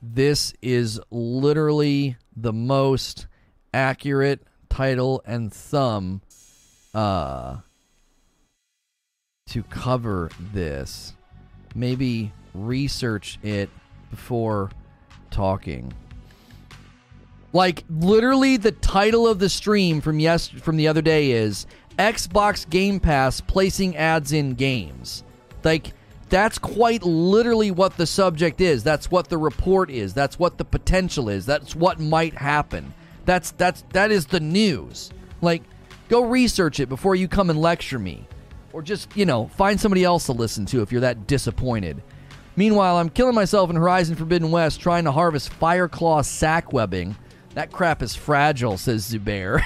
[0.02, 3.26] this is literally the most
[3.72, 6.20] accurate title and thumb.
[6.92, 7.56] Uh,
[9.51, 11.14] to cover this.
[11.74, 13.70] Maybe research it
[14.10, 14.70] before
[15.31, 15.93] talking.
[17.52, 21.66] Like literally the title of the stream from yes from the other day is
[21.98, 25.23] Xbox Game Pass placing ads in games.
[25.62, 25.93] Like
[26.28, 28.82] that's quite literally what the subject is.
[28.82, 30.12] That's what the report is.
[30.12, 31.47] That's what the potential is.
[31.47, 32.93] That's what might happen.
[33.24, 35.10] That's that's that is the news.
[35.40, 35.62] Like
[36.09, 38.27] go research it before you come and lecture me.
[38.77, 42.03] Or just, you know, find somebody else to listen to if you're that disappointed.
[42.57, 47.16] Meanwhile, I'm killing myself in Horizon Forbidden West trying to harvest Fireclaw sac webbing.
[47.55, 49.62] That crap is fragile, says Zubair.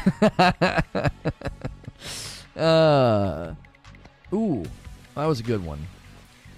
[2.57, 3.55] uh,
[4.33, 4.63] ooh,
[5.17, 5.85] that was a good one.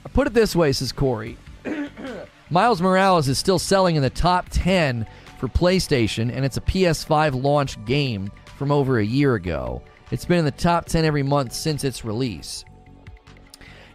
[0.05, 1.39] I put it this way, says Corey.
[2.51, 5.07] Miles Morales is still selling in the top 10
[5.41, 9.81] for PlayStation, and it's a PS5 launch game from over a year ago.
[10.13, 12.67] It's been in the top 10 every month since its release.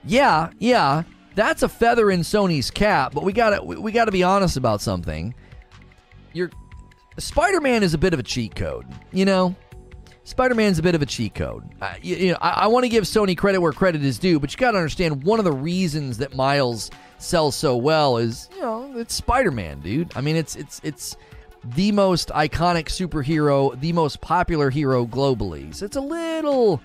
[0.03, 1.03] Yeah, yeah,
[1.35, 4.57] that's a feather in Sony's cap, but we got to we, got to be honest
[4.57, 5.35] about something.
[6.33, 6.49] Your
[7.19, 9.55] Spider-Man is a bit of a cheat code, you know?
[10.23, 11.63] Spider Man's a bit of a cheat code.
[11.79, 14.39] Uh, you, you, know, I, I want to give Sony credit where credit is due,
[14.39, 16.89] but you got to understand one of the reasons that Miles
[17.19, 20.11] sells so well is you know it's Spider Man, dude.
[20.15, 21.15] I mean, it's it's it's
[21.75, 25.73] the most iconic superhero, the most popular hero globally.
[25.73, 26.81] So it's a little,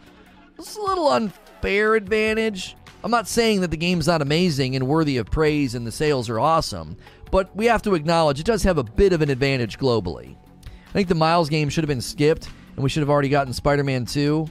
[0.59, 2.76] it's a little unfair advantage.
[3.04, 6.28] I'm not saying that the game's not amazing and worthy of praise and the sales
[6.28, 6.96] are awesome,
[7.30, 10.36] but we have to acknowledge it does have a bit of an advantage globally.
[10.66, 13.52] I think the Miles game should have been skipped and we should have already gotten
[13.52, 14.46] Spider Man 2.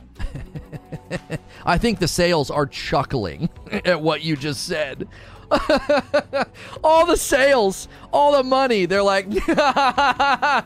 [1.66, 5.08] I think the sales are chuckling at what you just said.
[6.84, 10.66] all the sales, all the money, they're like, get a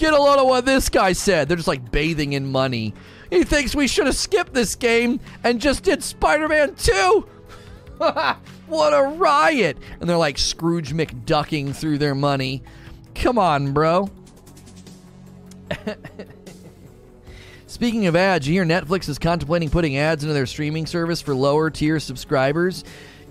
[0.00, 1.48] load of what this guy said.
[1.48, 2.94] They're just like bathing in money.
[3.30, 7.26] He thinks we should have skipped this game and just did Spider Man 2.
[8.66, 9.78] what a riot!
[10.00, 12.62] And they're like Scrooge McDucking through their money.
[13.14, 14.10] Come on, bro.
[17.66, 21.34] Speaking of ads, you hear Netflix is contemplating putting ads into their streaming service for
[21.34, 22.84] lower tier subscribers.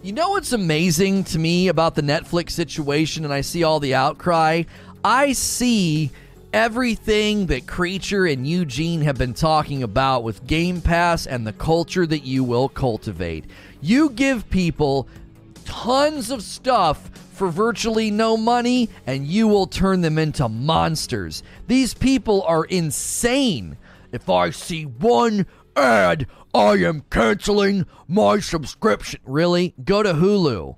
[0.04, 3.94] You know what's amazing to me about the Netflix situation, and I see all the
[3.94, 4.64] outcry?
[5.04, 6.10] I see
[6.52, 12.08] everything that Creature and Eugene have been talking about with Game Pass and the culture
[12.08, 13.46] that you will cultivate.
[13.80, 15.08] You give people
[15.66, 21.44] tons of stuff for virtually no money, and you will turn them into monsters.
[21.68, 23.78] These people are insane.
[24.12, 25.46] If I see one
[25.76, 29.22] ad, I am canceling my subscription.
[29.26, 29.74] Really?
[29.84, 30.76] Go to Hulu.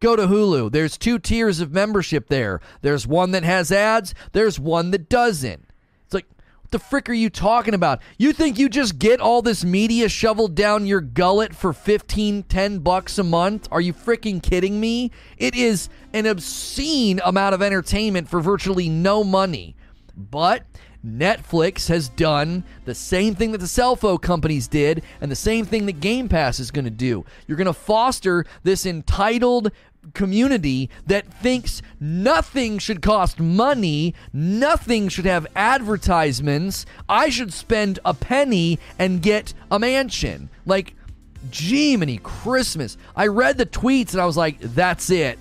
[0.00, 0.72] Go to Hulu.
[0.72, 2.60] There's two tiers of membership there.
[2.80, 5.66] There's one that has ads, there's one that doesn't
[6.06, 6.26] It's like,
[6.62, 8.00] what the frick are you talking about?
[8.16, 12.78] You think you just get all this media shoveled down your gullet for 15, 10
[12.78, 13.68] bucks a month?
[13.70, 15.10] Are you freaking kidding me?
[15.36, 19.76] It is an obscene amount of entertainment for virtually no money.
[20.16, 20.69] But
[21.04, 25.64] Netflix has done the same thing that the cell phone companies did and the same
[25.64, 27.24] thing that Game Pass is going to do.
[27.46, 29.72] You're going to foster this entitled
[30.14, 36.86] community that thinks nothing should cost money, nothing should have advertisements.
[37.08, 40.50] I should spend a penny and get a mansion.
[40.66, 40.94] Like,
[41.52, 42.98] Jiminy Christmas.
[43.16, 45.38] I read the tweets and I was like, that's it.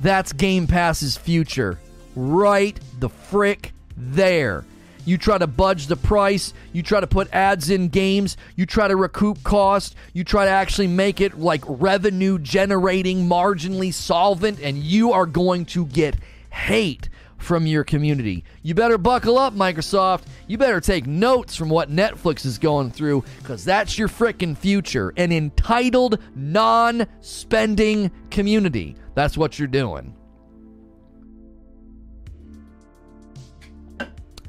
[0.00, 1.78] That's Game Pass's future.
[2.16, 4.64] Right the frick there.
[5.04, 6.54] You try to budge the price.
[6.72, 8.36] You try to put ads in games.
[8.56, 9.94] You try to recoup cost.
[10.12, 15.64] You try to actually make it like revenue generating, marginally solvent, and you are going
[15.66, 16.16] to get
[16.50, 17.08] hate
[17.42, 18.44] from your community.
[18.62, 20.22] You better buckle up, Microsoft.
[20.46, 25.12] You better take notes from what Netflix is going through because that's your frickin' future.
[25.16, 28.96] An entitled, non spending community.
[29.14, 30.14] That's what you're doing.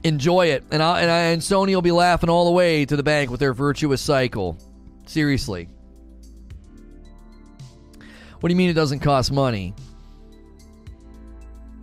[0.04, 2.96] Enjoy it, and I, and, I, and Sony will be laughing all the way to
[2.96, 4.58] the bank with their virtuous cycle.
[5.06, 5.70] Seriously.
[8.40, 9.74] What do you mean it doesn't cost money?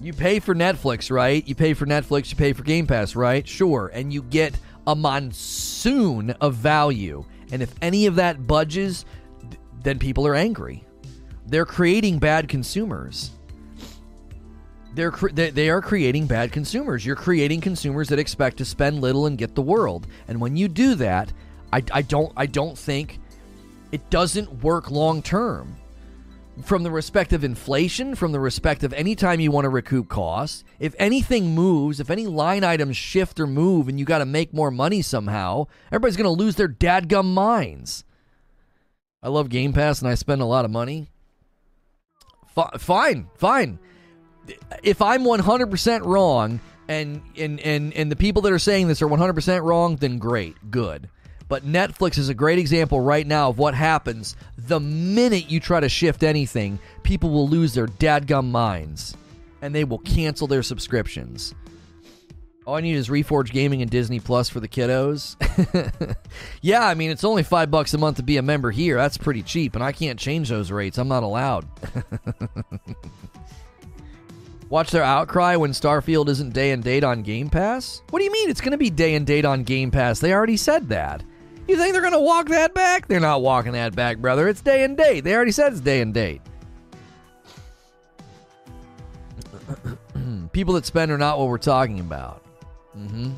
[0.02, 1.46] You pay for Netflix, right?
[1.46, 3.46] You pay for Netflix, you pay for Game Pass, right?
[3.46, 3.90] Sure.
[3.92, 7.24] And you get a monsoon of value.
[7.52, 9.04] And if any of that budges,
[9.82, 10.84] then people are angry.
[11.46, 13.32] They're creating bad consumers
[14.94, 17.06] they're they are creating bad consumers.
[17.06, 20.06] You're creating consumers that expect to spend little and get the world.
[20.28, 21.32] And when you do that,
[21.72, 23.20] I, I don't I don't think
[23.92, 25.76] it doesn't work long term.
[26.64, 30.08] From the respect of inflation, from the respect of any time you want to recoup
[30.08, 34.26] costs, if anything moves, if any line items shift or move, and you got to
[34.26, 38.04] make more money somehow, everybody's going to lose their dadgum minds.
[39.22, 41.08] I love Game Pass and I spend a lot of money.
[42.54, 43.78] F- fine, fine
[44.82, 49.08] if I'm 100% wrong and, and, and, and the people that are saying this are
[49.08, 51.08] 100% wrong, then great, good.
[51.48, 55.80] But Netflix is a great example right now of what happens the minute you try
[55.80, 56.78] to shift anything.
[57.02, 59.16] People will lose their dadgum minds
[59.62, 61.54] and they will cancel their subscriptions.
[62.66, 65.34] All I need is Reforge Gaming and Disney Plus for the kiddos.
[66.62, 68.96] yeah, I mean it's only five bucks a month to be a member here.
[68.96, 70.98] That's pretty cheap, and I can't change those rates.
[70.98, 71.66] I'm not allowed.
[74.70, 78.02] Watch their outcry when Starfield isn't day and date on Game Pass?
[78.10, 80.20] What do you mean it's going to be day and date on Game Pass?
[80.20, 81.24] They already said that.
[81.66, 83.08] You think they're going to walk that back?
[83.08, 84.48] They're not walking that back, brother.
[84.48, 85.22] It's day and date.
[85.22, 86.40] They already said it's day and date.
[90.52, 92.44] People that spend are not what we're talking about.
[92.96, 93.32] Mm-hmm.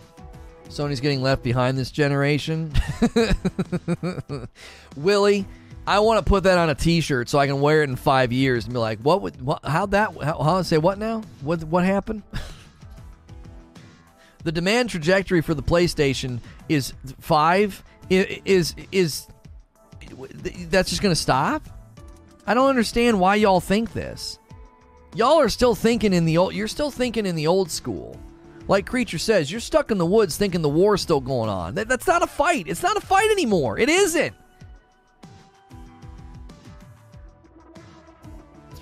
[0.68, 2.74] Sony's getting left behind this generation.
[4.96, 5.46] Willie,
[5.86, 8.32] I want to put that on a T-shirt so I can wear it in five
[8.32, 9.22] years and be like, "What?
[9.22, 10.14] Would, what how'd that?
[10.22, 11.22] How, how say what now?
[11.40, 11.64] What?
[11.64, 12.22] What happened?"
[14.44, 17.82] the demand trajectory for the PlayStation is five.
[18.10, 19.26] Is is, is
[20.70, 21.68] that's just going to stop?
[22.46, 24.38] I don't understand why y'all think this.
[25.14, 26.54] Y'all are still thinking in the old.
[26.54, 28.16] You're still thinking in the old school.
[28.68, 31.74] Like Creature says, you're stuck in the woods thinking the war's still going on.
[31.74, 32.68] That, that's not a fight.
[32.68, 33.78] It's not a fight anymore.
[33.78, 34.34] It isn't.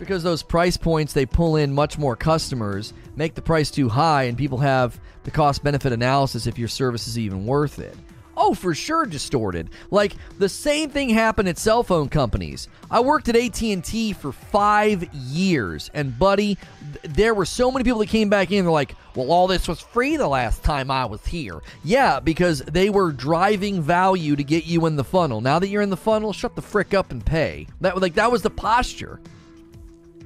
[0.01, 4.24] Because those price points they pull in much more customers, make the price too high,
[4.24, 7.97] and people have the cost benefit analysis if your service is even worth it.
[8.36, 9.68] Oh, for sure distorted.
[9.90, 12.68] Like the same thing happened at cell phone companies.
[12.90, 16.56] I worked at AT&T for 5 years and buddy,
[17.02, 19.81] there were so many people that came back in they're like, "Well, all this was
[19.81, 24.64] free the last time I was here." Yeah, because they were driving value to get
[24.64, 25.43] you in the funnel.
[25.43, 27.66] Now that you're in the funnel, shut the frick up and pay.
[27.82, 29.20] That like that was the posture.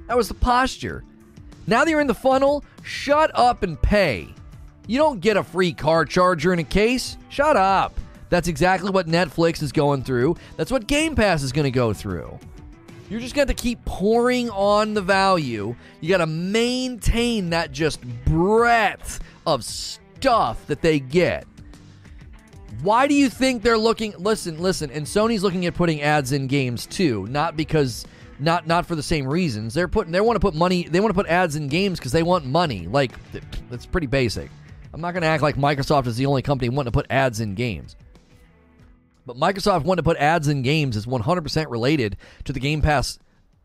[0.08, 1.04] That was the posture.
[1.66, 4.34] Now that you're in the funnel, shut up and pay.
[4.86, 7.16] You don't get a free car charger in a case.
[7.30, 7.98] Shut up.
[8.28, 10.36] That's exactly what Netflix is going through.
[10.56, 12.38] That's what Game Pass is going to go through.
[13.08, 15.74] You're just going to keep pouring on the value.
[16.00, 21.46] You got to maintain that just breadth of stuff that they get.
[22.82, 26.46] Why do you think they're looking listen, listen, and Sony's looking at putting ads in
[26.46, 28.04] games too, not because
[28.38, 29.74] not not for the same reasons.
[29.74, 32.12] They're putting they want to put money, they want to put ads in games cuz
[32.12, 32.86] they want money.
[32.86, 33.12] Like
[33.70, 34.50] that's pretty basic.
[34.94, 37.40] I'm not going to act like Microsoft is the only company wanting to put ads
[37.40, 37.96] in games.
[39.26, 43.18] But Microsoft wanting to put ads in games is 100% related to the Game Pass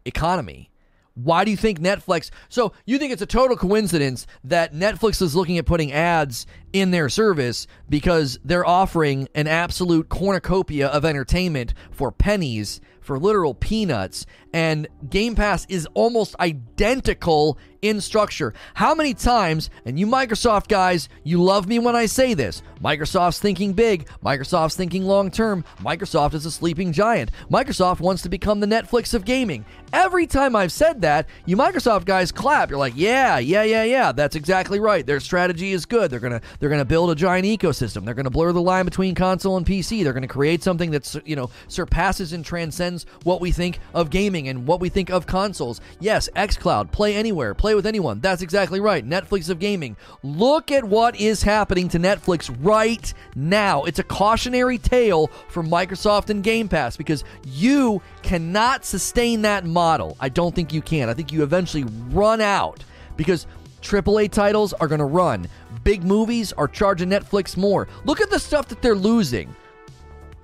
[0.06, 0.72] economy.
[1.14, 2.32] Why do you think Netflix?
[2.48, 6.92] So you think it's a total coincidence that Netflix is looking at putting ads in
[6.92, 14.26] their service because they're offering an absolute cornucopia of entertainment for pennies, for literal peanuts,
[14.54, 18.54] and Game Pass is almost identical in structure.
[18.74, 22.62] How many times, and you Microsoft guys, you love me when I say this.
[22.84, 25.64] Microsoft's thinking big, Microsoft's thinking long term.
[25.82, 27.32] Microsoft is a sleeping giant.
[27.50, 29.66] Microsoft wants to become the Netflix of gaming.
[29.92, 32.70] Every time I've said that, you Microsoft guys clap.
[32.70, 34.12] You're like, "Yeah, yeah, yeah, yeah.
[34.12, 35.06] That's exactly right.
[35.06, 36.12] Their strategy is good.
[36.12, 38.06] They're going to they're going to build a giant ecosystem.
[38.06, 40.04] They're going to blur the line between console and PC.
[40.04, 44.10] They're going to create something that's, you know, surpasses and transcends what we think of
[44.10, 45.82] gaming and what we think of consoles.
[46.00, 48.20] Yes, xCloud, play anywhere, play with anyone.
[48.20, 49.08] That's exactly right.
[49.08, 49.98] Netflix of gaming.
[50.24, 53.84] Look at what is happening to Netflix right now.
[53.84, 60.16] It's a cautionary tale for Microsoft and Game Pass because you cannot sustain that model.
[60.20, 61.10] I don't think you can.
[61.10, 62.84] I think you eventually run out
[63.18, 63.48] because
[63.82, 65.48] AAA titles are going to run.
[65.84, 67.88] Big movies are charging Netflix more.
[68.06, 69.56] Look at the stuff that they're losing.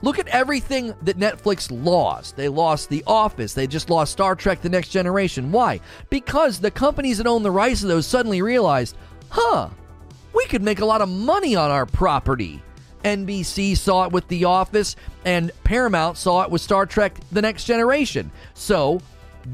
[0.06, 2.36] Look at everything that Netflix lost.
[2.36, 3.56] They lost The Office.
[3.56, 5.52] They just lost Star Trek The Next Generation.
[5.52, 5.80] Why?
[6.11, 8.95] Because the companies that own the rights to those suddenly realized,
[9.30, 9.69] huh,
[10.32, 12.61] we could make a lot of money on our property.
[13.03, 14.95] NBC saw it with The Office,
[15.26, 18.30] and Paramount saw it with Star Trek The Next Generation.
[18.53, 19.02] So,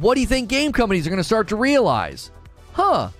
[0.01, 2.29] what do you think game companies are going to start to realize?
[2.73, 3.11] Huh,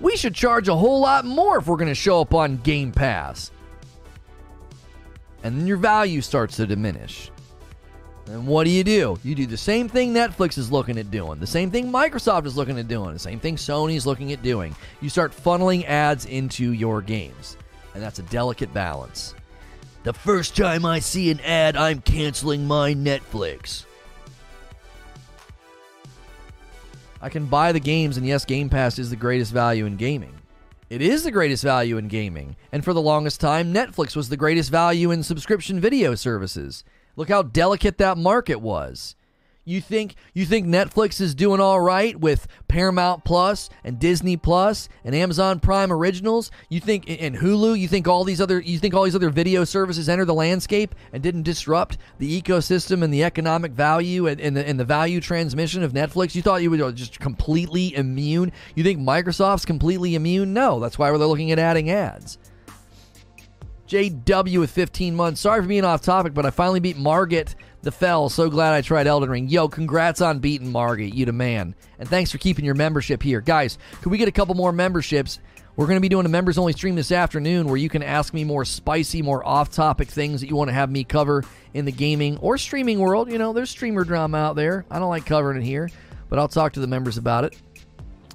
[0.00, 2.92] we should charge a whole lot more if we're going to show up on Game
[2.92, 3.50] Pass.
[5.42, 7.30] And then your value starts to diminish.
[8.26, 9.18] And what do you do?
[9.22, 12.56] You do the same thing Netflix is looking at doing, the same thing Microsoft is
[12.56, 14.76] looking at doing, the same thing Sony's looking at doing.
[15.00, 17.56] You start funneling ads into your games.
[17.94, 19.34] And that's a delicate balance.
[20.04, 23.84] The first time I see an ad, I'm canceling my Netflix.
[27.20, 30.34] I can buy the games, and yes, Game Pass is the greatest value in gaming.
[30.90, 34.38] It is the greatest value in gaming, and for the longest time, Netflix was the
[34.38, 36.82] greatest value in subscription video services.
[37.14, 39.14] Look how delicate that market was.
[39.68, 44.88] You think you think Netflix is doing all right with Paramount Plus and Disney Plus
[45.04, 46.50] and Amazon Prime Originals?
[46.70, 47.78] You think and Hulu?
[47.78, 50.94] You think all these other you think all these other video services enter the landscape
[51.12, 55.20] and didn't disrupt the ecosystem and the economic value and, and the and the value
[55.20, 56.34] transmission of Netflix?
[56.34, 58.52] You thought you were just completely immune?
[58.74, 60.54] You think Microsoft's completely immune?
[60.54, 62.38] No, that's why they're looking at adding ads.
[63.88, 65.40] JW with 15 months.
[65.40, 68.28] Sorry for being off topic, but I finally beat Margit the Fell.
[68.28, 69.48] So glad I tried Elden Ring.
[69.48, 71.14] Yo, congrats on beating Margit.
[71.14, 71.74] You the man.
[71.98, 73.40] And thanks for keeping your membership here.
[73.40, 75.38] Guys, could we get a couple more memberships?
[75.76, 78.34] We're going to be doing a members only stream this afternoon where you can ask
[78.34, 81.84] me more spicy, more off topic things that you want to have me cover in
[81.84, 83.30] the gaming or streaming world.
[83.30, 84.84] You know, there's streamer drama out there.
[84.90, 85.88] I don't like covering it here,
[86.28, 87.56] but I'll talk to the members about it.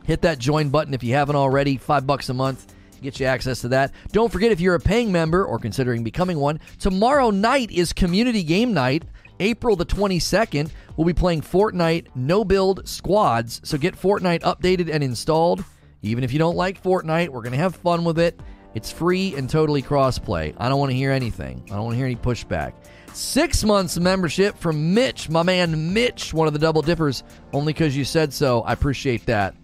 [0.05, 1.75] Hit that join button if you haven't already.
[1.75, 3.91] Five bucks a month get you access to that.
[4.11, 8.41] Don't forget if you're a paying member or considering becoming one, tomorrow night is community
[8.41, 9.03] game night.
[9.43, 13.59] April the 22nd, we'll be playing Fortnite no build squads.
[13.65, 15.65] So get Fortnite updated and installed.
[16.01, 18.39] Even if you don't like Fortnite, we're going to have fun with it.
[18.73, 20.55] It's free and totally crossplay.
[20.57, 21.61] I don't want to hear anything.
[21.67, 22.73] I don't want to hear any pushback.
[23.13, 27.95] Six months membership from Mitch, my man Mitch, one of the double dippers, only because
[27.95, 28.61] you said so.
[28.61, 29.55] I appreciate that.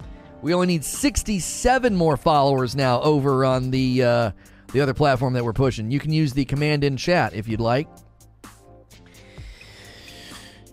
[0.42, 4.32] We only need 67 more followers now over on the uh,
[4.74, 5.90] the other platform that we're pushing.
[5.90, 7.88] You can use the command in chat if you'd like.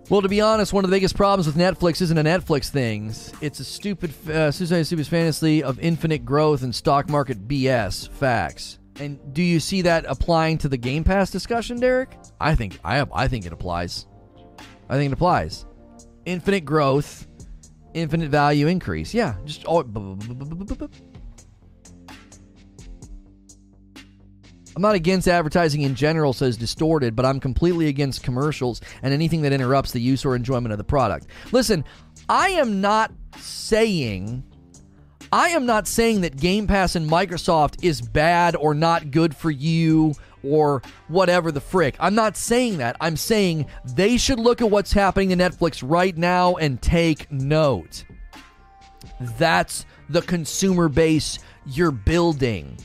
[0.08, 3.12] Well, to be honest, one of the biggest problems with Netflix isn't a Netflix thing.
[3.40, 8.08] It's a stupid, uh, Suicide fantasy of infinite growth and stock market BS.
[8.10, 8.78] Facts.
[9.00, 12.10] And do you see that applying to the Game Pass discussion, Derek?
[12.40, 14.06] I think I I think it applies.
[14.88, 15.66] I think it applies.
[16.24, 17.26] Infinite growth,
[17.92, 19.12] infinite value increase.
[19.12, 19.82] Yeah, just all.
[24.76, 29.40] I'm not against advertising in general, says Distorted, but I'm completely against commercials and anything
[29.42, 31.28] that interrupts the use or enjoyment of the product.
[31.50, 31.82] Listen,
[32.28, 34.44] I am not saying.
[35.32, 39.50] I am not saying that Game Pass and Microsoft is bad or not good for
[39.50, 40.12] you
[40.44, 41.96] or whatever the frick.
[41.98, 42.96] I'm not saying that.
[43.00, 48.04] I'm saying they should look at what's happening to Netflix right now and take note.
[49.38, 52.76] That's the consumer base you're building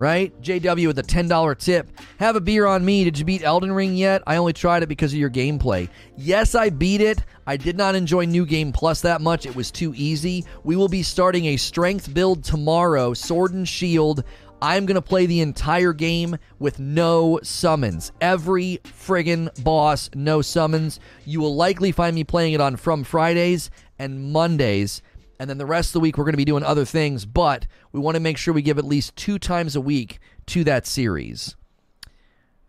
[0.00, 0.32] right?
[0.40, 1.90] JW with a $10 tip.
[2.18, 3.04] Have a beer on me.
[3.04, 4.22] Did you beat Elden Ring yet?
[4.26, 5.88] I only tried it because of your gameplay.
[6.16, 7.22] Yes, I beat it.
[7.46, 9.44] I did not enjoy New Game Plus that much.
[9.44, 10.46] It was too easy.
[10.64, 14.24] We will be starting a strength build tomorrow, Sword and Shield.
[14.62, 18.12] I'm going to play the entire game with no summons.
[18.22, 20.98] Every friggin' boss, no summons.
[21.26, 25.02] You will likely find me playing it on From Fridays and Mondays
[25.40, 27.66] and then the rest of the week we're going to be doing other things, but
[27.92, 30.86] we want to make sure we give at least two times a week to that
[30.86, 31.56] series.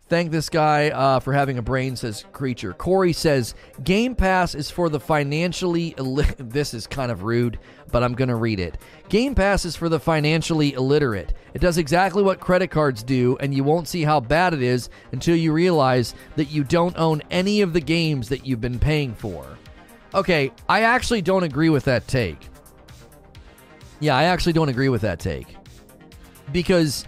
[0.08, 2.72] Thank this guy uh, for having a brain, says Creature.
[2.74, 3.54] Corey says
[3.84, 5.92] Game Pass is for the financially.
[5.92, 7.58] Illi- this is kind of rude,
[7.90, 8.78] but I'm going to read it.
[9.10, 11.34] Game Pass is for the financially illiterate.
[11.52, 14.88] It does exactly what credit cards do, and you won't see how bad it is
[15.12, 19.14] until you realize that you don't own any of the games that you've been paying
[19.14, 19.44] for.
[20.14, 22.48] Okay, I actually don't agree with that take.
[24.02, 25.46] Yeah, I actually don't agree with that take.
[26.50, 27.04] Because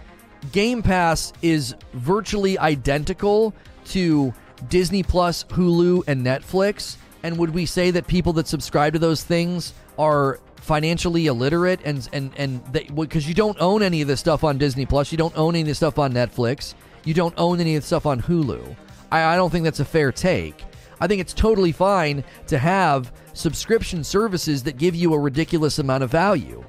[0.53, 3.53] Game Pass is virtually identical
[3.87, 4.33] to
[4.69, 6.97] Disney Plus, Hulu, and Netflix.
[7.25, 12.09] And would we say that people that subscribe to those things are financially illiterate and
[12.15, 12.63] and and
[12.95, 15.63] because you don't own any of this stuff on Disney Plus, you don't own any
[15.63, 18.77] of this stuff on Netflix, you don't own any of the stuff on Hulu.
[19.11, 20.63] I, I don't think that's a fair take.
[21.01, 26.05] I think it's totally fine to have subscription services that give you a ridiculous amount
[26.05, 26.65] of value.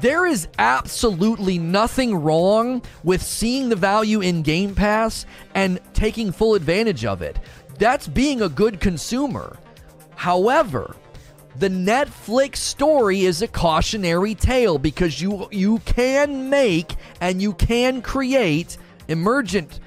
[0.00, 6.54] There is absolutely nothing wrong with seeing the value in Game Pass and taking full
[6.54, 7.38] advantage of it.
[7.78, 9.58] That's being a good consumer.
[10.16, 10.96] However,
[11.56, 18.00] the Netflix story is a cautionary tale because you you can make and you can
[18.00, 18.78] create
[19.08, 19.80] emergent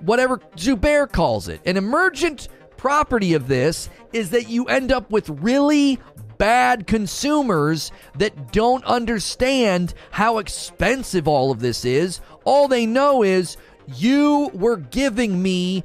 [0.00, 1.60] whatever Zubair calls it.
[1.64, 5.98] An emergent property of this is that you end up with really
[6.38, 12.20] bad consumers that don't understand how expensive all of this is.
[12.44, 13.56] All they know is
[13.86, 15.84] you were giving me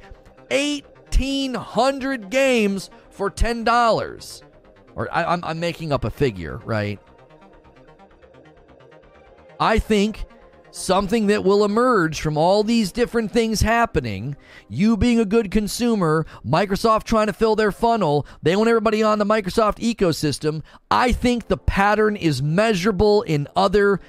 [0.50, 4.42] 1,800 games for $10.
[4.94, 7.00] Or I, I'm making up a figure, right?
[9.58, 10.24] I think
[10.72, 14.36] something that will emerge from all these different things happening.
[14.68, 19.18] You being a good consumer, Microsoft trying to fill their funnel, they want everybody on
[19.18, 20.62] the Microsoft ecosystem.
[20.90, 24.00] I think the pattern is measurable in other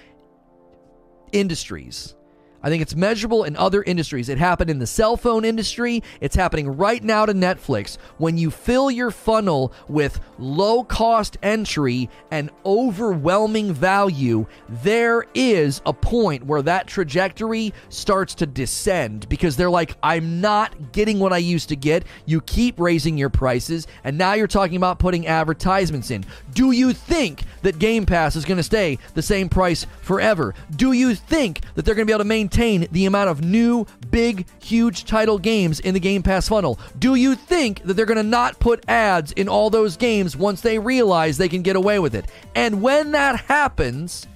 [1.32, 2.16] industries.
[2.64, 4.30] I think it's measurable in other industries.
[4.30, 6.02] It happened in the cell phone industry.
[6.22, 7.98] It's happening right now to Netflix.
[8.18, 15.92] When you fill your funnel with low cost entry and overwhelming value, there is a
[15.92, 21.40] point where that trajectory starts to descend because they're like, I'm not getting what I
[21.40, 22.06] used to get.
[22.26, 26.24] You keep raising your prices, and now you're talking about putting advertisements in.
[26.54, 30.56] Do you think that Game Pass is going to stay the same price forever?
[30.74, 32.53] Do you think that they're going to be able to maintain?
[32.54, 36.80] The amount of new, big, huge title games in the Game Pass funnel?
[37.00, 40.62] Do you think that they're going to not put ads in all those games once
[40.62, 42.26] they realize they can get away with it?
[42.56, 44.28] And when that happens,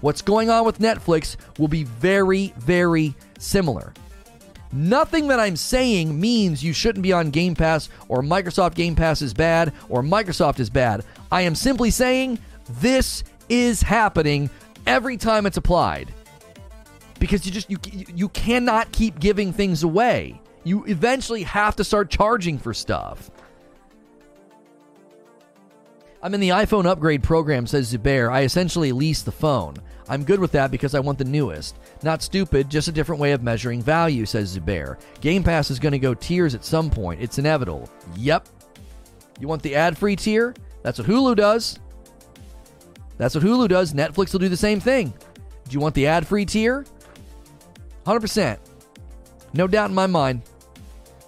[0.00, 3.94] what's going on with Netflix will be very, very similar.
[4.72, 9.22] Nothing that I'm saying means you shouldn't be on Game Pass or Microsoft Game Pass
[9.22, 11.04] is bad or Microsoft is bad.
[11.30, 12.40] I am simply saying
[12.80, 14.50] this is happening
[14.86, 16.12] every time it's applied
[17.26, 17.78] because you just you
[18.14, 20.40] you cannot keep giving things away.
[20.64, 23.30] You eventually have to start charging for stuff.
[26.22, 28.32] I'm in the iPhone upgrade program, says Zubair.
[28.32, 29.76] I essentially lease the phone.
[30.08, 31.76] I'm good with that because I want the newest.
[32.02, 34.98] Not stupid, just a different way of measuring value, says Zubair.
[35.20, 37.20] Game Pass is going to go tiers at some point.
[37.20, 37.88] It's inevitable.
[38.16, 38.48] Yep.
[39.38, 40.54] You want the ad free tier?
[40.82, 41.78] That's what Hulu does.
[43.18, 43.92] That's what Hulu does.
[43.92, 45.12] Netflix will do the same thing.
[45.68, 46.84] Do you want the ad free tier?
[48.06, 48.58] 100%.
[49.52, 50.42] No doubt in my mind.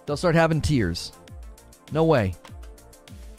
[0.06, 1.12] They'll start having tiers.
[1.92, 2.34] No way.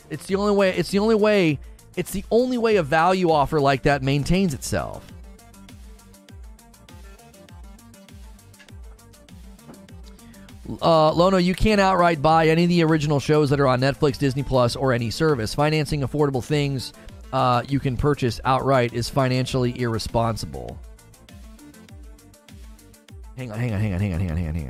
[0.09, 0.75] It's the only way.
[0.75, 1.59] It's the only way.
[1.95, 5.05] It's the only way a value offer like that maintains itself.
[10.81, 14.19] Uh, Lono, you can't outright buy any of the original shows that are on Netflix,
[14.19, 15.55] Disney Plus, or any service.
[15.55, 16.93] Financing affordable things
[17.33, 20.79] uh, you can purchase outright is financially irresponsible.
[23.39, 24.69] Hang on, hang on, hang on, hang on, hang on, hang on, hang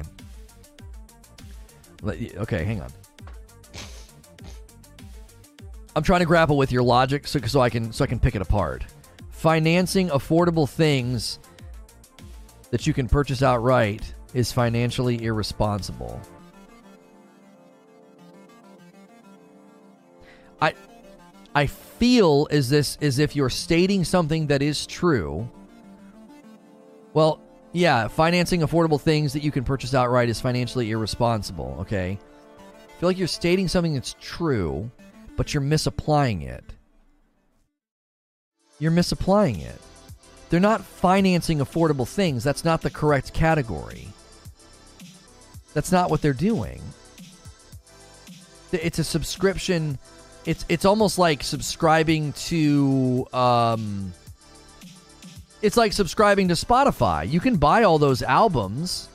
[2.05, 2.41] on.
[2.43, 2.91] Okay, hang on.
[5.95, 8.35] I'm trying to grapple with your logic so, so I can so I can pick
[8.35, 8.85] it apart.
[9.31, 11.39] Financing affordable things
[12.69, 16.21] that you can purchase outright is financially irresponsible.
[20.61, 20.75] I
[21.55, 25.49] I feel as this as if you're stating something that is true.
[27.15, 27.41] Well,
[27.71, 32.17] yeah, financing affordable things that you can purchase outright is financially irresponsible, okay?
[32.57, 34.89] I feel like you're stating something that's true,
[35.35, 36.63] but you're misapplying it.
[38.79, 39.79] You're misapplying it.
[40.49, 42.43] They're not financing affordable things.
[42.43, 44.07] That's not the correct category.
[45.73, 46.81] That's not what they're doing.
[48.71, 49.99] It's a subscription.
[50.45, 54.13] It's it's almost like subscribing to um
[55.61, 57.29] it's like subscribing to Spotify.
[57.29, 59.09] You can buy all those albums,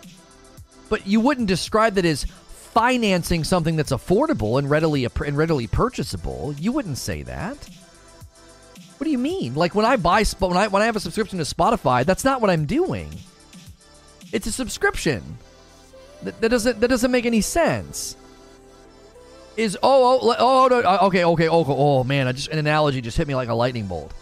[0.88, 6.54] but you wouldn't describe that as financing something that's affordable and readily and readily purchasable.
[6.58, 7.56] You wouldn't say that.
[8.98, 9.54] What do you mean?
[9.54, 12.40] Like when I buy when I when I have a subscription to Spotify, that's not
[12.40, 13.10] what I'm doing.
[14.32, 15.38] It's a subscription.
[16.22, 18.16] That, that doesn't that doesn't make any sense.
[19.56, 23.00] Is oh oh oh, no, uh, okay okay oh oh man, I just an analogy
[23.00, 24.12] just hit me like a lightning bolt.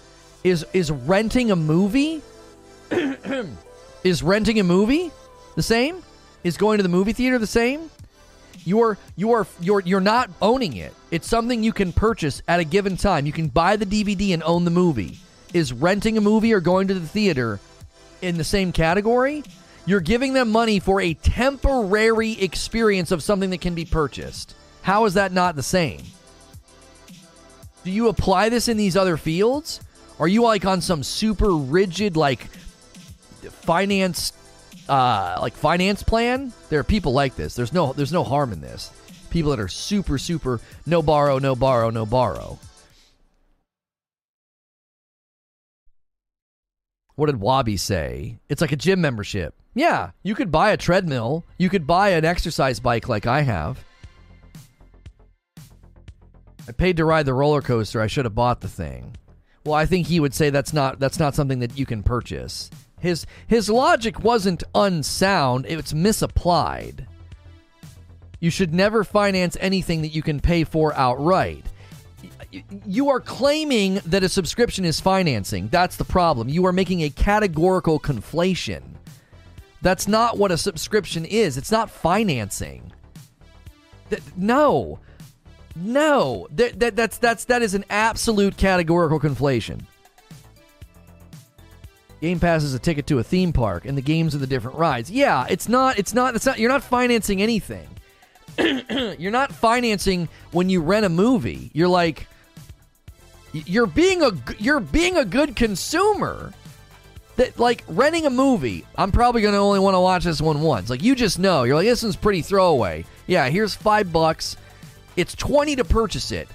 [0.44, 2.22] Is is renting a movie?
[4.04, 5.10] is renting a movie
[5.54, 6.02] the same?
[6.42, 7.90] Is going to the movie theater the same?
[8.64, 10.92] You're you're you're you're not owning it.
[11.10, 13.26] It's something you can purchase at a given time.
[13.26, 15.18] You can buy the DVD and own the movie.
[15.52, 17.60] Is renting a movie or going to the theater
[18.20, 19.44] in the same category?
[19.84, 24.54] You're giving them money for a temporary experience of something that can be purchased.
[24.82, 26.00] How is that not the same?
[27.84, 29.80] Do you apply this in these other fields?
[30.22, 32.46] Are you like on some super rigid like
[33.64, 34.32] finance
[34.88, 36.52] uh like finance plan?
[36.70, 37.56] There are people like this.
[37.56, 38.92] There's no there's no harm in this.
[39.30, 42.60] People that are super super no borrow, no borrow, no borrow.
[47.16, 48.38] What did Wabi say?
[48.48, 49.54] It's like a gym membership.
[49.74, 51.44] Yeah, you could buy a treadmill.
[51.58, 53.84] You could buy an exercise bike like I have.
[56.68, 58.00] I paid to ride the roller coaster.
[58.00, 59.16] I should have bought the thing.
[59.64, 62.70] Well, I think he would say that's not that's not something that you can purchase.
[62.98, 67.06] His his logic wasn't unsound, it's misapplied.
[68.40, 71.64] You should never finance anything that you can pay for outright.
[72.84, 75.68] You are claiming that a subscription is financing.
[75.68, 76.48] That's the problem.
[76.48, 78.82] You are making a categorical conflation.
[79.80, 81.56] That's not what a subscription is.
[81.56, 82.92] It's not financing.
[84.36, 84.98] No.
[85.76, 86.48] No.
[86.52, 89.80] That, that, that's, that's, that is an absolute categorical conflation.
[92.20, 94.78] Game Pass is a ticket to a theme park, and the games are the different
[94.78, 95.10] rides.
[95.10, 95.98] Yeah, it's not.
[95.98, 96.36] It's not.
[96.36, 96.60] It's not.
[96.60, 97.88] You're not financing anything.
[99.18, 101.72] you're not financing when you rent a movie.
[101.74, 102.28] You're like,
[103.52, 106.52] you're being a you're being a good consumer
[107.36, 110.60] that like renting a movie i'm probably going to only want to watch this one
[110.60, 114.56] once like you just know you're like this one's pretty throwaway yeah here's five bucks
[115.16, 116.48] it's 20 to purchase it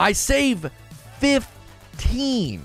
[0.00, 0.70] i save
[1.18, 2.62] 15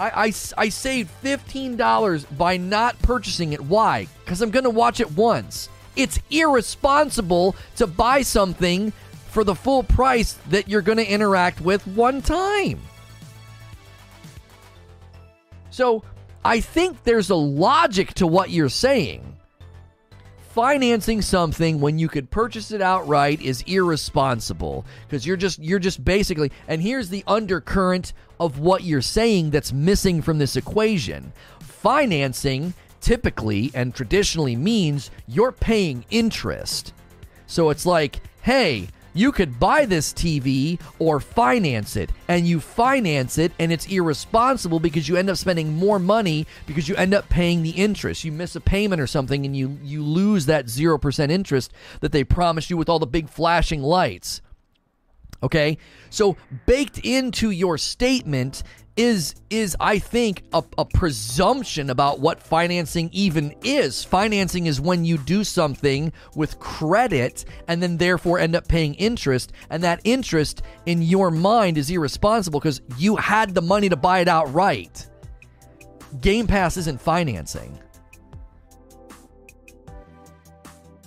[0.00, 3.60] I, I, I saved $15 by not purchasing it.
[3.60, 4.08] Why?
[4.24, 5.68] Because I'm going to watch it once.
[5.94, 8.94] It's irresponsible to buy something
[9.28, 12.80] for the full price that you're going to interact with one time.
[15.70, 16.02] So
[16.44, 19.29] I think there's a logic to what you're saying.
[20.54, 26.04] Financing something when you could purchase it outright is irresponsible because you're just you're just
[26.04, 31.32] basically and here's the undercurrent of what you're saying that's missing from this equation.
[31.60, 36.94] Financing typically and traditionally means you're paying interest.
[37.46, 43.38] So it's like, "Hey, you could buy this TV or finance it, and you finance
[43.38, 47.28] it, and it's irresponsible because you end up spending more money because you end up
[47.28, 48.24] paying the interest.
[48.24, 52.12] You miss a payment or something, and you you lose that zero percent interest that
[52.12, 54.40] they promised you with all the big flashing lights.
[55.42, 55.78] Okay,
[56.10, 58.62] so baked into your statement
[59.00, 64.04] is is I think a, a, presumption about what financing even is.
[64.04, 69.52] Financing is when you do something with credit and then therefore end up paying interest,
[69.70, 74.18] and that interest in your mind is irresponsible because you had the money to buy
[74.18, 75.08] it outright.
[76.20, 77.78] Game Pass isn't financing.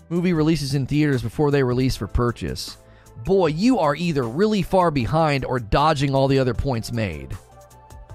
[0.10, 2.78] Movie releases in theaters before they release for purchase.
[3.24, 7.38] Boy, you are either really far behind or dodging all the other points made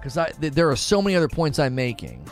[0.01, 2.27] because th- there are so many other points I'm making.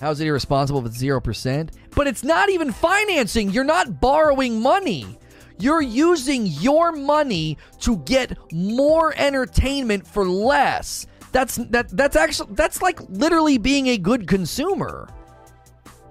[0.00, 1.70] How is it irresponsible if it's 0%?
[1.94, 3.50] But it's not even financing.
[3.50, 5.18] You're not borrowing money.
[5.58, 11.06] You're using your money to get more entertainment for less.
[11.32, 15.08] That's that that's actually that's like literally being a good consumer.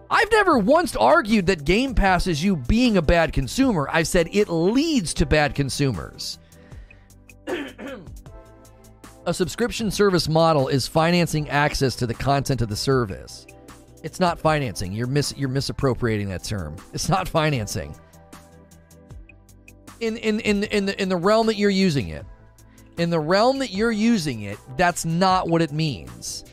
[0.09, 3.87] I've never once argued that Game Pass is you being a bad consumer.
[3.91, 6.39] I've said it leads to bad consumers.
[9.25, 13.45] a subscription service model is financing access to the content of the service.
[14.03, 14.91] It's not financing.
[14.91, 16.75] You're mis you're misappropriating that term.
[16.93, 17.95] It's not financing.
[20.01, 22.25] In in in in the in the realm that you're using it.
[22.97, 26.43] In the realm that you're using it, that's not what it means.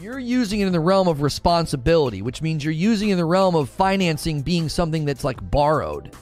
[0.00, 3.24] You're using it in the realm of responsibility, which means you're using it in the
[3.26, 6.16] realm of financing being something that's like borrowed.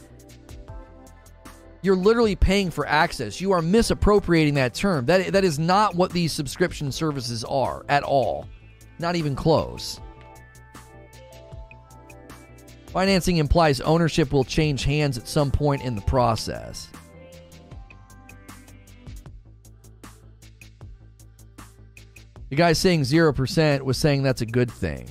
[1.83, 3.41] You're literally paying for access.
[3.41, 5.07] You are misappropriating that term.
[5.07, 8.49] That, that is not what these subscription services are at all.
[8.99, 10.01] Not even close.
[12.89, 16.89] Financing implies ownership will change hands at some point in the process.
[22.51, 25.07] The guy saying 0% was saying that's a good thing.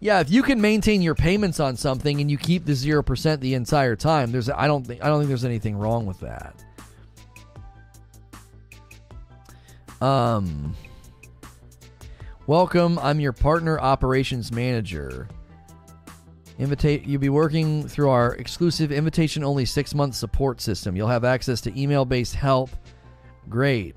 [0.00, 3.54] Yeah, if you can maintain your payments on something and you keep the 0% the
[3.54, 6.54] entire time, there's I don't think I don't think there's anything wrong with that.
[10.02, 10.76] Um
[12.46, 15.26] Welcome, I'm your partner operations manager.
[16.58, 20.94] Invitate you'll be working through our exclusive invitation only 6-month support system.
[20.94, 22.68] You'll have access to email-based help.
[23.48, 23.96] Great.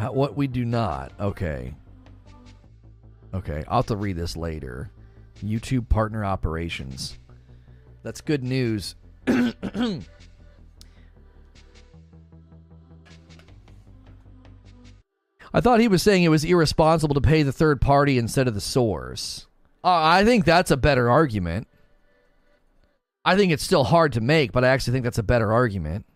[0.00, 1.12] How, what we do not.
[1.20, 1.74] Okay.
[3.34, 3.64] Okay.
[3.68, 4.90] I'll have to read this later.
[5.44, 7.18] YouTube partner operations.
[8.02, 8.94] That's good news.
[9.28, 9.52] I
[15.60, 18.60] thought he was saying it was irresponsible to pay the third party instead of the
[18.62, 19.48] source.
[19.84, 21.68] Uh, I think that's a better argument.
[23.22, 26.06] I think it's still hard to make, but I actually think that's a better argument.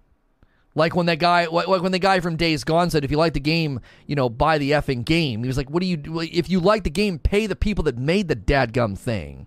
[0.75, 3.33] Like when that guy, like when the guy from Days Gone said, "If you like
[3.35, 5.97] the game, you know, buy the effing game." He was like, "What do you?
[5.97, 6.21] Do?
[6.21, 9.47] If you like the game, pay the people that made the dadgum thing."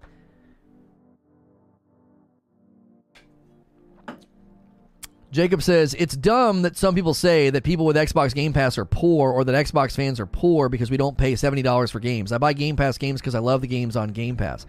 [5.29, 8.85] Jacob says it's dumb that some people say that people with Xbox Game Pass are
[8.85, 12.31] poor or that Xbox fans are poor because we don't pay seventy dollars for games.
[12.31, 14.65] I buy Game Pass games because I love the games on Game Pass.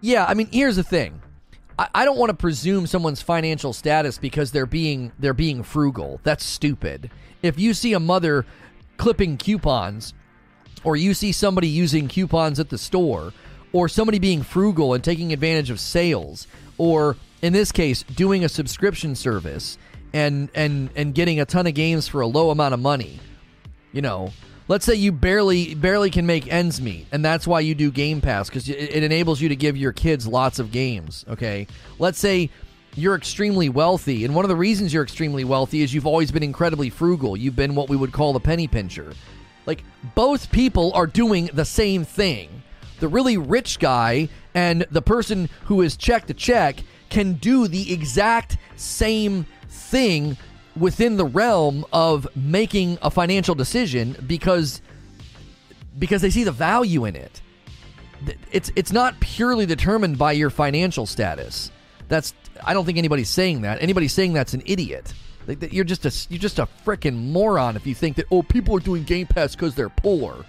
[0.00, 1.20] Yeah, I mean, here's the thing.
[1.94, 6.20] I, don't want to presume someone's financial status because they're being they're being frugal.
[6.22, 7.10] That's stupid.
[7.42, 8.44] If you see a mother
[8.96, 10.14] clipping coupons,
[10.84, 13.32] or you see somebody using coupons at the store,
[13.72, 16.46] or somebody being frugal and taking advantage of sales,
[16.78, 19.78] or in this case, doing a subscription service
[20.12, 23.18] and and and getting a ton of games for a low amount of money,
[23.92, 24.32] you know,
[24.68, 28.20] let's say you barely barely can make ends meet and that's why you do game
[28.20, 31.66] pass because it, it, enables you to give your kids lots of games okay?
[31.98, 32.50] Let's say
[32.94, 36.42] you're extremely wealthy and one of the reasons you're extremely wealthy is you've always been
[36.42, 37.36] incredibly frugal.
[37.36, 39.12] You've been what we would call the penny pincher.
[39.66, 39.84] Like
[40.14, 42.62] both people are doing the same thing.
[43.00, 46.76] The really rich guy and the person who is check to check
[47.08, 50.36] can do the exact same thing
[50.76, 54.80] within the realm of making a financial decision because
[55.98, 57.42] because they see the value in it.
[58.50, 61.70] It's it's not purely determined by your financial status.
[62.08, 62.34] That's
[62.64, 63.82] I don't think anybody's saying that.
[63.82, 65.12] Anybody saying that's an idiot.
[65.70, 68.80] You're just a you're just a freaking moron if you think that oh people are
[68.80, 70.44] doing Game Pass because they're poor.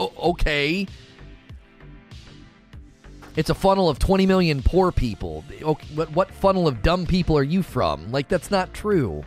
[0.00, 0.86] O- okay,
[3.38, 5.44] it's a funnel of 20 million poor people.
[5.62, 8.10] Okay, what, what funnel of dumb people are you from?
[8.10, 9.24] Like, that's not true.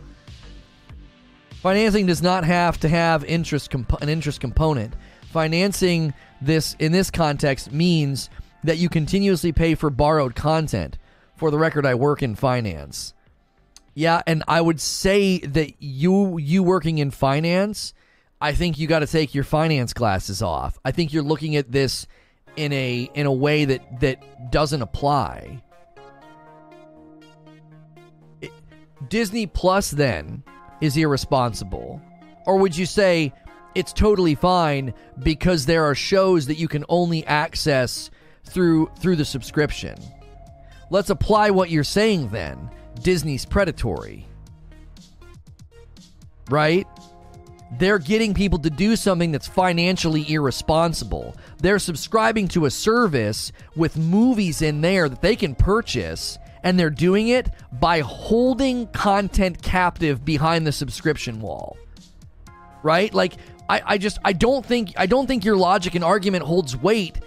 [1.62, 4.92] Financing does not have to have interest comp- an interest component.
[5.30, 6.12] Financing
[6.42, 8.28] this in this context means
[8.64, 10.98] that you continuously pay for borrowed content.
[11.36, 13.14] For the record, I work in finance.
[13.94, 17.94] Yeah, and I would say that you you working in finance,
[18.42, 20.78] I think you got to take your finance glasses off.
[20.84, 22.06] I think you're looking at this
[22.56, 25.62] in a in a way that that doesn't apply.
[29.08, 30.42] Disney Plus then
[30.80, 32.00] is irresponsible.
[32.46, 33.32] Or would you say
[33.74, 38.10] it's totally fine because there are shows that you can only access
[38.44, 39.96] through through the subscription?
[40.90, 42.70] Let's apply what you're saying then.
[43.00, 44.26] Disney's predatory.
[46.50, 46.86] Right?
[47.78, 51.34] They're getting people to do something that's financially irresponsible.
[51.58, 56.90] They're subscribing to a service with movies in there that they can purchase, and they're
[56.90, 61.78] doing it by holding content captive behind the subscription wall.
[62.82, 63.12] Right?
[63.14, 63.34] Like
[63.68, 67.20] I, I just I don't think I don't think your logic and argument holds weight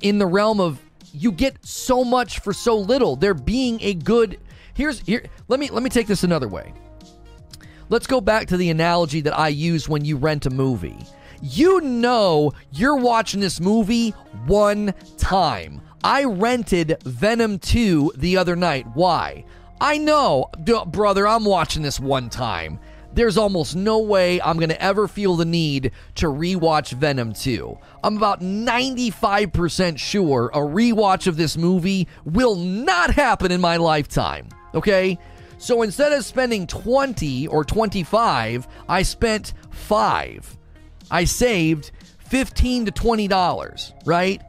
[0.00, 0.80] in the realm of
[1.12, 3.16] you get so much for so little.
[3.16, 4.38] They're being a good
[4.74, 6.72] Here's here let me let me take this another way.
[7.88, 10.98] Let's go back to the analogy that I use when you rent a movie.
[11.40, 14.10] You know you're watching this movie
[14.46, 15.80] one time.
[16.02, 18.86] I rented Venom 2 the other night.
[18.94, 19.44] Why?
[19.80, 20.46] I know,
[20.86, 22.80] brother, I'm watching this one time.
[23.12, 27.78] There's almost no way I'm going to ever feel the need to rewatch Venom 2.
[28.02, 34.48] I'm about 95% sure a rewatch of this movie will not happen in my lifetime.
[34.74, 35.18] Okay?
[35.58, 40.58] So instead of spending 20 or 25, I spent 5.
[41.10, 44.42] I saved 15 to 20 dollars, right?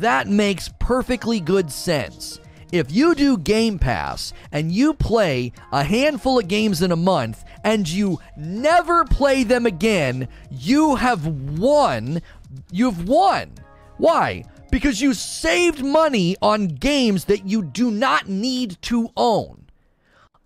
[0.00, 2.40] That makes perfectly good sense.
[2.72, 7.44] If you do Game Pass and you play a handful of games in a month
[7.64, 12.22] and you never play them again, you have won.
[12.70, 13.52] You've won.
[13.98, 14.44] Why?
[14.70, 19.61] Because you saved money on games that you do not need to own.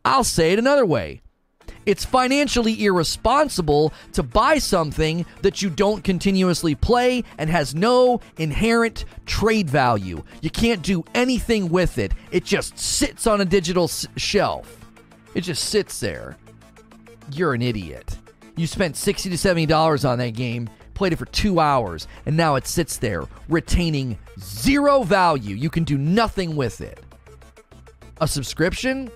[0.07, 1.21] I'll say it another way.
[1.85, 9.05] It's financially irresponsible to buy something that you don't continuously play and has no inherent
[9.25, 10.23] trade value.
[10.43, 12.13] You can't do anything with it.
[12.31, 14.79] It just sits on a digital s- shelf.
[15.35, 16.37] It just sits there.
[17.33, 18.17] You're an idiot.
[18.57, 22.37] You spent 60 to 70 dollars on that game, played it for 2 hours, and
[22.37, 25.55] now it sits there retaining zero value.
[25.57, 27.01] You can do nothing with it.
[28.21, 29.11] A subscription?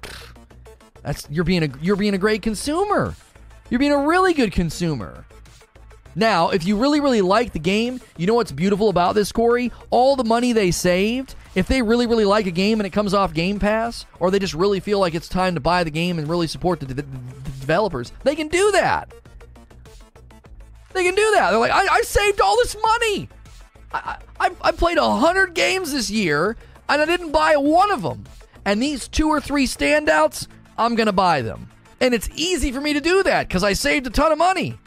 [1.03, 3.15] That's you're being a you're being a great consumer.
[3.71, 5.25] You're being a really good consumer.
[6.15, 9.73] Now, if you really really like the game, you know what's beautiful about this, Cory?
[9.91, 11.35] All the money they saved.
[11.55, 14.39] If they really really like a game and it comes off Game Pass, or they
[14.39, 16.95] just really feel like it's time to buy the game and really support the, de-
[16.95, 19.13] the developers, they can do that.
[20.93, 21.51] They can do that.
[21.51, 23.29] They're like, I, I saved all this money.
[23.93, 26.57] I, I, I played a hundred games this year,
[26.89, 28.25] and I didn't buy one of them.
[28.65, 30.49] And these two or three standouts,
[30.81, 31.69] I'm going to buy them.
[32.01, 34.79] And it's easy for me to do that because I saved a ton of money.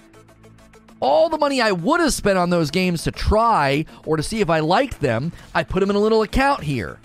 [0.99, 4.41] All the money I would have spent on those games to try or to see
[4.41, 6.99] if I liked them, I put them in a little account here.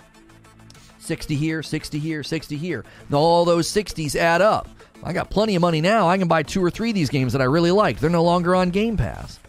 [0.97, 2.83] 60 here, 60 here, 60 here.
[3.05, 4.67] And all those 60s add up.
[5.03, 6.09] I got plenty of money now.
[6.09, 7.99] I can buy two or three of these games that I really like.
[7.99, 9.39] They're no longer on Game Pass.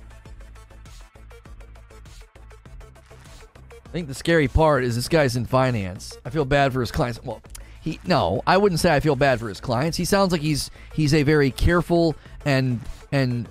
[3.87, 6.17] I think the scary part is this guy's in finance.
[6.25, 7.23] I feel bad for his clients.
[7.25, 7.43] Well,
[7.81, 9.97] he no, I wouldn't say I feel bad for his clients.
[9.97, 12.81] He sounds like he's he's a very careful and
[13.11, 13.48] and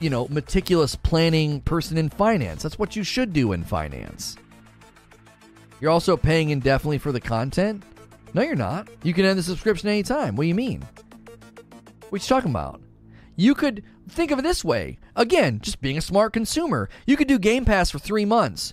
[0.00, 2.62] you know meticulous planning person in finance.
[2.62, 4.36] That's what you should do in finance.
[5.80, 7.82] You're also paying indefinitely for the content.
[8.32, 8.88] No, you're not.
[9.02, 10.36] You can end the subscription anytime.
[10.36, 10.82] What do you mean?
[12.08, 12.80] What you talking about?
[13.36, 14.98] You could think of it this way.
[15.16, 16.88] Again, just being a smart consumer.
[17.06, 18.72] You could do Game Pass for three months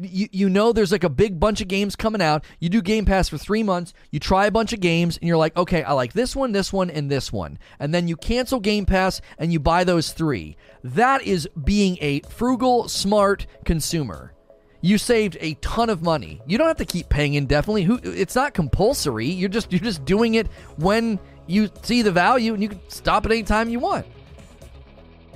[0.00, 2.44] you, you know there's like a big bunch of games coming out.
[2.60, 3.92] You do Game Pass for three months.
[4.10, 6.72] You try a bunch of games, and you're like, okay, I like this one, this
[6.72, 7.58] one, and this one.
[7.78, 10.56] And then you cancel Game Pass and you buy those three.
[10.82, 14.32] That is being a frugal, smart consumer.
[14.80, 16.40] You saved a ton of money.
[16.46, 17.84] You don't have to keep paying indefinitely.
[17.84, 18.00] Who?
[18.02, 19.28] It's not compulsory.
[19.28, 23.24] You're just you're just doing it when you see the value, and you can stop
[23.24, 24.06] at any time you want.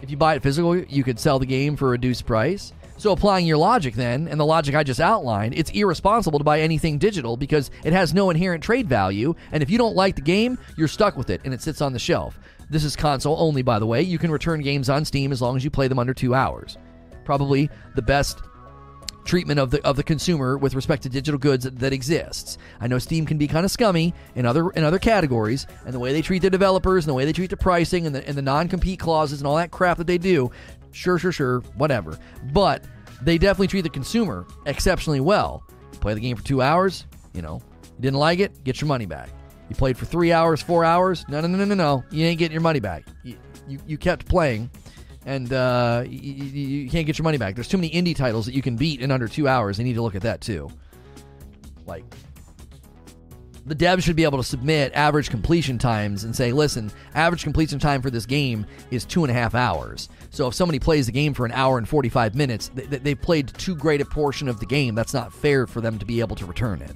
[0.02, 2.72] If you buy it physical, you could sell the game for a reduced price.
[2.98, 6.60] So, applying your logic then, and the logic I just outlined, it's irresponsible to buy
[6.60, 9.34] anything digital because it has no inherent trade value.
[9.52, 11.92] And if you don't like the game, you're stuck with it and it sits on
[11.92, 12.38] the shelf.
[12.70, 14.02] This is console only, by the way.
[14.02, 16.78] You can return games on Steam as long as you play them under two hours.
[17.24, 18.40] Probably the best
[19.26, 22.58] treatment of the of the consumer with respect to digital goods that, that exists.
[22.80, 25.98] I know Steam can be kind of scummy in other in other categories, and the
[25.98, 28.38] way they treat their developers and the way they treat the pricing and the and
[28.38, 30.50] the non compete clauses and all that crap that they do.
[30.96, 32.18] Sure, sure, sure, whatever.
[32.52, 32.84] But
[33.20, 35.62] they definitely treat the consumer exceptionally well.
[36.00, 39.06] Play the game for two hours, you know, you didn't like it, get your money
[39.06, 39.28] back.
[39.68, 42.54] You played for three hours, four hours, no, no, no, no, no, you ain't getting
[42.54, 43.04] your money back.
[43.24, 43.36] You,
[43.68, 44.70] you, you kept playing
[45.26, 47.56] and uh, you, you, can't get your money back.
[47.56, 49.76] There's too many indie titles that you can beat in under two hours.
[49.76, 50.70] They need to look at that too.
[51.84, 52.04] Like,
[53.66, 57.80] the devs should be able to submit average completion times and say, listen, average completion
[57.80, 60.08] time for this game is two and a half hours.
[60.36, 63.48] So if somebody plays the game for an hour and 45 minutes, they, they've played
[63.56, 64.94] too great a portion of the game.
[64.94, 66.94] That's not fair for them to be able to return it.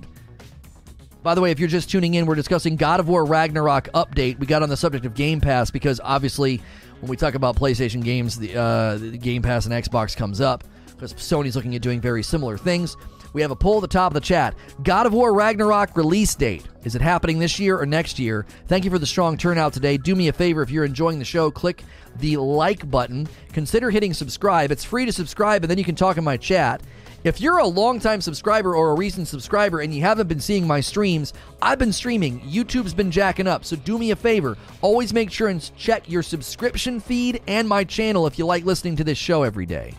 [1.22, 4.38] By the way, if you're just tuning in, we're discussing God of War Ragnarok update.
[4.38, 6.60] We got on the subject of Game Pass because obviously
[7.00, 10.64] when we talk about PlayStation games, the, uh, the Game Pass and Xbox comes up
[10.88, 12.94] because Sony's looking at doing very similar things.
[13.32, 14.54] We have a poll at the top of the chat.
[14.82, 16.66] God of War Ragnarok release date.
[16.84, 18.46] Is it happening this year or next year?
[18.66, 19.96] Thank you for the strong turnout today.
[19.96, 21.84] Do me a favor if you're enjoying the show, click
[22.16, 23.28] the like button.
[23.52, 24.70] Consider hitting subscribe.
[24.70, 26.82] It's free to subscribe, and then you can talk in my chat.
[27.22, 30.80] If you're a longtime subscriber or a recent subscriber and you haven't been seeing my
[30.80, 32.40] streams, I've been streaming.
[32.40, 33.66] YouTube's been jacking up.
[33.66, 34.56] So do me a favor.
[34.80, 38.96] Always make sure and check your subscription feed and my channel if you like listening
[38.96, 39.92] to this show every day.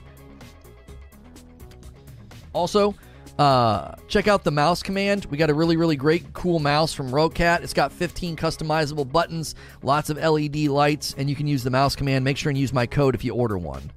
[2.54, 2.96] Also,
[3.38, 5.26] uh, check out the mouse command.
[5.26, 7.62] We got a really, really great, cool mouse from Roccat.
[7.64, 11.96] It's got 15 customizable buttons, lots of LED lights, and you can use the mouse
[11.96, 12.24] command.
[12.24, 13.92] Make sure and use my code if you order one.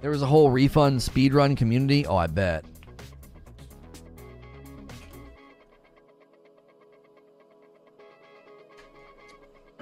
[0.00, 2.06] There was a whole refund speedrun community.
[2.06, 2.64] Oh, I bet.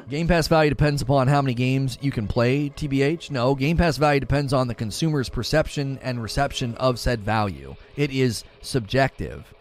[0.09, 3.31] Game Pass value depends upon how many games you can play, TBH.
[3.31, 7.77] No, Game Pass value depends on the consumer's perception and reception of said value.
[7.97, 9.55] It is subjective.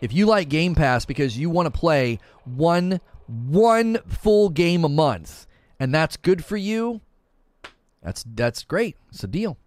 [0.00, 4.88] If you like Game Pass because you want to play one one full game a
[4.88, 5.46] month
[5.80, 7.00] and that's good for you,
[8.02, 8.96] that's that's great.
[9.10, 9.58] It's a deal.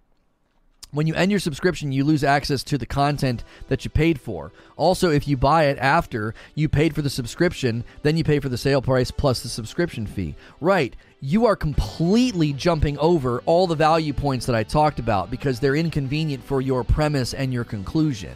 [0.92, 4.52] When you end your subscription, you lose access to the content that you paid for.
[4.76, 8.50] Also, if you buy it after you paid for the subscription, then you pay for
[8.50, 10.34] the sale price plus the subscription fee.
[10.60, 15.60] Right, you are completely jumping over all the value points that I talked about because
[15.60, 18.34] they're inconvenient for your premise and your conclusion.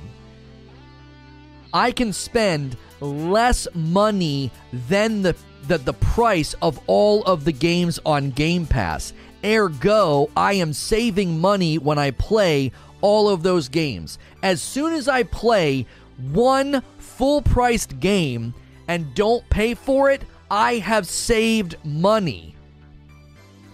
[1.73, 5.35] I can spend less money than the,
[5.67, 9.11] the, the price of all of the games on Game Pass
[9.45, 12.71] Ergo, I am saving money when I play
[13.01, 14.17] all of those games.
[14.41, 15.85] As soon as I play
[16.31, 18.53] one full priced game
[18.87, 22.52] and don't pay for it, I have saved money.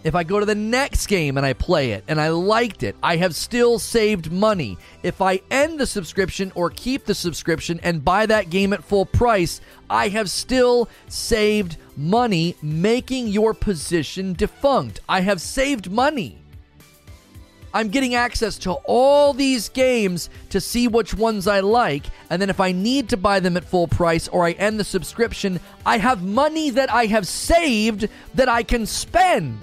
[0.01, 2.95] If I go to the next game and I play it and I liked it,
[3.03, 4.77] I have still saved money.
[5.03, 9.05] If I end the subscription or keep the subscription and buy that game at full
[9.05, 9.59] price,
[9.89, 15.01] I have still saved money, making your position defunct.
[15.09, 16.37] I have saved money.
[17.73, 22.49] I'm getting access to all these games to see which ones I like, and then
[22.49, 25.97] if I need to buy them at full price or I end the subscription, I
[25.97, 29.59] have money that I have saved that I can spend.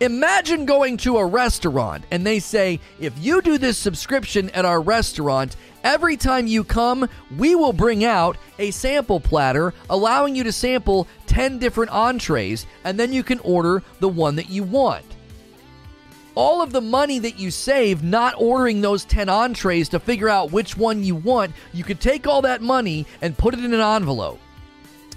[0.00, 4.82] Imagine going to a restaurant and they say, if you do this subscription at our
[4.82, 7.08] restaurant, every time you come,
[7.38, 13.00] we will bring out a sample platter, allowing you to sample 10 different entrees, and
[13.00, 15.06] then you can order the one that you want.
[16.34, 20.52] All of the money that you save not ordering those 10 entrees to figure out
[20.52, 23.80] which one you want, you could take all that money and put it in an
[23.80, 24.40] envelope.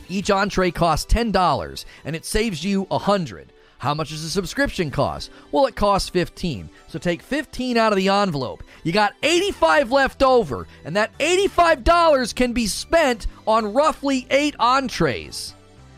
[0.07, 3.51] Each entree costs $10 and it saves you 100.
[3.79, 5.31] How much does a subscription cost?
[5.53, 6.69] Well, it costs 15.
[6.89, 8.61] So take 15 out of the envelope.
[8.83, 15.55] You got 85 left over, and that $85 can be spent on roughly 8 entrees.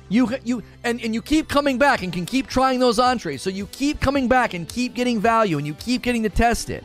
[0.10, 3.42] You you and, and you keep coming back and can keep trying those entrees.
[3.42, 6.70] So you keep coming back and keep getting value and you keep getting to test
[6.70, 6.84] it.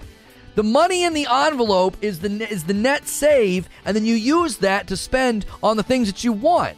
[0.54, 4.58] The money in the envelope is the is the net save, and then you use
[4.58, 6.76] that to spend on the things that you want.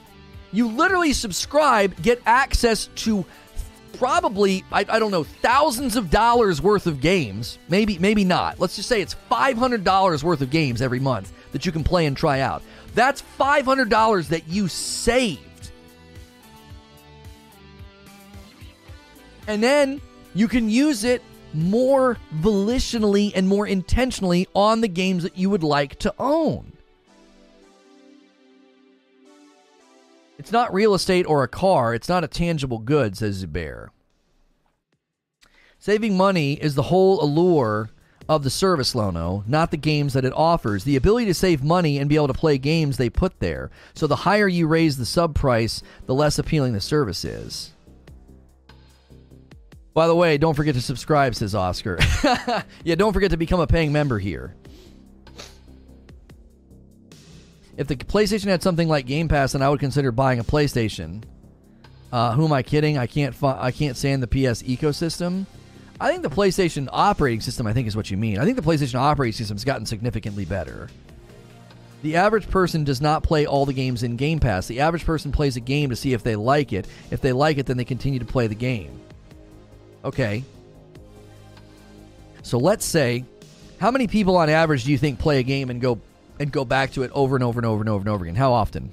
[0.50, 3.26] You literally subscribe, get access to
[3.92, 8.60] probably I, I, don't know thousands of dollars worth of games maybe maybe not.
[8.60, 12.16] Let's just say it's $500 worth of games every month that you can play and
[12.16, 12.62] try out.
[12.94, 15.70] That's $500 that you saved.
[19.46, 20.00] And then
[20.34, 21.22] you can use it
[21.54, 26.72] more volitionally and more intentionally on the games that you would like to own
[30.38, 31.94] It's not real estate or a car.
[31.94, 33.88] It's not a tangible good, says Zubair.
[35.80, 37.90] Saving money is the whole allure
[38.28, 40.84] of the service, Lono, not the games that it offers.
[40.84, 43.70] The ability to save money and be able to play games they put there.
[43.94, 47.72] So the higher you raise the sub price, the less appealing the service is.
[49.94, 51.98] By the way, don't forget to subscribe, says Oscar.
[52.84, 54.54] yeah, don't forget to become a paying member here.
[57.78, 61.22] If the PlayStation had something like Game Pass, then I would consider buying a PlayStation.
[62.12, 62.98] Uh, who am I kidding?
[62.98, 63.32] I can't.
[63.32, 65.46] Fi- I can't stand the PS ecosystem.
[66.00, 67.68] I think the PlayStation operating system.
[67.68, 68.40] I think is what you mean.
[68.40, 70.88] I think the PlayStation operating system has gotten significantly better.
[72.02, 74.66] The average person does not play all the games in Game Pass.
[74.66, 76.88] The average person plays a game to see if they like it.
[77.12, 79.00] If they like it, then they continue to play the game.
[80.04, 80.42] Okay.
[82.42, 83.24] So let's say,
[83.78, 86.00] how many people on average do you think play a game and go
[86.38, 88.34] and go back to it over and over and over and over and over again?
[88.34, 88.92] How often?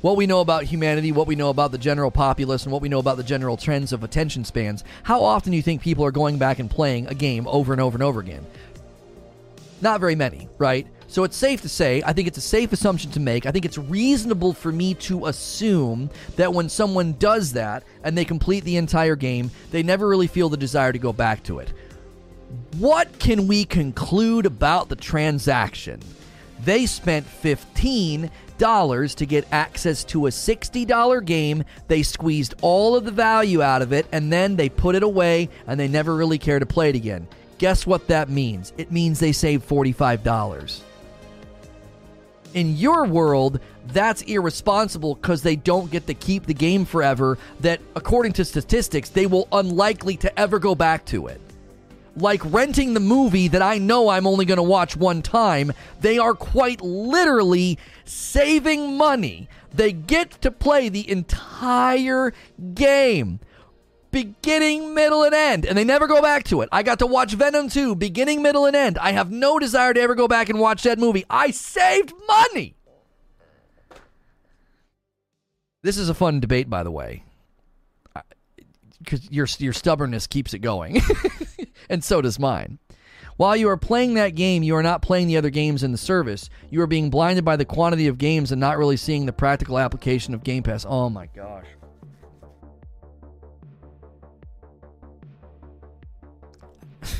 [0.00, 2.88] What we know about humanity, what we know about the general populace, and what we
[2.88, 6.10] know about the general trends of attention spans, how often do you think people are
[6.10, 8.46] going back and playing a game over and over and over again?
[9.82, 10.86] Not very many, right?
[11.06, 13.44] So it's safe to say, I think it's a safe assumption to make.
[13.44, 18.24] I think it's reasonable for me to assume that when someone does that and they
[18.24, 21.72] complete the entire game, they never really feel the desire to go back to it.
[22.78, 26.00] What can we conclude about the transaction?
[26.64, 31.64] They spent 15 dollars to get access to a $60 game.
[31.88, 35.48] They squeezed all of the value out of it and then they put it away
[35.66, 37.26] and they never really care to play it again.
[37.56, 38.74] Guess what that means?
[38.76, 40.80] It means they saved $45.
[42.52, 47.80] In your world, that's irresponsible because they don't get to keep the game forever, that
[47.96, 51.40] according to statistics, they will unlikely to ever go back to it
[52.16, 56.18] like renting the movie that I know I'm only going to watch one time, they
[56.18, 59.48] are quite literally saving money.
[59.72, 62.32] They get to play the entire
[62.74, 63.40] game.
[64.10, 65.64] Beginning, middle, and end.
[65.64, 66.68] And they never go back to it.
[66.72, 68.98] I got to watch Venom 2, beginning, middle, and end.
[68.98, 71.24] I have no desire to ever go back and watch that movie.
[71.30, 72.74] I saved money.
[75.82, 77.22] This is a fun debate, by the way
[79.02, 81.00] because your your stubbornness keeps it going,
[81.90, 82.78] and so does mine.
[83.36, 85.98] While you are playing that game, you are not playing the other games in the
[85.98, 86.50] service.
[86.68, 89.78] You are being blinded by the quantity of games and not really seeing the practical
[89.78, 90.84] application of Game Pass.
[90.86, 91.64] Oh my gosh.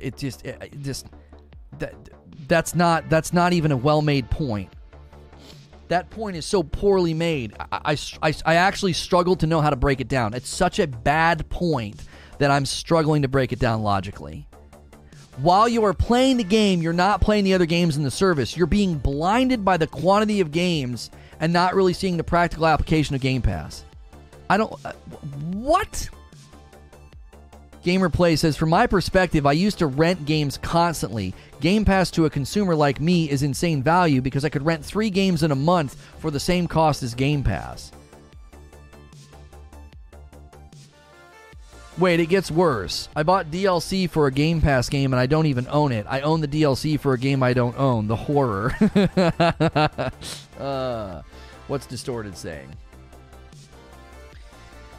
[0.00, 1.06] it just it just
[1.78, 1.94] that
[2.48, 4.72] that's not that's not even a well-made point
[5.90, 7.52] that point is so poorly made.
[7.70, 10.34] I, I, I, actually struggled to know how to break it down.
[10.34, 12.02] It's such a bad point
[12.38, 14.46] that I'm struggling to break it down logically.
[15.38, 18.56] While you are playing the game, you're not playing the other games in the service.
[18.56, 21.10] You're being blinded by the quantity of games
[21.40, 23.84] and not really seeing the practical application of Game Pass.
[24.48, 24.72] I don't.
[24.84, 24.92] Uh,
[25.52, 26.08] what?
[27.82, 31.34] Gamer Play says, From my perspective, I used to rent games constantly.
[31.60, 35.10] Game Pass to a consumer like me is insane value because I could rent three
[35.10, 37.92] games in a month for the same cost as Game Pass.
[41.98, 43.10] Wait, it gets worse.
[43.14, 46.06] I bought DLC for a Game Pass game and I don't even own it.
[46.08, 48.06] I own the DLC for a game I don't own.
[48.06, 48.74] The horror.
[50.58, 51.22] uh,
[51.66, 52.74] what's Distorted saying?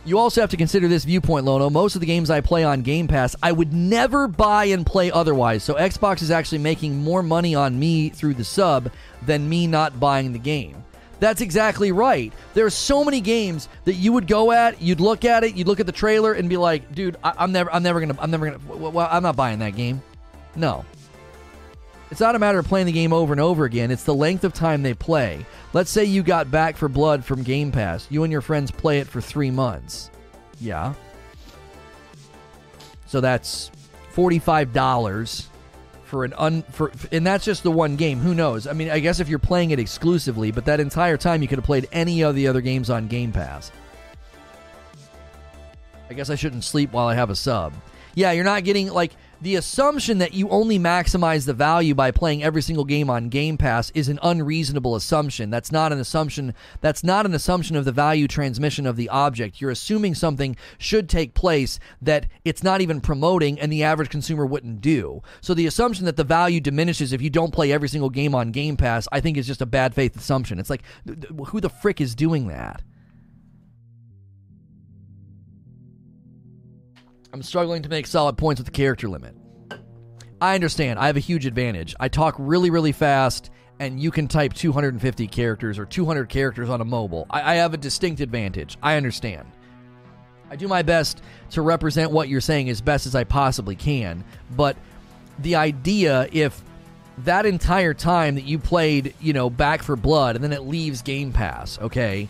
[0.04, 1.70] You also have to consider this viewpoint, Lono.
[1.70, 5.12] Most of the games I play on Game Pass, I would never buy and play
[5.12, 5.64] otherwise.
[5.64, 8.92] So Xbox is actually making more money on me through the sub
[9.26, 10.84] than me not buying the game.
[11.20, 12.34] That's exactly right.
[12.56, 15.68] There are so many games that you would go at, you'd look at it, you'd
[15.68, 18.32] look at the trailer, and be like, "Dude, I, am never, I'm never gonna, I'm
[18.32, 20.02] never gonna, I'm not buying that game."
[20.56, 20.84] No,
[22.12, 24.44] it's not a matter of playing the game over and over again, it's the length
[24.44, 25.46] of time they play.
[25.72, 28.06] Let's say you got Back 4 Blood from Game Pass.
[28.10, 30.12] You and your friends play it for three months.
[30.60, 30.94] Yeah.
[33.08, 33.72] So that's
[34.14, 35.48] $45
[36.04, 38.20] for an un for and that's just the one game.
[38.20, 38.68] Who knows?
[38.68, 41.58] I mean, I guess if you're playing it exclusively, but that entire time you could
[41.58, 43.72] have played any of the other games on Game Pass.
[46.10, 47.72] I guess I shouldn't sleep while I have a sub.
[48.16, 52.44] Yeah, you're not getting like the assumption that you only maximize the value by playing
[52.44, 55.50] every single game on Game Pass is an unreasonable assumption.
[55.50, 56.54] That's not an assumption.
[56.80, 59.60] That's not an assumption of the value transmission of the object.
[59.60, 64.46] You're assuming something should take place that it's not even promoting and the average consumer
[64.46, 65.24] wouldn't do.
[65.42, 68.52] So the assumption that the value diminishes if you don't play every single game on
[68.52, 70.60] Game Pass, I think is just a bad faith assumption.
[70.60, 70.84] It's like
[71.48, 72.84] who the frick is doing that?
[77.34, 79.36] I'm struggling to make solid points with the character limit.
[80.42, 81.00] I understand.
[81.00, 81.96] I have a huge advantage.
[82.00, 86.82] I talk really, really fast, and you can type 250 characters or 200 characters on
[86.82, 87.28] a mobile.
[87.30, 88.78] I, I have a distinct advantage.
[88.82, 89.48] I understand.
[90.50, 91.22] I do my best
[91.52, 94.26] to represent what you're saying as best as I possibly can,
[94.58, 94.76] but
[95.40, 96.62] the idea if
[97.20, 101.02] that entire time that you played, you know, Back 4 Blood and then it leaves
[101.02, 102.28] Game Pass, okay?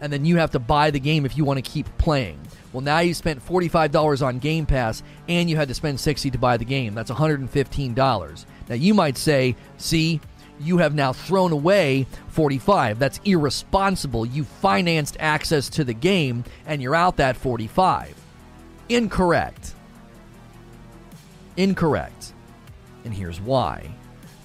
[0.00, 2.38] And then you have to buy the game if you want to keep playing.
[2.74, 6.38] Well, now you spent $45 on Game Pass and you had to spend 60 to
[6.38, 6.92] buy the game.
[6.92, 8.46] That's $115.
[8.68, 10.20] Now you might say, "See,
[10.58, 12.98] you have now thrown away 45.
[12.98, 14.26] That's irresponsible.
[14.26, 18.12] You financed access to the game and you're out that 45."
[18.88, 19.72] Incorrect.
[21.56, 22.32] Incorrect.
[23.04, 23.88] And here's why.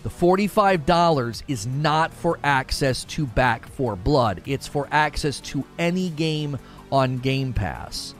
[0.03, 4.43] The $45 is not for access to Back 4 Blood.
[4.45, 6.59] It's for access to any game
[6.91, 8.13] on Game Pass.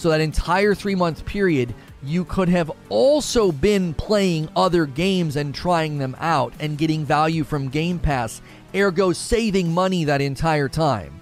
[0.00, 5.98] So that entire 3-month period, you could have also been playing other games and trying
[5.98, 8.40] them out and getting value from Game Pass,
[8.74, 11.20] ergo saving money that entire time.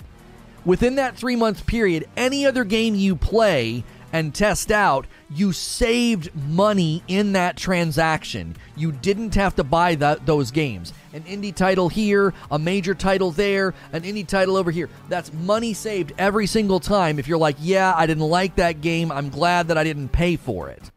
[0.65, 3.83] Within that 3-month period, any other game you play
[4.13, 8.55] and test out, you saved money in that transaction.
[8.77, 10.93] You didn't have to buy that, those games.
[11.19, 14.89] An indie title here, a major title there, an indie title over here.
[15.09, 19.11] That's money saved every single time if you're like, yeah, I didn't like that game.
[19.11, 20.93] I'm glad that I didn't pay for it.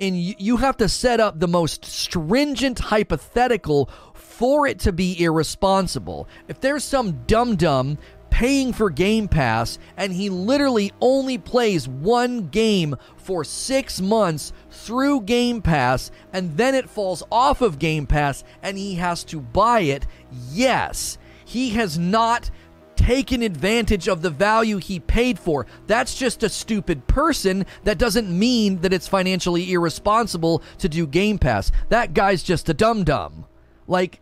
[0.00, 6.26] And you have to set up the most stringent hypothetical for it to be irresponsible.
[6.46, 7.98] If there's some dum dum
[8.30, 15.22] paying for Game Pass, and he literally only plays one game for six months through
[15.22, 19.80] Game Pass, and then it falls off of Game Pass and he has to buy
[19.80, 20.06] it.
[20.50, 22.50] Yes, he has not
[22.96, 25.66] taken advantage of the value he paid for.
[25.86, 27.64] That's just a stupid person.
[27.84, 31.70] That doesn't mean that it's financially irresponsible to do Game Pass.
[31.88, 33.46] That guy's just a dum dum.
[33.86, 34.20] Like,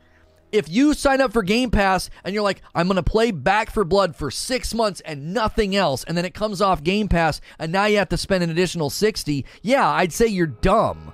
[0.52, 3.70] if you sign up for Game Pass and you're like, I'm going to play Back
[3.70, 7.40] 4 Blood for six months and nothing else, and then it comes off Game Pass
[7.58, 11.12] and now you have to spend an additional 60, yeah, I'd say you're dumb.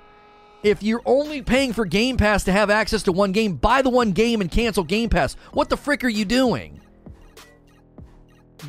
[0.63, 3.89] If you're only paying for Game Pass to have access to one game, buy the
[3.89, 5.35] one game and cancel Game Pass.
[5.51, 6.79] What the frick are you doing?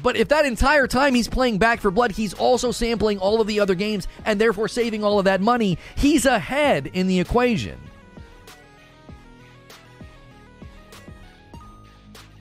[0.02, 3.46] But if that entire time he's playing Back 4 Blood, he's also sampling all of
[3.46, 7.78] the other games and therefore saving all of that money, he's ahead in the equation.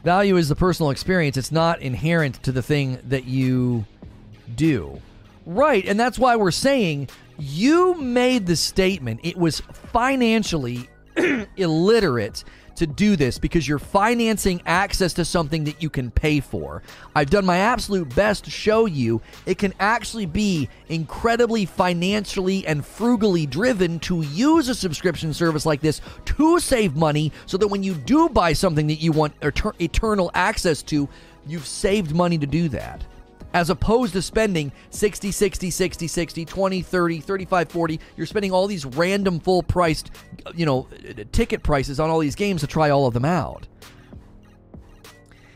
[0.04, 1.38] Value is the personal experience.
[1.38, 3.86] It's not inherent to the thing that you
[4.56, 5.02] do.
[5.46, 5.86] Right.
[5.86, 9.22] And that's why we're saying you made the statement.
[9.24, 10.90] It was financially
[11.58, 12.44] illiterate
[12.84, 16.84] to do this because you're financing access to something that you can pay for.
[17.15, 22.85] I've done my absolute best to show you it can actually be incredibly financially and
[22.85, 27.84] frugally driven to use a subscription service like this to save money so that when
[27.84, 31.07] you do buy something that you want eternal access to,
[31.47, 33.05] you've saved money to do that
[33.54, 38.68] as opposed to spending 60 60 60 60 20 30 35 40 you're spending all
[38.68, 40.12] these random full priced
[40.56, 40.88] you know
[41.32, 43.68] ticket prices on all these games to try all of them out.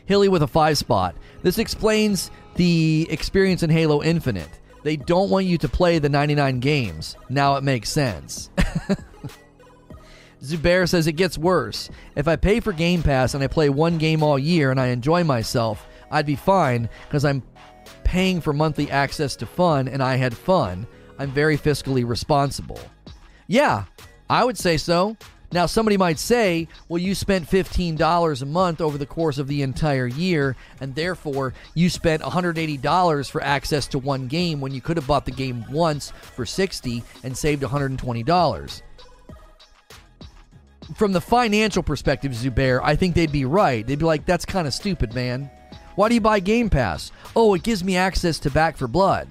[0.06, 1.14] Hilly with a five spot.
[1.42, 4.48] This explains the experience in halo infinite.
[4.82, 7.16] They don't want you to play the 99 games.
[7.28, 8.48] Now it makes sense.
[10.42, 11.90] Zubair says it gets worse.
[12.14, 14.86] If I pay for Game Pass and I play one game all year and I
[14.86, 17.42] enjoy myself, I'd be fine because I'm
[18.08, 20.86] paying for monthly access to fun and I had fun,
[21.18, 22.80] I'm very fiscally responsible.
[23.46, 23.84] Yeah,
[24.30, 25.18] I would say so.
[25.52, 29.60] Now, somebody might say, well, you spent $15 a month over the course of the
[29.60, 34.96] entire year, and therefore you spent $180 for access to one game when you could
[34.96, 38.82] have bought the game once for 60 and saved $120.
[40.96, 43.86] From the financial perspective, Zubair, I think they'd be right.
[43.86, 45.50] They'd be like, that's kind of stupid, man.
[45.98, 47.10] Why do you buy Game Pass?
[47.34, 49.26] Oh, it gives me access to Back 4 Blood.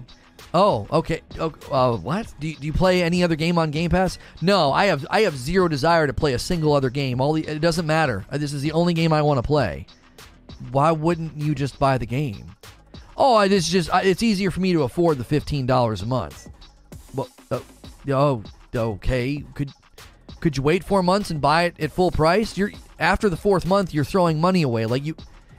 [0.54, 1.22] Oh, okay.
[1.40, 2.34] Oh, uh, what?
[2.42, 4.20] Do you, do you play any other game on Game Pass?
[4.42, 7.22] No, I have I have zero desire to play a single other game.
[7.22, 8.26] All the, it doesn't matter.
[8.30, 9.86] Uh, this is the only game I want to play.
[10.74, 12.54] Why wouldn't you just buy the game?
[13.16, 16.50] Oh, it's just it's easier for me to afford the fifteen dollars a month.
[17.16, 17.62] Well, uh,
[18.10, 18.44] oh,
[18.76, 19.42] okay.
[19.54, 19.72] Could
[20.42, 22.58] could you wait four months and buy it at full price?
[22.58, 24.86] You're after the fourth month, you're throwing money away.
[24.86, 25.16] Like you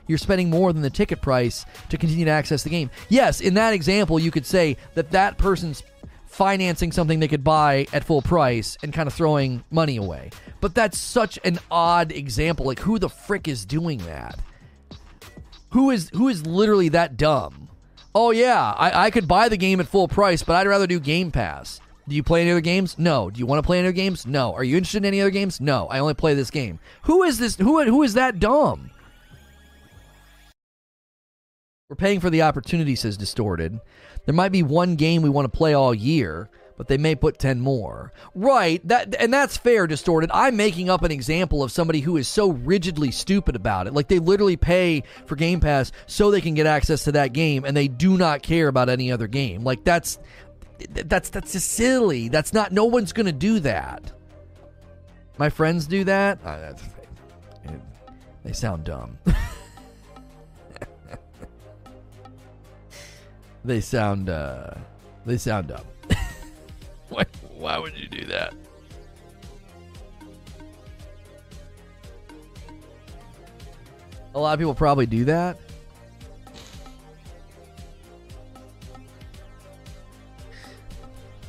[0.09, 2.89] you're spending more than the ticket price to continue to access the game.
[3.07, 5.83] Yes, in that example, you could say that that person's
[6.25, 10.31] financing something they could buy at full price and kind of throwing money away.
[10.61, 12.65] But that's such an odd example.
[12.65, 14.39] Like, who the frick is doing that?
[15.71, 17.69] Who is who is literally that dumb?
[18.15, 20.99] Oh yeah, I, I could buy the game at full price, but I'd rather do
[20.99, 21.79] Game Pass.
[22.07, 22.97] Do you play any other games?
[22.97, 23.29] No.
[23.29, 24.25] Do you want to play any other games?
[24.25, 24.55] No.
[24.55, 25.61] Are you interested in any other games?
[25.61, 25.85] No.
[25.89, 26.79] I only play this game.
[27.03, 27.55] Who is this?
[27.57, 28.89] Who who is that dumb?
[31.89, 33.79] We're paying for the opportunity, says Distorted.
[34.25, 36.47] There might be one game we want to play all year,
[36.77, 38.13] but they may put 10 more.
[38.35, 40.29] Right, that and that's fair, Distorted.
[40.31, 43.93] I'm making up an example of somebody who is so rigidly stupid about it.
[43.93, 47.65] Like they literally pay for Game Pass so they can get access to that game
[47.65, 49.63] and they do not care about any other game.
[49.63, 50.19] Like that's
[50.91, 52.29] that's that's just silly.
[52.29, 54.11] That's not no one's going to do that.
[55.39, 56.37] My friends do that.
[56.45, 56.73] Uh,
[58.43, 59.17] they sound dumb.
[63.63, 64.73] they sound uh,
[65.25, 65.85] they sound dumb.
[67.09, 67.25] why,
[67.55, 68.53] why would you do that?
[74.35, 75.57] A lot of people probably do that.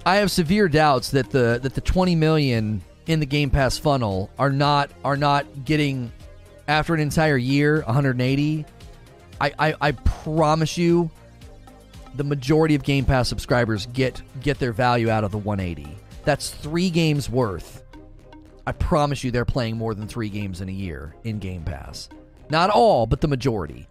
[0.06, 4.30] I have severe doubts that the that the 20 million in the Game Pass funnel
[4.38, 6.10] are not are not getting
[6.66, 8.64] after an entire year 180.
[9.40, 11.10] I, I, I promise you
[12.14, 15.96] the majority of Game Pass subscribers get get their value out of the 180.
[16.24, 17.82] That's 3 games worth.
[18.66, 22.08] I promise you they're playing more than 3 games in a year in Game Pass.
[22.50, 23.86] Not all, but the majority.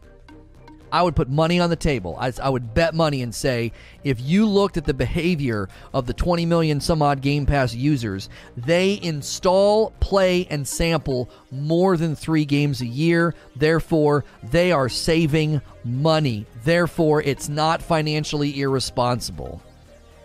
[0.92, 2.18] I would put money on the table.
[2.20, 3.72] I, I, would bet money and say
[4.04, 8.30] if you looked at the behavior of the 20 million some odd Game Pass users,
[8.58, 13.36] they install, play, and sample more than three games a year.
[13.56, 16.46] Therefore, they are saving money.
[16.64, 19.62] Therefore, it's not financially irresponsible.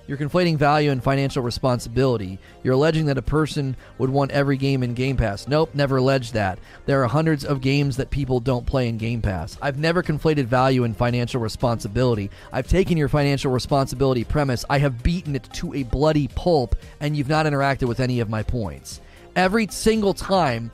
[0.06, 2.38] You're conflating value and financial responsibility.
[2.62, 5.48] You're alleging that a person would want every game in Game Pass.
[5.48, 6.58] Nope, never alleged that.
[6.84, 9.56] There are hundreds of games that people don't play in Game Pass.
[9.62, 12.30] I've never conflated value and financial responsibility.
[12.52, 17.16] I've taken your financial responsibility premise, I have beaten it to a bloody pulp, and
[17.16, 19.00] you've not interacted with any of my points.
[19.36, 20.70] Every single time,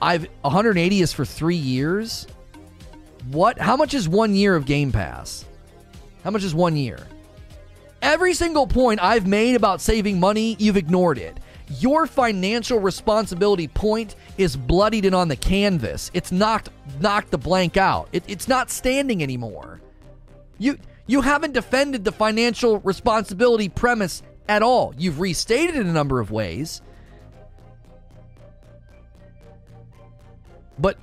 [0.00, 2.26] I've 180 is for three years.
[3.30, 3.58] What?
[3.58, 5.44] How much is one year of Game Pass?
[6.24, 7.06] How much is one year?
[8.02, 11.38] Every single point I've made about saving money, you've ignored it.
[11.78, 16.10] Your financial responsibility point is bloodied and on the canvas.
[16.12, 16.68] It's knocked
[17.00, 18.08] knocked the blank out.
[18.12, 19.80] It, it's not standing anymore.
[20.58, 24.94] You you haven't defended the financial responsibility premise at all.
[24.98, 26.82] You've restated it a number of ways.
[30.78, 30.98] But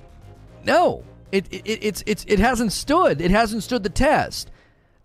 [0.64, 3.20] no, it, it, it's, it's, it hasn't stood.
[3.20, 4.50] It hasn't stood the test.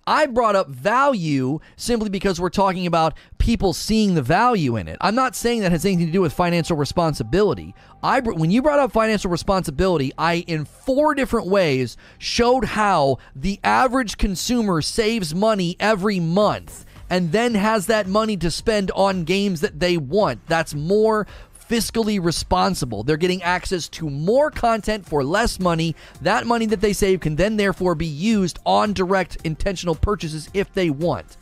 [0.08, 4.98] I brought up value simply because we're talking about people seeing the value in it.
[5.02, 7.74] I'm not saying that has anything to do with financial responsibility.
[8.04, 13.60] I when you brought up financial responsibility, I in four different ways showed how the
[13.64, 19.62] average consumer saves money every month and then has that money to spend on games
[19.62, 20.46] that they want.
[20.48, 21.28] That's more
[21.70, 23.04] fiscally responsible.
[23.04, 25.96] They're getting access to more content for less money.
[26.22, 30.74] That money that they save can then therefore be used on direct intentional purchases if
[30.74, 31.38] they want.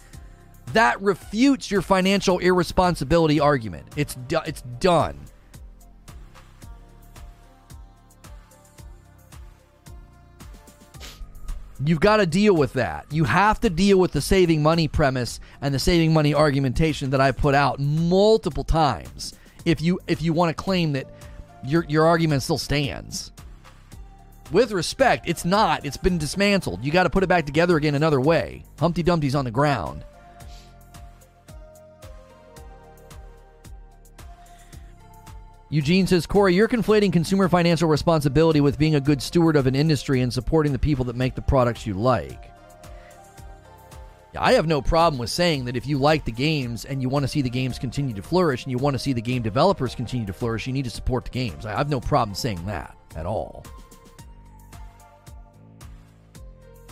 [0.73, 3.87] That refutes your financial irresponsibility argument.
[3.95, 5.19] It's do- it's done.
[11.85, 13.05] You've got to deal with that.
[13.11, 17.19] You have to deal with the saving money premise and the saving money argumentation that
[17.19, 19.33] I've put out multiple times
[19.65, 21.07] if you if you want to claim that
[21.65, 23.31] your your argument still stands.
[24.51, 25.85] With respect, it's not.
[25.85, 26.83] It's been dismantled.
[26.83, 28.63] You got to put it back together again another way.
[28.77, 30.05] Humpty Dumpty's on the ground.
[35.73, 39.73] Eugene says, Corey, you're conflating consumer financial responsibility with being a good steward of an
[39.73, 42.52] industry and supporting the people that make the products you like.
[44.37, 47.23] I have no problem with saying that if you like the games and you want
[47.23, 49.95] to see the games continue to flourish and you want to see the game developers
[49.95, 51.65] continue to flourish, you need to support the games.
[51.65, 53.63] I have no problem saying that at all.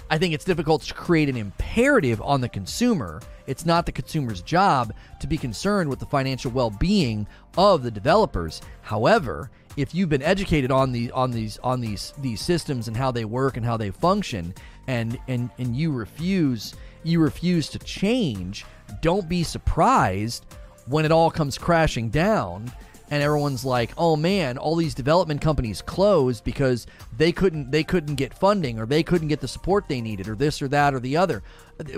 [0.09, 3.21] I think it's difficult to create an imperative on the consumer.
[3.47, 7.27] It's not the consumer's job to be concerned with the financial well-being
[7.57, 8.61] of the developers.
[8.81, 13.11] However, if you've been educated on the on these on these these systems and how
[13.11, 14.53] they work and how they function
[14.87, 18.65] and and and you refuse you refuse to change,
[19.01, 20.45] don't be surprised
[20.87, 22.71] when it all comes crashing down
[23.11, 26.87] and everyone's like, "Oh man, all these development companies closed because
[27.17, 30.35] they couldn't they couldn't get funding or they couldn't get the support they needed or
[30.35, 31.43] this or that or the other."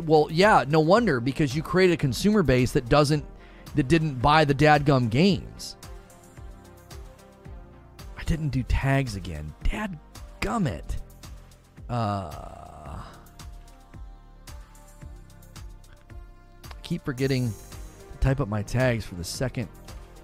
[0.01, 3.23] Well, yeah, no wonder because you created a consumer base that doesn't
[3.75, 5.77] that didn't buy the dadgum games.
[8.17, 9.53] I didn't do tags again.
[9.63, 9.99] Dad
[10.41, 10.97] gummit.
[11.89, 12.62] Uh
[16.93, 17.51] keep forgetting
[18.11, 19.67] to type up my tags for the second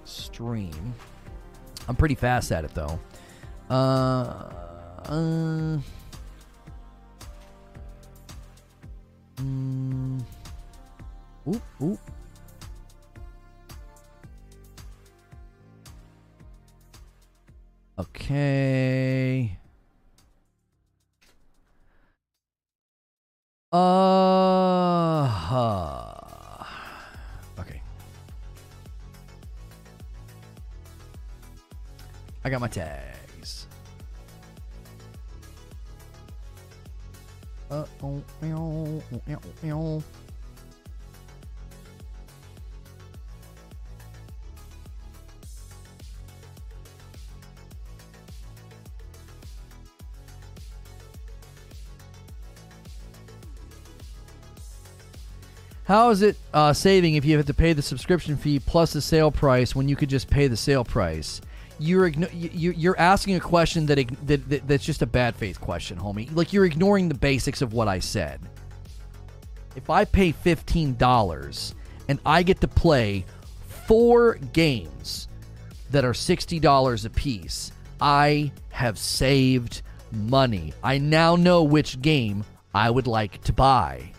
[0.06, 0.94] stream.
[1.88, 3.00] I'm pretty fast at it though.
[3.72, 4.54] Uh,
[5.06, 5.78] uh,
[9.38, 10.22] Mm.
[11.48, 12.00] Oop, oop.
[17.98, 19.58] Okay.
[23.72, 24.10] Uh.
[32.44, 33.68] I got my tags.
[55.90, 59.02] How is it uh, saving if you have to pay the subscription fee plus the
[59.02, 61.42] sale price when you could just pay the sale price?
[61.82, 66.30] You're you're asking a question that, that, that that's just a bad faith question, homie.
[66.36, 68.42] Like you're ignoring the basics of what I said.
[69.76, 71.74] If I pay fifteen dollars
[72.10, 73.24] and I get to play
[73.88, 75.30] four games
[75.92, 79.82] that are sixty dollars a piece, I have saved
[80.12, 80.74] money.
[80.84, 82.44] I now know which game
[82.74, 84.12] I would like to buy.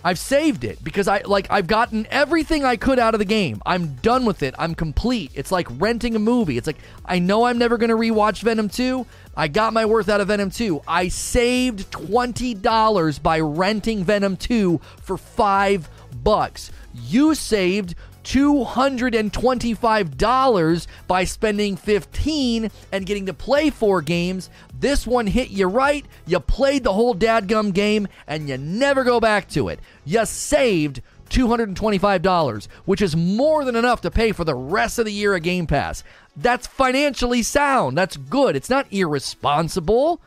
[0.03, 3.61] I've saved it because I like I've gotten everything I could out of the game.
[3.67, 4.55] I'm done with it.
[4.59, 5.31] I'm complete.
[5.35, 6.57] It's like renting a movie.
[6.57, 9.07] It's like I know I'm never going to rewatch Venom 2.
[9.37, 10.83] I got my worth out of Venom 2.
[10.89, 15.89] I saved $20 by renting Venom 2 for 5
[16.23, 16.73] bucks.
[16.95, 17.95] You saved
[18.25, 24.51] $225 by spending 15 and getting to play four games.
[24.79, 26.05] This one hit you right.
[26.27, 29.79] You played the whole dadgum game and you never go back to it.
[30.05, 35.13] You saved $225, which is more than enough to pay for the rest of the
[35.13, 36.05] year of Game Pass.
[36.37, 37.97] That's financially sound.
[37.97, 38.57] That's good.
[38.57, 40.21] It's not irresponsible.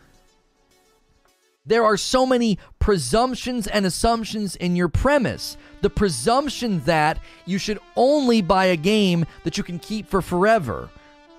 [1.66, 5.56] There are so many presumptions and assumptions in your premise.
[5.80, 10.90] The presumption that you should only buy a game that you can keep for forever.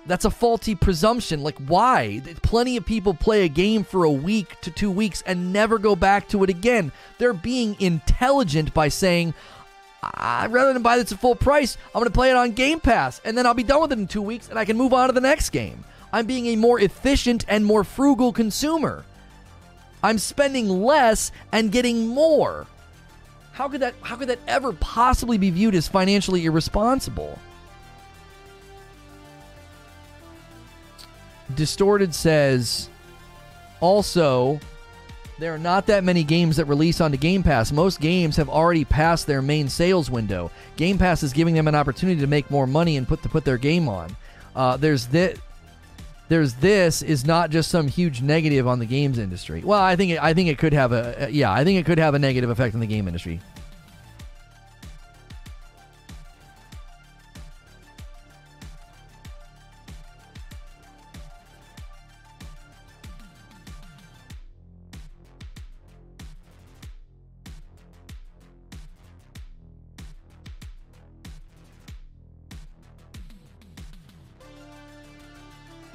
[0.07, 1.43] That's a faulty presumption.
[1.43, 2.23] Like, why?
[2.41, 5.95] Plenty of people play a game for a week to two weeks and never go
[5.95, 6.91] back to it again.
[7.19, 9.35] They're being intelligent by saying,
[10.19, 13.21] rather than buy this at full price, I'm going to play it on Game Pass,
[13.25, 15.09] and then I'll be done with it in two weeks, and I can move on
[15.09, 15.83] to the next game.
[16.11, 19.05] I'm being a more efficient and more frugal consumer.
[20.05, 22.67] I'm spending less and getting more.
[23.53, 27.39] How could that how could that ever possibly be viewed as financially irresponsible?
[31.55, 32.87] Distorted says
[33.79, 34.59] also
[35.39, 37.71] there are not that many games that release onto Game Pass.
[37.71, 40.51] Most games have already passed their main sales window.
[40.77, 43.43] Game Pass is giving them an opportunity to make more money and put to put
[43.43, 44.15] their game on.
[44.55, 45.39] Uh, there's that
[46.27, 49.61] there's this is not just some huge negative on the games industry.
[49.63, 51.99] Well, I think it, I think it could have a yeah, I think it could
[51.99, 53.39] have a negative effect on the game industry.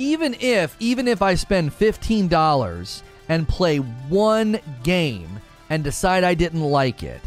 [0.01, 5.29] Even if even if I spend fifteen dollars and play one game
[5.69, 7.21] and decide I didn't like it,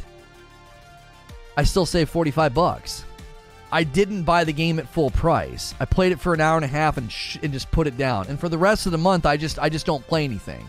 [1.56, 3.06] I still save forty five bucks.
[3.72, 5.74] I didn't buy the game at full price.
[5.80, 7.98] I played it for an hour and a half and, sh- and just put it
[7.98, 8.28] down.
[8.28, 10.66] And for the rest of the month, I just I just don't play anything.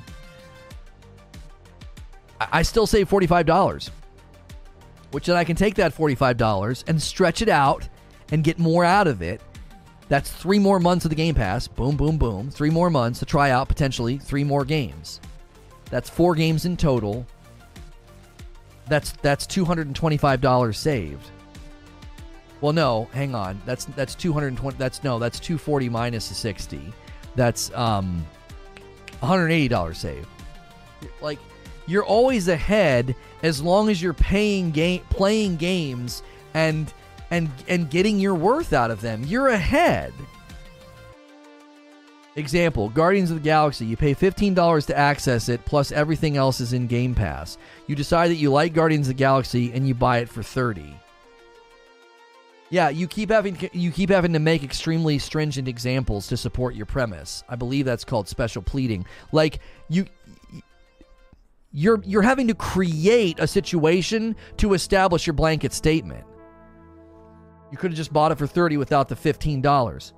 [2.40, 3.90] I, I still save forty five dollars,
[5.10, 7.88] which then I can take that forty five dollars and stretch it out
[8.30, 9.40] and get more out of it
[10.14, 11.66] that's three more months of the Game Pass.
[11.66, 12.48] Boom, boom, boom.
[12.48, 15.20] Three more months to try out potentially three more games.
[15.90, 17.26] That's four games in total.
[18.86, 21.26] That's that's two hundred and twenty-five dollars saved.
[22.60, 23.60] Well, no, hang on.
[23.66, 24.76] That's that's two hundred and twenty.
[24.76, 26.92] That's no, that's two forty minus the sixty.
[27.34, 28.24] That's um,
[29.18, 30.28] one hundred eighty dollars saved.
[31.20, 31.40] Like
[31.86, 36.22] you're always ahead as long as you're paying game playing games
[36.54, 36.94] and
[37.34, 39.24] and and getting your worth out of them.
[39.24, 40.12] You're ahead.
[42.36, 43.86] Example Guardians of the Galaxy.
[43.86, 47.58] You pay $15 to access it, plus everything else is in Game Pass.
[47.86, 50.94] You decide that you like Guardians of the Galaxy and you buy it for 30
[52.74, 56.86] yeah, you keep having you keep having to make extremely stringent examples to support your
[56.86, 57.44] premise.
[57.48, 59.06] I believe that's called special pleading.
[59.30, 60.06] Like you
[61.70, 66.24] you're you're having to create a situation to establish your blanket statement.
[67.70, 70.12] You could have just bought it for 30 without the $15.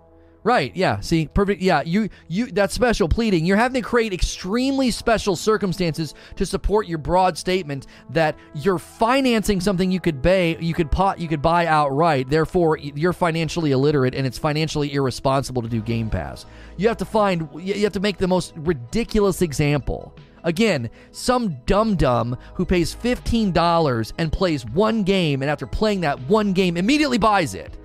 [0.47, 0.71] Right.
[0.77, 1.01] Yeah.
[1.01, 1.61] See, perfect.
[1.61, 1.83] Yeah.
[1.85, 3.45] You you that's special pleading.
[3.45, 9.61] You're having to create extremely special circumstances to support your broad statement that you're financing
[9.61, 12.31] something you could buy you could pot you could buy outright.
[12.31, 16.47] Therefore, you're financially illiterate and it's financially irresponsible to do Game Pass.
[16.77, 20.15] You have to find you have to make the most ridiculous example.
[20.47, 26.21] Again, some dum dum who pays $15 and plays one game and after playing that
[26.29, 27.77] one game immediately buys it.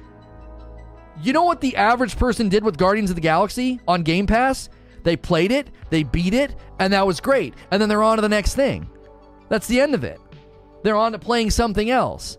[1.23, 4.69] You know what the average person did with Guardians of the Galaxy on Game Pass?
[5.03, 7.55] They played it, they beat it, and that was great.
[7.71, 8.88] And then they're on to the next thing.
[9.49, 10.21] That's the end of it.
[10.83, 12.38] They're on to playing something else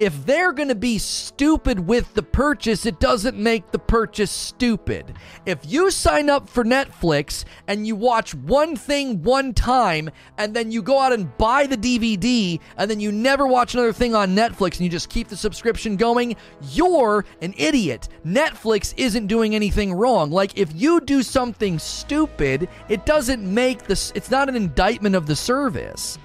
[0.00, 5.14] if they're going to be stupid with the purchase, it doesn't make the purchase stupid.
[5.46, 10.72] If you sign up for Netflix and you watch one thing one time and then
[10.72, 14.34] you go out and buy the DVD and then you never watch another thing on
[14.34, 16.36] Netflix and you just keep the subscription going,
[16.72, 18.08] you're an idiot.
[18.26, 20.30] Netflix isn't doing anything wrong.
[20.30, 25.26] Like if you do something stupid, it doesn't make this it's not an indictment of
[25.26, 26.18] the service.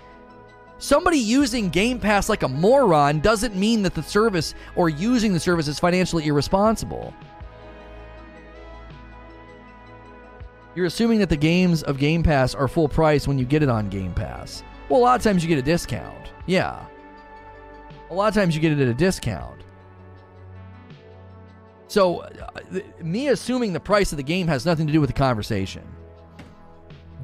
[0.79, 5.39] Somebody using Game Pass like a moron doesn't mean that the service or using the
[5.39, 7.13] service is financially irresponsible.
[10.75, 13.67] You're assuming that the games of Game Pass are full price when you get it
[13.67, 14.63] on Game Pass.
[14.87, 16.31] Well, a lot of times you get a discount.
[16.45, 16.85] Yeah.
[18.09, 19.61] A lot of times you get it at a discount.
[21.89, 22.29] So, uh,
[23.01, 25.83] me assuming the price of the game has nothing to do with the conversation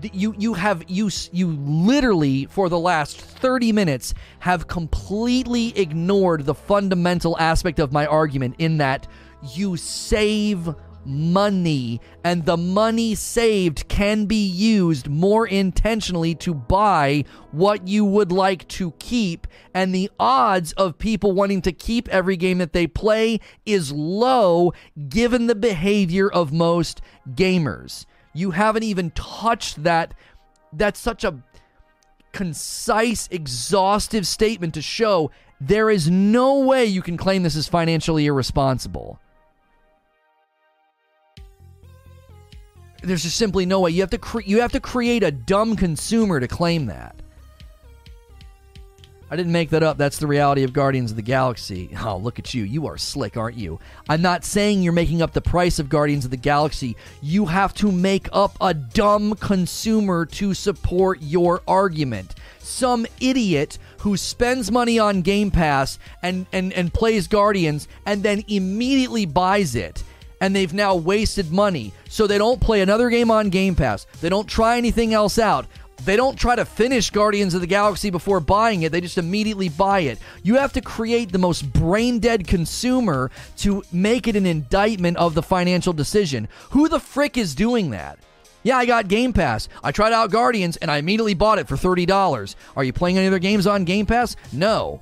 [0.02, 6.56] you you have you you literally for the last 30 minutes have completely ignored the
[6.56, 9.08] fundamental aspect of my argument in that
[9.54, 10.74] you save
[11.06, 18.32] money and the money saved can be used more intentionally to buy what you would
[18.32, 22.88] like to keep and the odds of people wanting to keep every game that they
[22.88, 24.74] play is low
[25.08, 28.06] given the behavior of most gamers
[28.36, 30.14] you haven't even touched that.
[30.72, 31.42] That's such a
[32.34, 35.32] concise, exhaustive statement to show
[35.62, 39.20] there is no way you can claim this is financially irresponsible.
[43.02, 43.92] There's just simply no way.
[43.92, 47.16] You have to cre- you have to create a dumb consumer to claim that.
[49.30, 49.98] I didn't make that up.
[49.98, 51.90] That's the reality of Guardians of the Galaxy.
[52.06, 52.64] Oh, look at you.
[52.64, 53.80] You are slick, aren't you?
[54.08, 56.96] I'm not saying you're making up the price of Guardians of the Galaxy.
[57.20, 62.36] You have to make up a dumb consumer to support your argument.
[62.60, 68.44] Some idiot who spends money on Game Pass and, and, and plays Guardians and then
[68.48, 70.04] immediately buys it
[70.42, 71.92] and they've now wasted money.
[72.10, 74.06] So they don't play another game on Game Pass.
[74.22, 75.66] They don't try anything else out.
[76.04, 79.70] They don't try to finish Guardians of the Galaxy before buying it, they just immediately
[79.70, 80.20] buy it.
[80.44, 85.34] You have to create the most brain dead consumer to make it an indictment of
[85.34, 86.48] the financial decision.
[86.72, 88.20] Who the frick is doing that?
[88.62, 89.70] Yeah, I got Game Pass.
[89.84, 92.56] I tried out Guardians and I immediately bought it for $30.
[92.76, 94.36] Are you playing any other games on Game Pass?
[94.52, 95.02] No.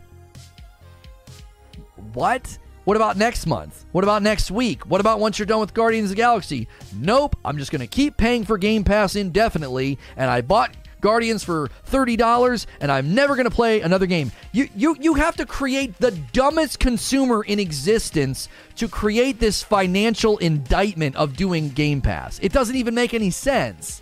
[2.14, 2.58] What?
[2.84, 3.86] What about next month?
[3.94, 4.86] What about next week?
[4.86, 6.68] What about once you're done with Guardians of the Galaxy?
[6.94, 11.44] Nope, I'm just going to keep paying for Game Pass indefinitely, and I bought Guardians
[11.44, 14.32] for $30 and I'm never going to play another game.
[14.54, 18.48] You, you, you have to create the dumbest consumer in existence
[18.78, 22.40] to create this financial indictment of doing Game Pass.
[22.42, 24.02] It doesn't even make any sense.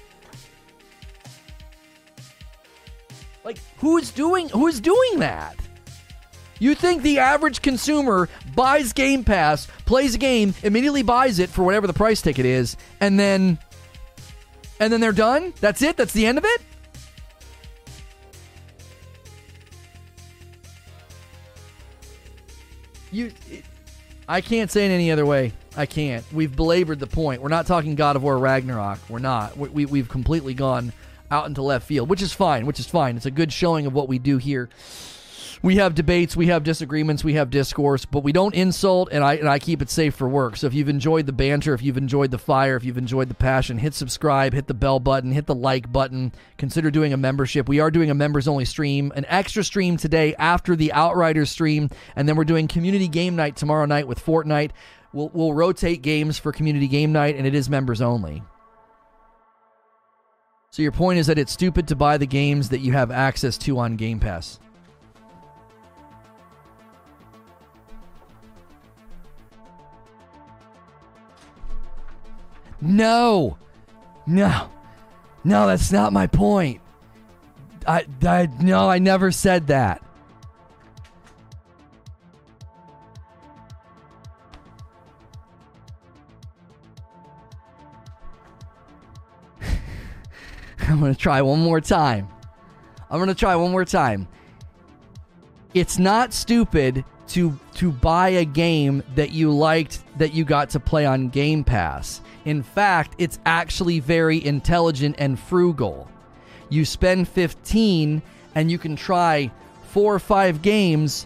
[3.43, 5.55] Like who's doing who's doing that?
[6.59, 11.63] You think the average consumer buys Game Pass, plays a game, immediately buys it for
[11.63, 13.57] whatever the price ticket is, and then
[14.79, 15.55] and then they're done?
[15.59, 15.97] That's it?
[15.97, 16.61] That's the end of it?
[23.11, 23.31] You,
[24.27, 25.53] I can't say it any other way.
[25.75, 26.23] I can't.
[26.33, 27.41] We've belabored the point.
[27.41, 28.99] We're not talking God of War Ragnarok.
[29.09, 29.57] We're not.
[29.57, 30.93] We, we, we've completely gone
[31.29, 32.65] out into left field, which is fine.
[32.65, 33.17] Which is fine.
[33.17, 34.69] It's a good showing of what we do here
[35.61, 39.35] we have debates, we have disagreements, we have discourse, but we don't insult, and I
[39.35, 40.57] and I keep it safe for work.
[40.57, 43.35] So if you've enjoyed the banter, if you've enjoyed the fire, if you've enjoyed the
[43.35, 46.31] passion, hit subscribe, hit the bell button, hit the like button.
[46.57, 47.69] Consider doing a membership.
[47.69, 51.89] We are doing a members only stream, an extra stream today after the Outriders stream,
[52.15, 54.71] and then we're doing community game night tomorrow night with Fortnite
[55.13, 58.43] we'll, we'll rotate games for community game night, and it is members only.
[60.69, 63.57] So your point is that it's stupid to buy the games that you have access
[63.59, 64.60] to on Game Pass.
[72.81, 73.57] No.
[74.25, 74.69] No.
[75.43, 76.81] No, that's not my point.
[77.87, 80.03] I, I no, I never said that.
[90.79, 92.27] I'm going to try one more time.
[93.09, 94.27] I'm going to try one more time.
[95.73, 100.79] It's not stupid to to buy a game that you liked that you got to
[100.79, 102.21] play on Game Pass.
[102.45, 106.07] In fact, it's actually very intelligent and frugal.
[106.69, 108.21] You spend 15
[108.53, 109.49] and you can try
[109.87, 111.25] 4 or 5 games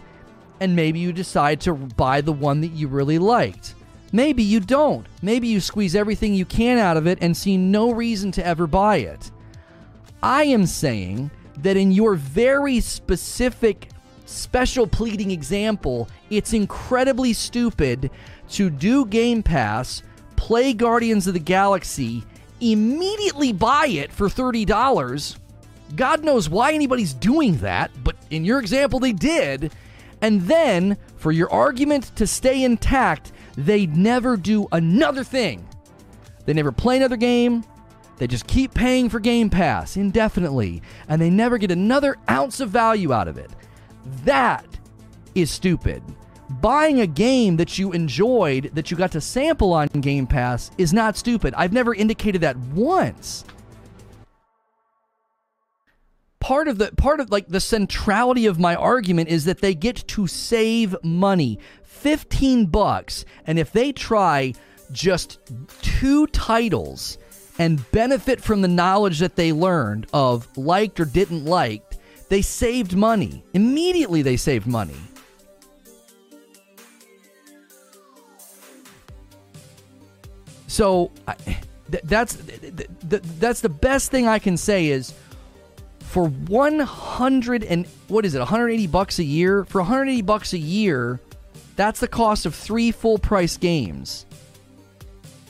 [0.58, 3.74] and maybe you decide to buy the one that you really liked.
[4.10, 5.06] Maybe you don't.
[5.20, 8.66] Maybe you squeeze everything you can out of it and see no reason to ever
[8.66, 9.30] buy it.
[10.22, 13.90] I am saying that in your very specific
[14.26, 18.10] special pleading example, it's incredibly stupid
[18.50, 20.02] to do Game Pass,
[20.36, 22.24] play Guardians of the Galaxy,
[22.60, 25.38] immediately buy it for $30.
[25.94, 29.72] God knows why anybody's doing that, but in your example, they did.
[30.20, 35.66] And then, for your argument to stay intact, they'd never do another thing.
[36.44, 37.64] They never play another game.
[38.18, 42.70] They just keep paying for Game Pass indefinitely, and they never get another ounce of
[42.70, 43.50] value out of it.
[44.24, 44.66] That
[45.34, 46.02] is stupid.
[46.48, 50.92] Buying a game that you enjoyed, that you got to sample on Game Pass, is
[50.92, 51.54] not stupid.
[51.56, 53.44] I've never indicated that once.
[56.38, 60.06] Part of the part of like the centrality of my argument is that they get
[60.08, 61.58] to save money.
[61.82, 64.52] 15 bucks, and if they try
[64.92, 65.40] just
[65.82, 67.18] two titles
[67.58, 71.85] and benefit from the knowledge that they learned of liked or didn't like,
[72.28, 73.44] they saved money.
[73.54, 74.96] Immediately, they saved money.
[80.66, 81.10] So
[81.90, 85.14] th- that's th- th- that's the best thing I can say is
[86.00, 91.20] for 100 and what is it 180 bucks a year for 180 bucks a year
[91.76, 94.25] that's the cost of 3 full price games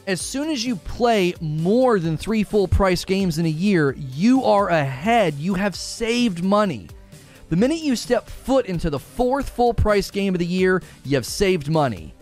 [0.06, 4.44] as soon as you play more than three full price games in a year, you
[4.44, 5.34] are ahead.
[5.34, 6.88] You have saved money.
[7.48, 11.16] The minute you step foot into the fourth full price game of the year, you
[11.16, 12.14] have saved money.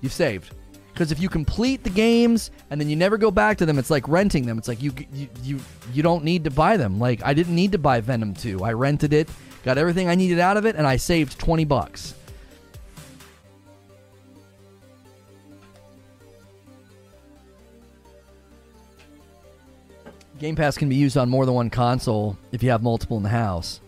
[0.00, 0.54] You've saved.
[0.92, 3.90] Because if you complete the games and then you never go back to them, it's
[3.90, 4.58] like renting them.
[4.58, 5.60] It's like you, you you
[5.94, 6.98] you don't need to buy them.
[6.98, 8.62] Like I didn't need to buy Venom 2.
[8.62, 9.28] I rented it,
[9.62, 12.14] got everything I needed out of it, and I saved 20 bucks.
[20.40, 23.22] Game Pass can be used on more than one console if you have multiple in
[23.22, 23.78] the house.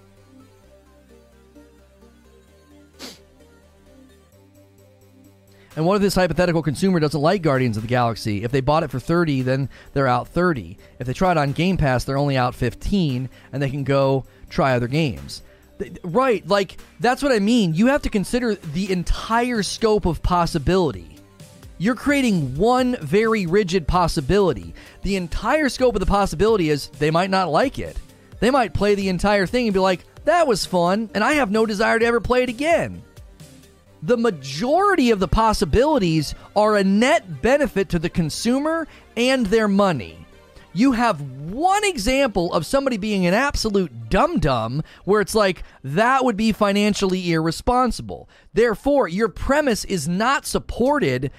[5.75, 8.45] And what if this hypothetical consumer doesn't like Guardians of the Galaxy?
[8.45, 10.77] If they bought it for 30, then they're out 30.
[10.99, 14.27] If they try it on Game Pass, they're only out 15 and they can go
[14.51, 15.41] try other games.
[16.05, 17.73] Right, like that's what I mean.
[17.73, 21.12] You have to consider the entire scope of possibility.
[21.83, 24.73] You're creating one very rigid possibility.
[25.03, 27.97] The entire scope of the possibility is they might not like it.
[28.39, 31.51] They might play the entire thing and be like, that was fun, and I have
[31.51, 33.03] no desire to ever play it again.
[34.01, 38.87] The majority of the possibilities are a net benefit to the consumer
[39.17, 40.25] and their money.
[40.75, 46.25] You have one example of somebody being an absolute dum dum where it's like, that
[46.25, 48.29] would be financially irresponsible.
[48.55, 51.31] Therefore, your premise is not supported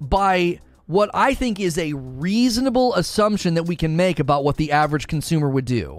[0.00, 4.72] by what I think is a reasonable assumption that we can make about what the
[4.72, 5.98] average consumer would do.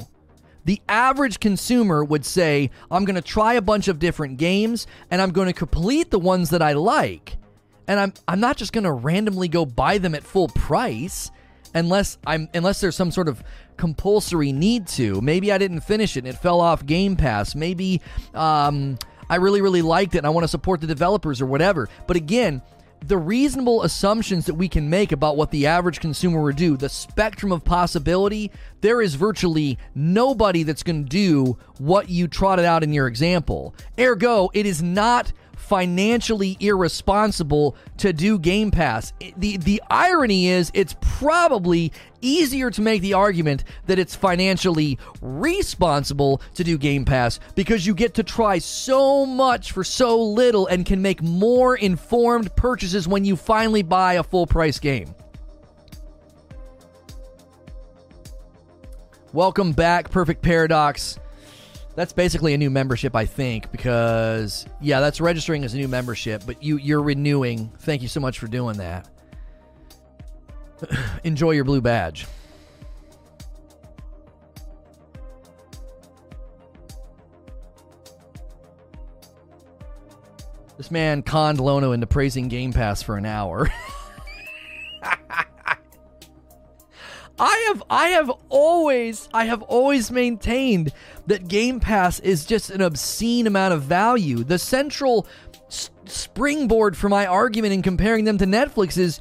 [0.65, 5.21] The average consumer would say, I'm going to try a bunch of different games and
[5.21, 7.37] I'm going to complete the ones that I like.
[7.87, 11.31] And I'm, I'm not just going to randomly go buy them at full price
[11.73, 13.43] unless I'm unless there's some sort of
[13.77, 15.21] compulsory need to.
[15.21, 17.55] Maybe I didn't finish it and it fell off Game Pass.
[17.55, 18.01] Maybe
[18.33, 18.97] um,
[19.29, 21.87] I really, really liked it and I want to support the developers or whatever.
[22.07, 22.61] But again,
[23.05, 26.89] the reasonable assumptions that we can make about what the average consumer would do, the
[26.89, 28.51] spectrum of possibility,
[28.81, 33.75] there is virtually nobody that's going to do what you trotted out in your example.
[33.99, 35.31] Ergo, it is not
[35.67, 39.11] financially irresponsible to do Game Pass.
[39.35, 46.41] The the irony is it's probably easier to make the argument that it's financially responsible
[46.55, 50.85] to do Game Pass because you get to try so much for so little and
[50.85, 55.13] can make more informed purchases when you finally buy a full price game.
[59.33, 61.19] Welcome back, Perfect Paradox.
[61.97, 66.43] That's basically a new membership, I think, because yeah, that's registering as a new membership,
[66.45, 67.71] but you you're renewing.
[67.79, 69.09] Thank you so much for doing that.
[71.23, 72.27] Enjoy your blue badge.
[80.77, 83.71] This man conned Lono into praising Game Pass for an hour.
[87.89, 90.91] I have always I have always maintained
[91.27, 94.43] that Game Pass is just an obscene amount of value.
[94.43, 95.25] The central
[95.67, 99.19] s- springboard for my argument in comparing them to Netflix is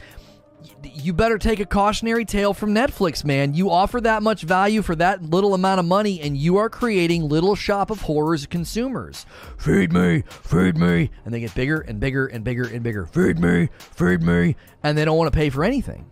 [0.82, 3.54] you better take a cautionary tale from Netflix, man.
[3.54, 7.28] You offer that much value for that little amount of money, and you are creating
[7.28, 9.26] little shop of horrors consumers.
[9.58, 13.06] Feed me, feed me, and they get bigger and bigger and bigger and bigger.
[13.06, 16.06] Feed me, feed me, and they don't want to pay for anything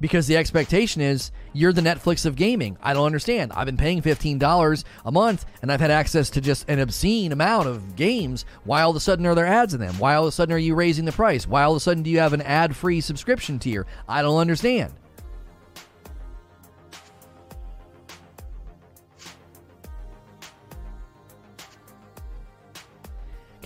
[0.00, 2.76] because the expectation is you're the Netflix of gaming.
[2.82, 3.52] I don't understand.
[3.52, 7.68] I've been paying $15 a month and I've had access to just an obscene amount
[7.68, 8.44] of games.
[8.64, 9.98] Why all of a sudden are there ads in them?
[9.98, 11.46] Why all of a sudden are you raising the price?
[11.46, 13.86] Why all of a sudden do you have an ad free subscription tier?
[14.08, 14.92] I don't understand.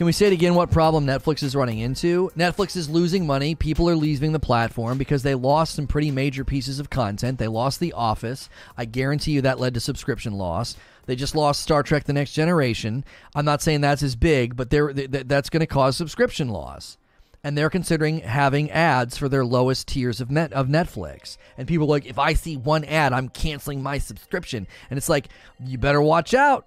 [0.02, 0.56] Can we say it again?
[0.56, 2.32] What problem Netflix is running into?
[2.36, 3.54] Netflix is losing money.
[3.54, 7.38] People are leaving the platform because they lost some pretty major pieces of content.
[7.38, 8.48] They lost The Office.
[8.76, 10.76] I guarantee you that led to subscription loss.
[11.06, 13.04] They just lost Star Trek: The Next Generation.
[13.36, 16.98] I'm not saying that's as big, but they're, that's going to cause subscription loss.
[17.44, 21.36] And they're considering having ads for their lowest tiers of net of Netflix.
[21.56, 24.66] And people are like, if I see one ad, I'm canceling my subscription.
[24.90, 25.28] And it's like,
[25.64, 26.66] you better watch out.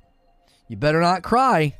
[0.69, 1.75] You better not cry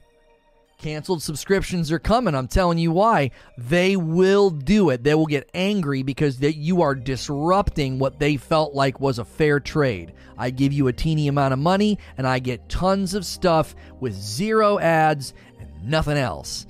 [0.78, 2.36] Canceled subscriptions are coming.
[2.36, 3.32] I'm telling you why.
[3.58, 5.04] They will do it.
[5.04, 9.26] They will get angry because they, you are disrupting what they felt like was a
[9.26, 10.14] fair trade.
[10.38, 14.14] I give you a teeny amount of money and I get tons of stuff with
[14.14, 16.68] zero ads and nothing else.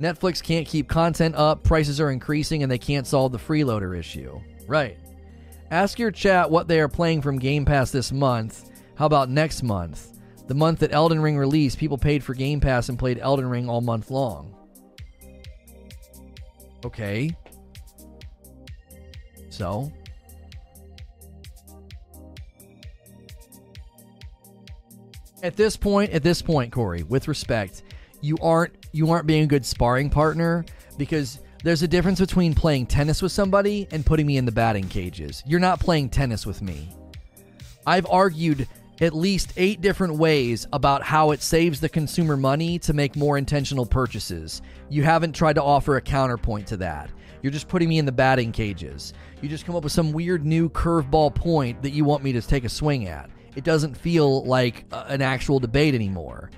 [0.00, 4.40] Netflix can't keep content up, prices are increasing, and they can't solve the freeloader issue.
[4.66, 4.98] Right.
[5.70, 9.62] Ask your chat what they are playing from Game Pass this month how about next
[9.62, 10.12] month?
[10.46, 13.68] The month that Elden Ring released, people paid for Game Pass and played Elden Ring
[13.68, 14.54] all month long.
[16.84, 17.34] Okay.
[19.48, 19.90] So?
[25.42, 27.82] At this point, at this point, Corey, with respect,
[28.20, 30.64] you aren't you aren't being a good sparring partner
[30.96, 34.88] because there's a difference between playing tennis with somebody and putting me in the batting
[34.88, 35.42] cages.
[35.46, 36.94] You're not playing tennis with me.
[37.86, 38.68] I've argued
[39.00, 43.36] at least eight different ways about how it saves the consumer money to make more
[43.36, 44.62] intentional purchases.
[44.88, 47.10] You haven't tried to offer a counterpoint to that.
[47.42, 49.12] You're just putting me in the batting cages.
[49.42, 52.40] You just come up with some weird new curveball point that you want me to
[52.40, 53.28] take a swing at.
[53.56, 56.50] It doesn't feel like uh, an actual debate anymore.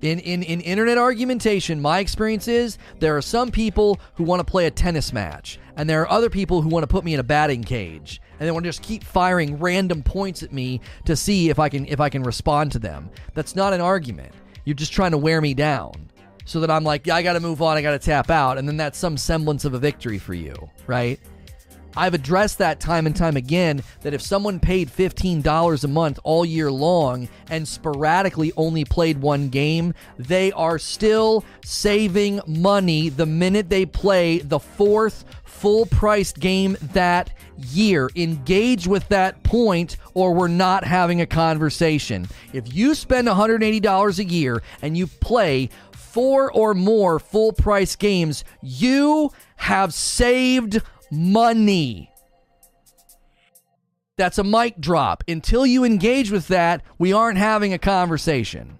[0.00, 4.44] In, in, in internet argumentation, my experience is there are some people who want to
[4.44, 7.20] play a tennis match, and there are other people who want to put me in
[7.20, 11.16] a batting cage and they want to just keep firing random points at me to
[11.16, 13.10] see if I can if I can respond to them.
[13.34, 14.32] That's not an argument.
[14.64, 16.10] You're just trying to wear me down
[16.44, 18.58] so that I'm like, yeah, I got to move on, I got to tap out,
[18.58, 20.54] and then that's some semblance of a victory for you,
[20.86, 21.18] right?
[21.96, 26.44] I've addressed that time and time again that if someone paid $15 a month all
[26.44, 33.68] year long and sporadically only played one game, they are still saving money the minute
[33.70, 38.10] they play the fourth full priced game that year.
[38.16, 42.26] Engage with that point, or we're not having a conversation.
[42.52, 48.44] If you spend $180 a year and you play four or more full price games,
[48.60, 50.82] you have saved
[51.14, 52.10] money.
[54.16, 55.24] That's a mic drop.
[55.26, 58.78] Until you engage with that, we aren't having a conversation.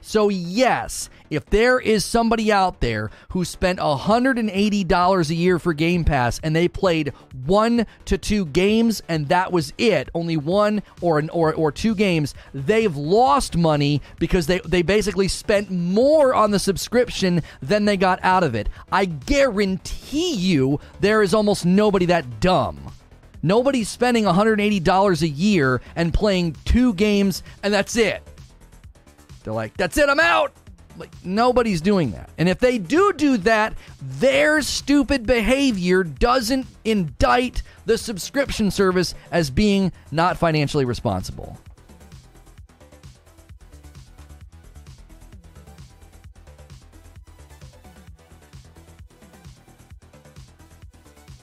[0.00, 6.04] So, yes, if there is somebody out there who spent $180 a year for Game
[6.04, 7.12] Pass and they played
[7.44, 11.94] one to two games and that was it, only one or an, or, or two
[11.94, 17.96] games, they've lost money because they, they basically spent more on the subscription than they
[17.96, 18.68] got out of it.
[18.92, 22.92] I guarantee you there is almost nobody that dumb.
[23.42, 28.22] Nobody's spending $180 a year and playing two games and that's it.
[29.46, 30.52] They're like, that's it, I'm out.
[30.98, 32.30] Like, nobody's doing that.
[32.36, 39.48] And if they do do that, their stupid behavior doesn't indict the subscription service as
[39.48, 41.56] being not financially responsible.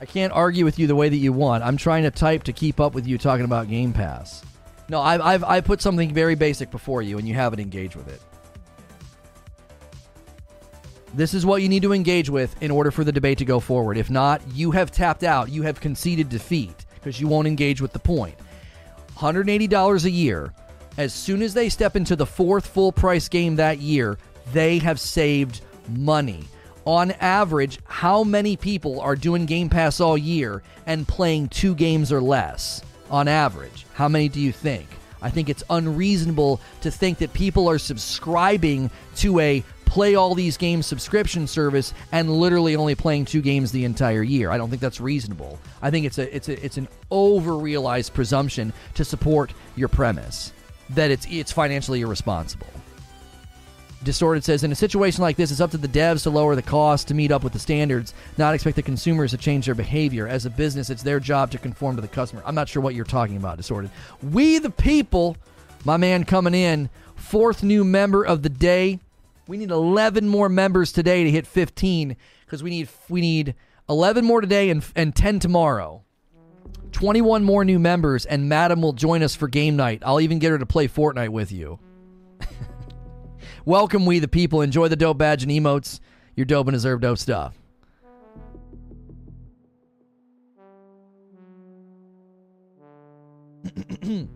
[0.02, 1.64] I can't argue with you the way that you want.
[1.64, 4.44] I'm trying to type to keep up with you talking about Game Pass.
[4.90, 8.08] No, I've, I've I put something very basic before you, and you haven't engaged with
[8.08, 8.22] it.
[11.14, 13.60] This is what you need to engage with in order for the debate to go
[13.60, 13.98] forward.
[13.98, 15.50] If not, you have tapped out.
[15.50, 18.36] You have conceded defeat because you won't engage with the point.
[19.16, 20.54] $180 a year.
[20.98, 24.18] As soon as they step into the fourth full price game that year,
[24.54, 26.46] they have saved money
[26.86, 32.12] on average, how many people are doing Game Pass all year and playing two games
[32.12, 32.82] or less?
[33.14, 34.88] On average, how many do you think?
[35.22, 40.58] I think it's unreasonable to think that people are subscribing to a play all these
[40.58, 44.50] games subscription service and literally only playing two games the entire year.
[44.50, 45.60] I don't think that's reasonable.
[45.80, 50.52] I think it's a it's a it's an overrealized presumption to support your premise
[50.90, 52.66] that it's it's financially irresponsible.
[54.04, 56.62] Distorted says, in a situation like this, it's up to the devs to lower the
[56.62, 60.28] cost to meet up with the standards, not expect the consumers to change their behavior.
[60.28, 62.44] As a business, it's their job to conform to the customer.
[62.46, 63.92] I'm not sure what you're talking about, Distorted.
[64.22, 65.38] We the people,
[65.86, 69.00] my man coming in, fourth new member of the day.
[69.48, 72.16] We need 11 more members today to hit 15
[72.46, 73.56] because we need we need
[73.90, 76.04] 11 more today and, and 10 tomorrow.
[76.92, 80.04] 21 more new members, and Madam will join us for game night.
[80.06, 81.80] I'll even get her to play Fortnite with you.
[83.66, 84.62] Welcome, we the people.
[84.62, 86.02] Enjoy the dope badge and emotes.
[86.36, 87.58] You're dope and deserve dope stuff.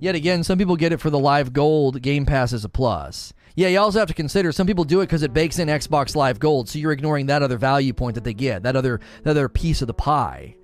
[0.00, 2.02] Yet again, some people get it for the live gold.
[2.02, 3.32] Game Pass is a plus.
[3.54, 6.16] Yeah, you also have to consider some people do it because it bakes in Xbox
[6.16, 9.30] Live Gold, so you're ignoring that other value point that they get, that other that
[9.30, 10.56] other piece of the pie.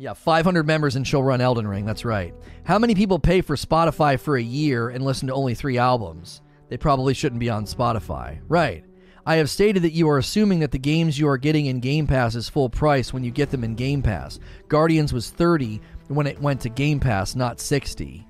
[0.00, 1.84] Yeah, 500 members and she'll run Elden Ring.
[1.84, 2.34] That's right.
[2.64, 6.40] How many people pay for Spotify for a year and listen to only three albums?
[6.70, 8.40] They probably shouldn't be on Spotify.
[8.48, 8.82] Right.
[9.26, 12.06] I have stated that you are assuming that the games you are getting in Game
[12.06, 14.40] Pass is full price when you get them in Game Pass.
[14.68, 18.26] Guardians was 30 when it went to Game Pass, not 60.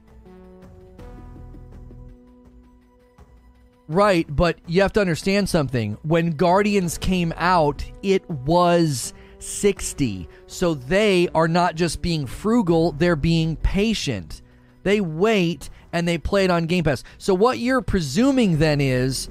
[3.87, 5.99] Right, but you have to understand something.
[6.03, 10.29] When Guardians came out, it was 60.
[10.47, 14.43] So they are not just being frugal, they're being patient.
[14.83, 17.05] They wait and they play it on Game Pass.
[17.19, 19.29] So what you're presuming then is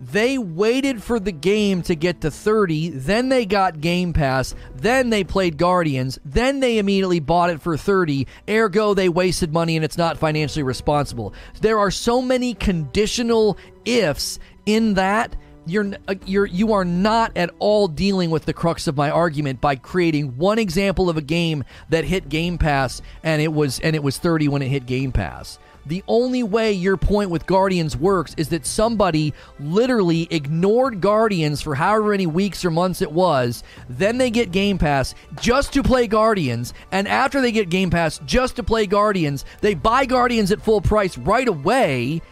[0.00, 5.10] they waited for the game to get to 30, then they got Game Pass, then
[5.10, 8.26] they played Guardians, then they immediately bought it for 30.
[8.48, 11.32] Ergo, they wasted money and it's not financially responsible.
[11.60, 17.50] There are so many conditional ifs in that you're uh, you're you are not at
[17.58, 21.64] all dealing with the crux of my argument by creating one example of a game
[21.90, 25.12] that hit Game Pass and it was and it was 30 when it hit Game
[25.12, 25.58] Pass.
[25.84, 31.74] The only way your point with Guardians works is that somebody literally ignored Guardians for
[31.74, 33.64] however many weeks or months it was.
[33.88, 36.72] Then they get Game Pass just to play Guardians.
[36.92, 40.80] And after they get Game Pass just to play Guardians, they buy Guardians at full
[40.80, 42.22] price right away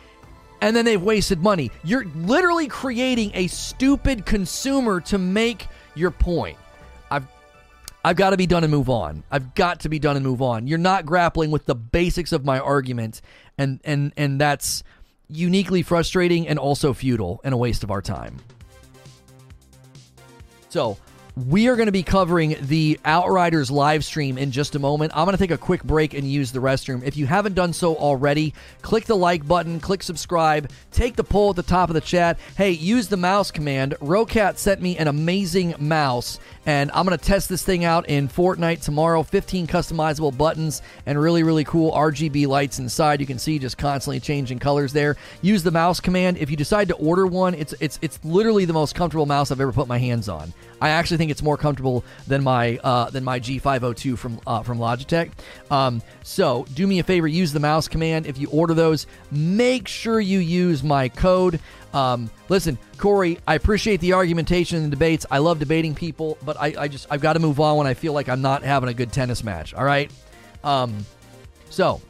[0.60, 1.70] and then they've wasted money.
[1.84, 6.58] You're literally creating a stupid consumer to make your point.
[7.10, 7.26] I've
[8.04, 9.24] I've got to be done and move on.
[9.30, 10.66] I've got to be done and move on.
[10.66, 13.20] You're not grappling with the basics of my argument
[13.58, 14.82] and and and that's
[15.28, 18.36] uniquely frustrating and also futile and a waste of our time.
[20.68, 20.96] So,
[21.36, 25.12] we are going to be covering the Outriders live stream in just a moment.
[25.14, 27.02] I'm going to take a quick break and use the restroom.
[27.04, 31.50] If you haven't done so already, click the like button, click subscribe, take the poll
[31.50, 32.38] at the top of the chat.
[32.56, 33.94] Hey, use the mouse command.
[34.00, 38.28] Roccat sent me an amazing mouse, and I'm going to test this thing out in
[38.28, 39.22] Fortnite tomorrow.
[39.22, 43.20] 15 customizable buttons and really, really cool RGB lights inside.
[43.20, 45.16] You can see just constantly changing colors there.
[45.40, 46.36] Use the mouse command.
[46.36, 49.60] If you decide to order one, it's it's it's literally the most comfortable mouse I've
[49.60, 50.52] ever put my hands on.
[50.82, 54.78] I actually think it's more comfortable than my uh, than my G502 from uh, from
[54.78, 55.30] Logitech.
[55.70, 59.06] Um, so do me a favor, use the mouse command if you order those.
[59.30, 61.60] Make sure you use my code.
[61.92, 65.26] Um, listen, Corey, I appreciate the argumentation and the debates.
[65.30, 67.94] I love debating people, but I, I just I've got to move on when I
[67.94, 69.74] feel like I'm not having a good tennis match.
[69.74, 70.10] All right.
[70.62, 71.04] Um,
[71.68, 72.00] so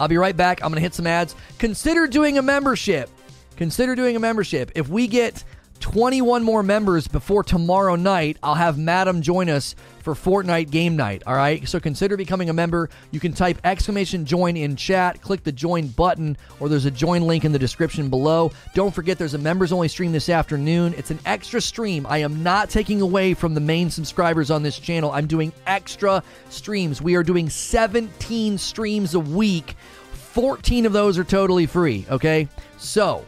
[0.00, 0.64] I'll be right back.
[0.64, 1.36] I'm to hit some ads.
[1.58, 3.08] Consider doing a membership.
[3.56, 4.72] Consider doing a membership.
[4.74, 5.44] If we get
[5.82, 8.38] 21 more members before tomorrow night.
[8.42, 11.24] I'll have Madam join us for Fortnite game night.
[11.26, 11.68] All right.
[11.68, 12.88] So consider becoming a member.
[13.10, 17.22] You can type exclamation join in chat, click the join button, or there's a join
[17.22, 18.52] link in the description below.
[18.74, 20.94] Don't forget there's a members only stream this afternoon.
[20.96, 22.06] It's an extra stream.
[22.08, 25.10] I am not taking away from the main subscribers on this channel.
[25.10, 27.02] I'm doing extra streams.
[27.02, 29.74] We are doing 17 streams a week.
[30.12, 32.06] 14 of those are totally free.
[32.08, 32.48] Okay.
[32.78, 33.26] So,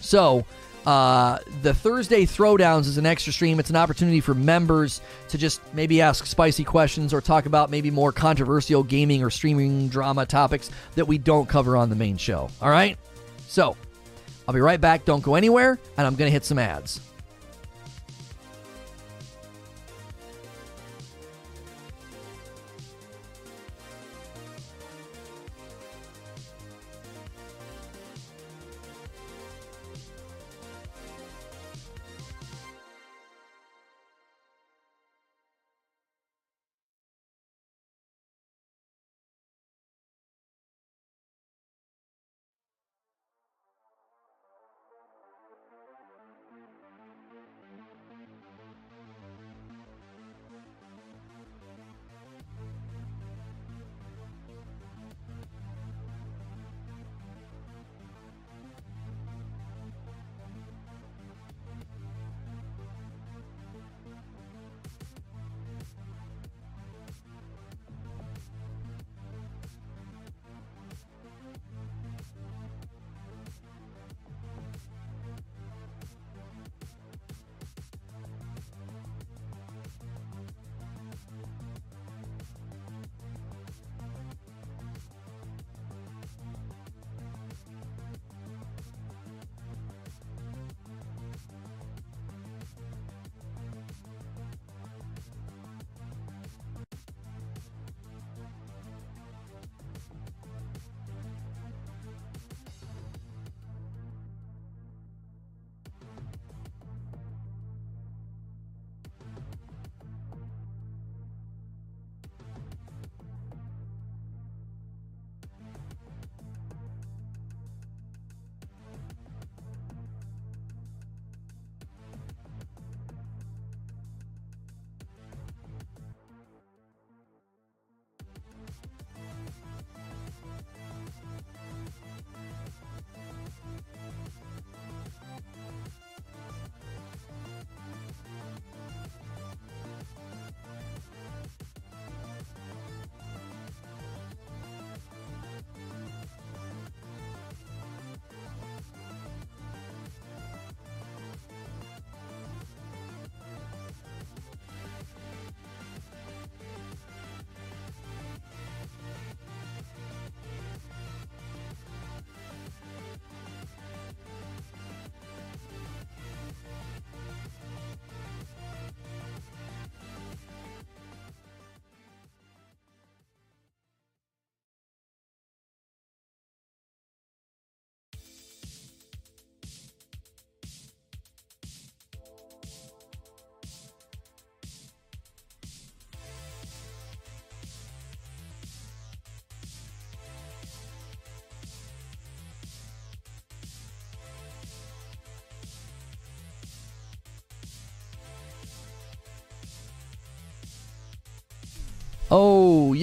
[0.00, 0.44] so
[0.86, 3.58] uh, the Thursday Throwdowns is an extra stream.
[3.58, 7.90] It's an opportunity for members to just maybe ask spicy questions or talk about maybe
[7.90, 12.48] more controversial gaming or streaming drama topics that we don't cover on the main show.
[12.60, 12.98] All right?
[13.48, 13.76] So,
[14.46, 15.04] I'll be right back.
[15.04, 17.00] Don't go anywhere, and I'm going to hit some ads.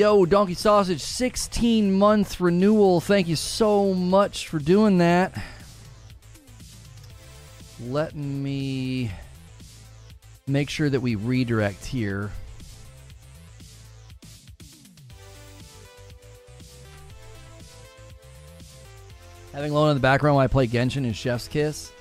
[0.02, 3.00] Yo, Donkey Sausage, 16 month renewal.
[3.00, 5.40] Thank you so much for doing that.
[7.86, 9.12] Let me
[10.48, 12.32] make sure that we redirect here.
[19.54, 21.92] Having Lone in the background while I play Genshin and Chef's Kiss.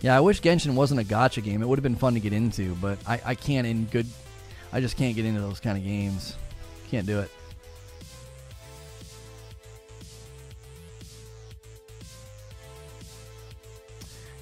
[0.00, 1.60] Yeah, I wish Genshin wasn't a gacha game.
[1.60, 4.06] It would have been fun to get into, but I, I can't in good.
[4.72, 6.36] I just can't get into those kind of games.
[6.92, 7.30] Can't do it.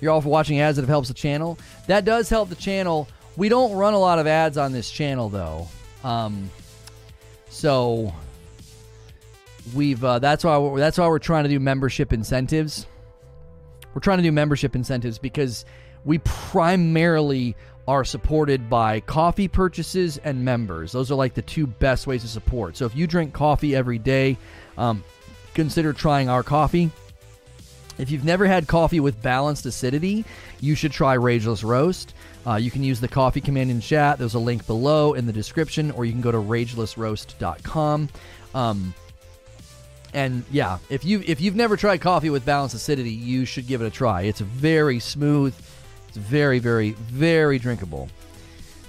[0.01, 1.61] You're all for watching ads that helps the channel.
[1.87, 3.07] That does help the channel.
[3.37, 5.69] We don't run a lot of ads on this channel though.
[6.03, 6.51] Um,
[7.51, 8.13] so
[9.73, 12.85] we've uh, that's why we're, that's why we're trying to do membership incentives.
[13.95, 15.65] We're trying to do membership incentives because
[16.05, 17.55] we primarily
[17.91, 20.93] are supported by coffee purchases and members.
[20.93, 22.77] Those are like the two best ways to support.
[22.77, 24.39] So if you drink coffee every day,
[24.79, 25.03] um,
[25.55, 26.93] consider trying our coffee.
[27.99, 30.25] If you've never had coffee with balanced acidity,
[30.61, 32.15] you should try Rageless Roast.
[32.47, 34.19] Uh, you can use the coffee command in chat.
[34.19, 38.09] There's a link below in the description, or you can go to ragelessroast.com.
[38.55, 38.95] Um,
[40.15, 43.83] and yeah, if you if you've never tried coffee with balanced acidity, you should give
[43.83, 44.23] it a try.
[44.23, 45.55] It's very smooth.
[46.11, 48.09] It's very, very, very drinkable.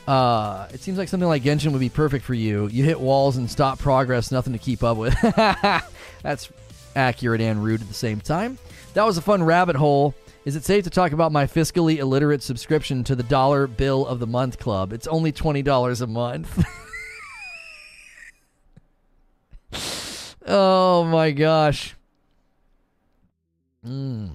[0.08, 2.68] Uh, it seems like something like Genshin would be perfect for you.
[2.70, 5.16] You hit walls and stop progress, nothing to keep up with.
[6.24, 6.52] That's
[6.96, 8.58] accurate and rude at the same time.
[8.96, 10.16] That was a fun rabbit hole.
[10.46, 14.18] Is it safe to talk about my fiscally illiterate subscription to the Dollar Bill of
[14.18, 14.94] the Month Club?
[14.94, 16.66] It's only $20 a month.
[20.48, 21.96] oh my gosh.
[23.86, 24.32] Mm.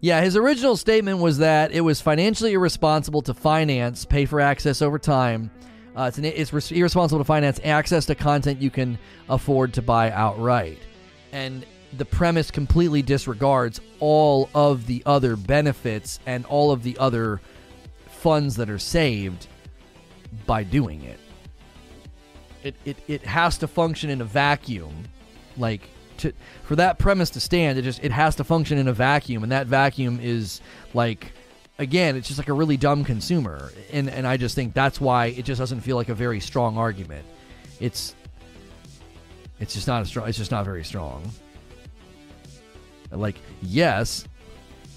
[0.00, 4.82] Yeah, his original statement was that it was financially irresponsible to finance, pay for access
[4.82, 5.50] over time.
[5.96, 10.10] Uh, it's, an, it's irresponsible to finance access to content you can afford to buy
[10.10, 10.78] outright.
[11.32, 11.64] And
[11.96, 17.40] the premise completely disregards all of the other benefits and all of the other
[18.08, 19.46] funds that are saved
[20.44, 21.18] by doing it.
[22.62, 25.04] It, it, it has to function in a vacuum.
[25.56, 25.88] Like,
[26.18, 26.32] to
[26.64, 29.52] for that premise to stand, it just it has to function in a vacuum, and
[29.52, 30.60] that vacuum is
[30.94, 31.32] like
[31.78, 35.26] again, it's just like a really dumb consumer, and and I just think that's why
[35.26, 37.24] it just doesn't feel like a very strong argument.
[37.80, 38.14] It's
[39.60, 40.28] it's just not a strong.
[40.28, 41.30] It's just not very strong.
[43.10, 44.26] Like yes,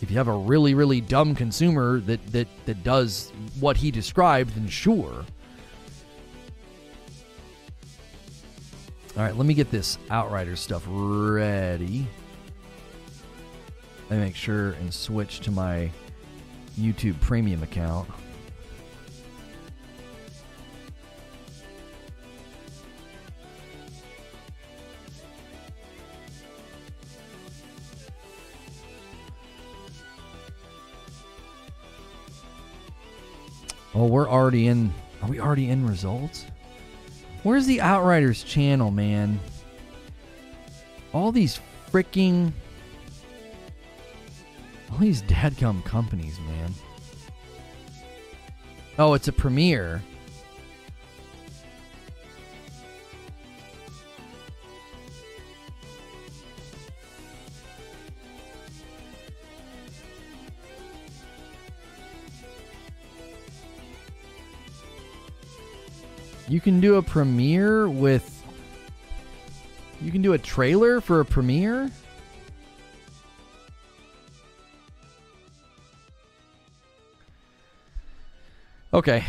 [0.02, 4.56] if you have a really really dumb consumer that that that does what he described,
[4.56, 5.26] then sure.
[9.20, 12.08] All right, let me get this Outriders stuff ready.
[14.10, 15.92] Let me make sure and switch to my
[16.80, 18.08] YouTube Premium account.
[33.94, 34.94] Oh, we're already in.
[35.22, 36.46] Are we already in results?
[37.44, 39.40] Where's the Outriders channel, man?
[41.14, 41.60] All these
[41.92, 42.52] freaking.
[44.92, 46.74] All these dadgum companies, man.
[48.98, 50.04] Oh, it's a premiere.
[66.50, 68.44] You can do a premiere with.
[70.02, 71.92] You can do a trailer for a premiere?
[78.92, 79.24] Okay.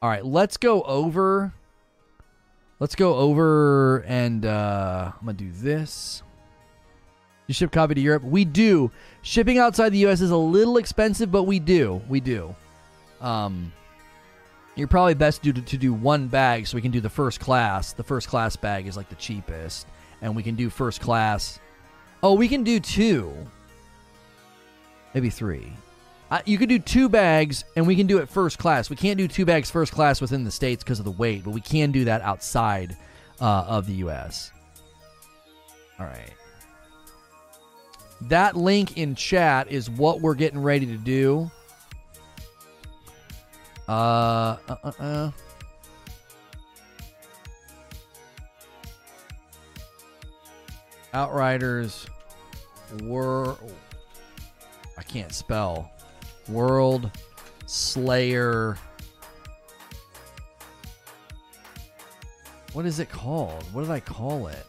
[0.00, 1.52] All right, let's go over.
[2.78, 6.22] Let's go over and uh, I'm going to do this.
[7.50, 8.22] You ship coffee to Europe?
[8.22, 8.92] We do.
[9.22, 10.20] Shipping outside the U.S.
[10.20, 12.00] is a little expensive, but we do.
[12.08, 12.54] We do.
[13.20, 13.72] Um,
[14.76, 17.92] you're probably best to, to do one bag so we can do the first class.
[17.92, 19.88] The first class bag is like the cheapest.
[20.22, 21.58] And we can do first class.
[22.22, 23.34] Oh, we can do two.
[25.12, 25.72] Maybe three.
[26.46, 28.90] You can do two bags and we can do it first class.
[28.90, 31.50] We can't do two bags first class within the States because of the weight, but
[31.50, 32.96] we can do that outside
[33.40, 34.52] uh, of the U.S.
[35.98, 36.30] All right.
[38.22, 41.50] That link in chat is what we're getting ready to do.
[43.88, 45.30] Uh, uh, uh, uh.
[51.12, 52.06] Outriders
[53.02, 53.56] were
[54.96, 55.90] I can't spell.
[56.48, 57.10] World
[57.66, 58.76] Slayer
[62.72, 63.64] What is it called?
[63.72, 64.64] What did I call it?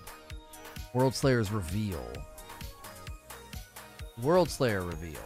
[0.95, 2.03] Worldslayer's Reveal.
[4.21, 5.19] Worldslayer reveal.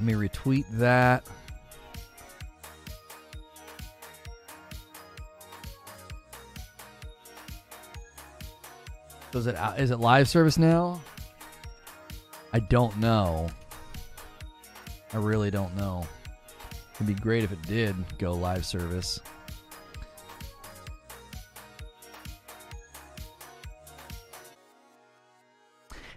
[0.00, 1.24] me retweet that.
[9.34, 11.00] Is it uh, is it live service now?
[12.52, 13.48] I don't know.
[15.12, 16.06] I really don't know.
[16.94, 19.20] It'd be great if it did go live service.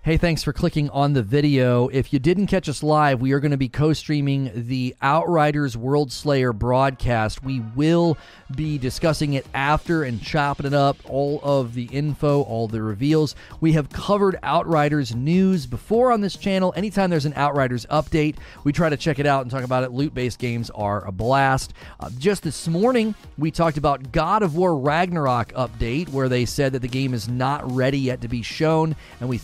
[0.03, 1.87] Hey, thanks for clicking on the video.
[1.87, 5.77] If you didn't catch us live, we are going to be co streaming the Outriders
[5.77, 7.41] Worldslayer broadcast.
[7.41, 8.17] We will
[8.53, 13.33] be discussing it after and chopping it up, all of the info, all the reveals.
[13.61, 16.73] We have covered Outriders news before on this channel.
[16.75, 19.93] Anytime there's an Outriders update, we try to check it out and talk about it.
[19.93, 21.73] Loot based games are a blast.
[22.01, 26.73] Uh, just this morning, we talked about God of War Ragnarok update, where they said
[26.73, 29.37] that the game is not ready yet to be shown, and we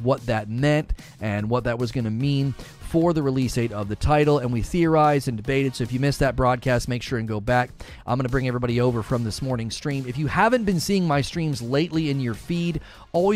[0.00, 2.54] what that meant and what that was going to mean
[2.88, 5.76] for the release date of the title, and we theorized and debated.
[5.76, 7.68] So if you missed that broadcast, make sure and go back.
[8.06, 10.06] I'm going to bring everybody over from this morning's stream.
[10.08, 12.80] If you haven't been seeing my streams lately in your feed,
[13.12, 13.26] always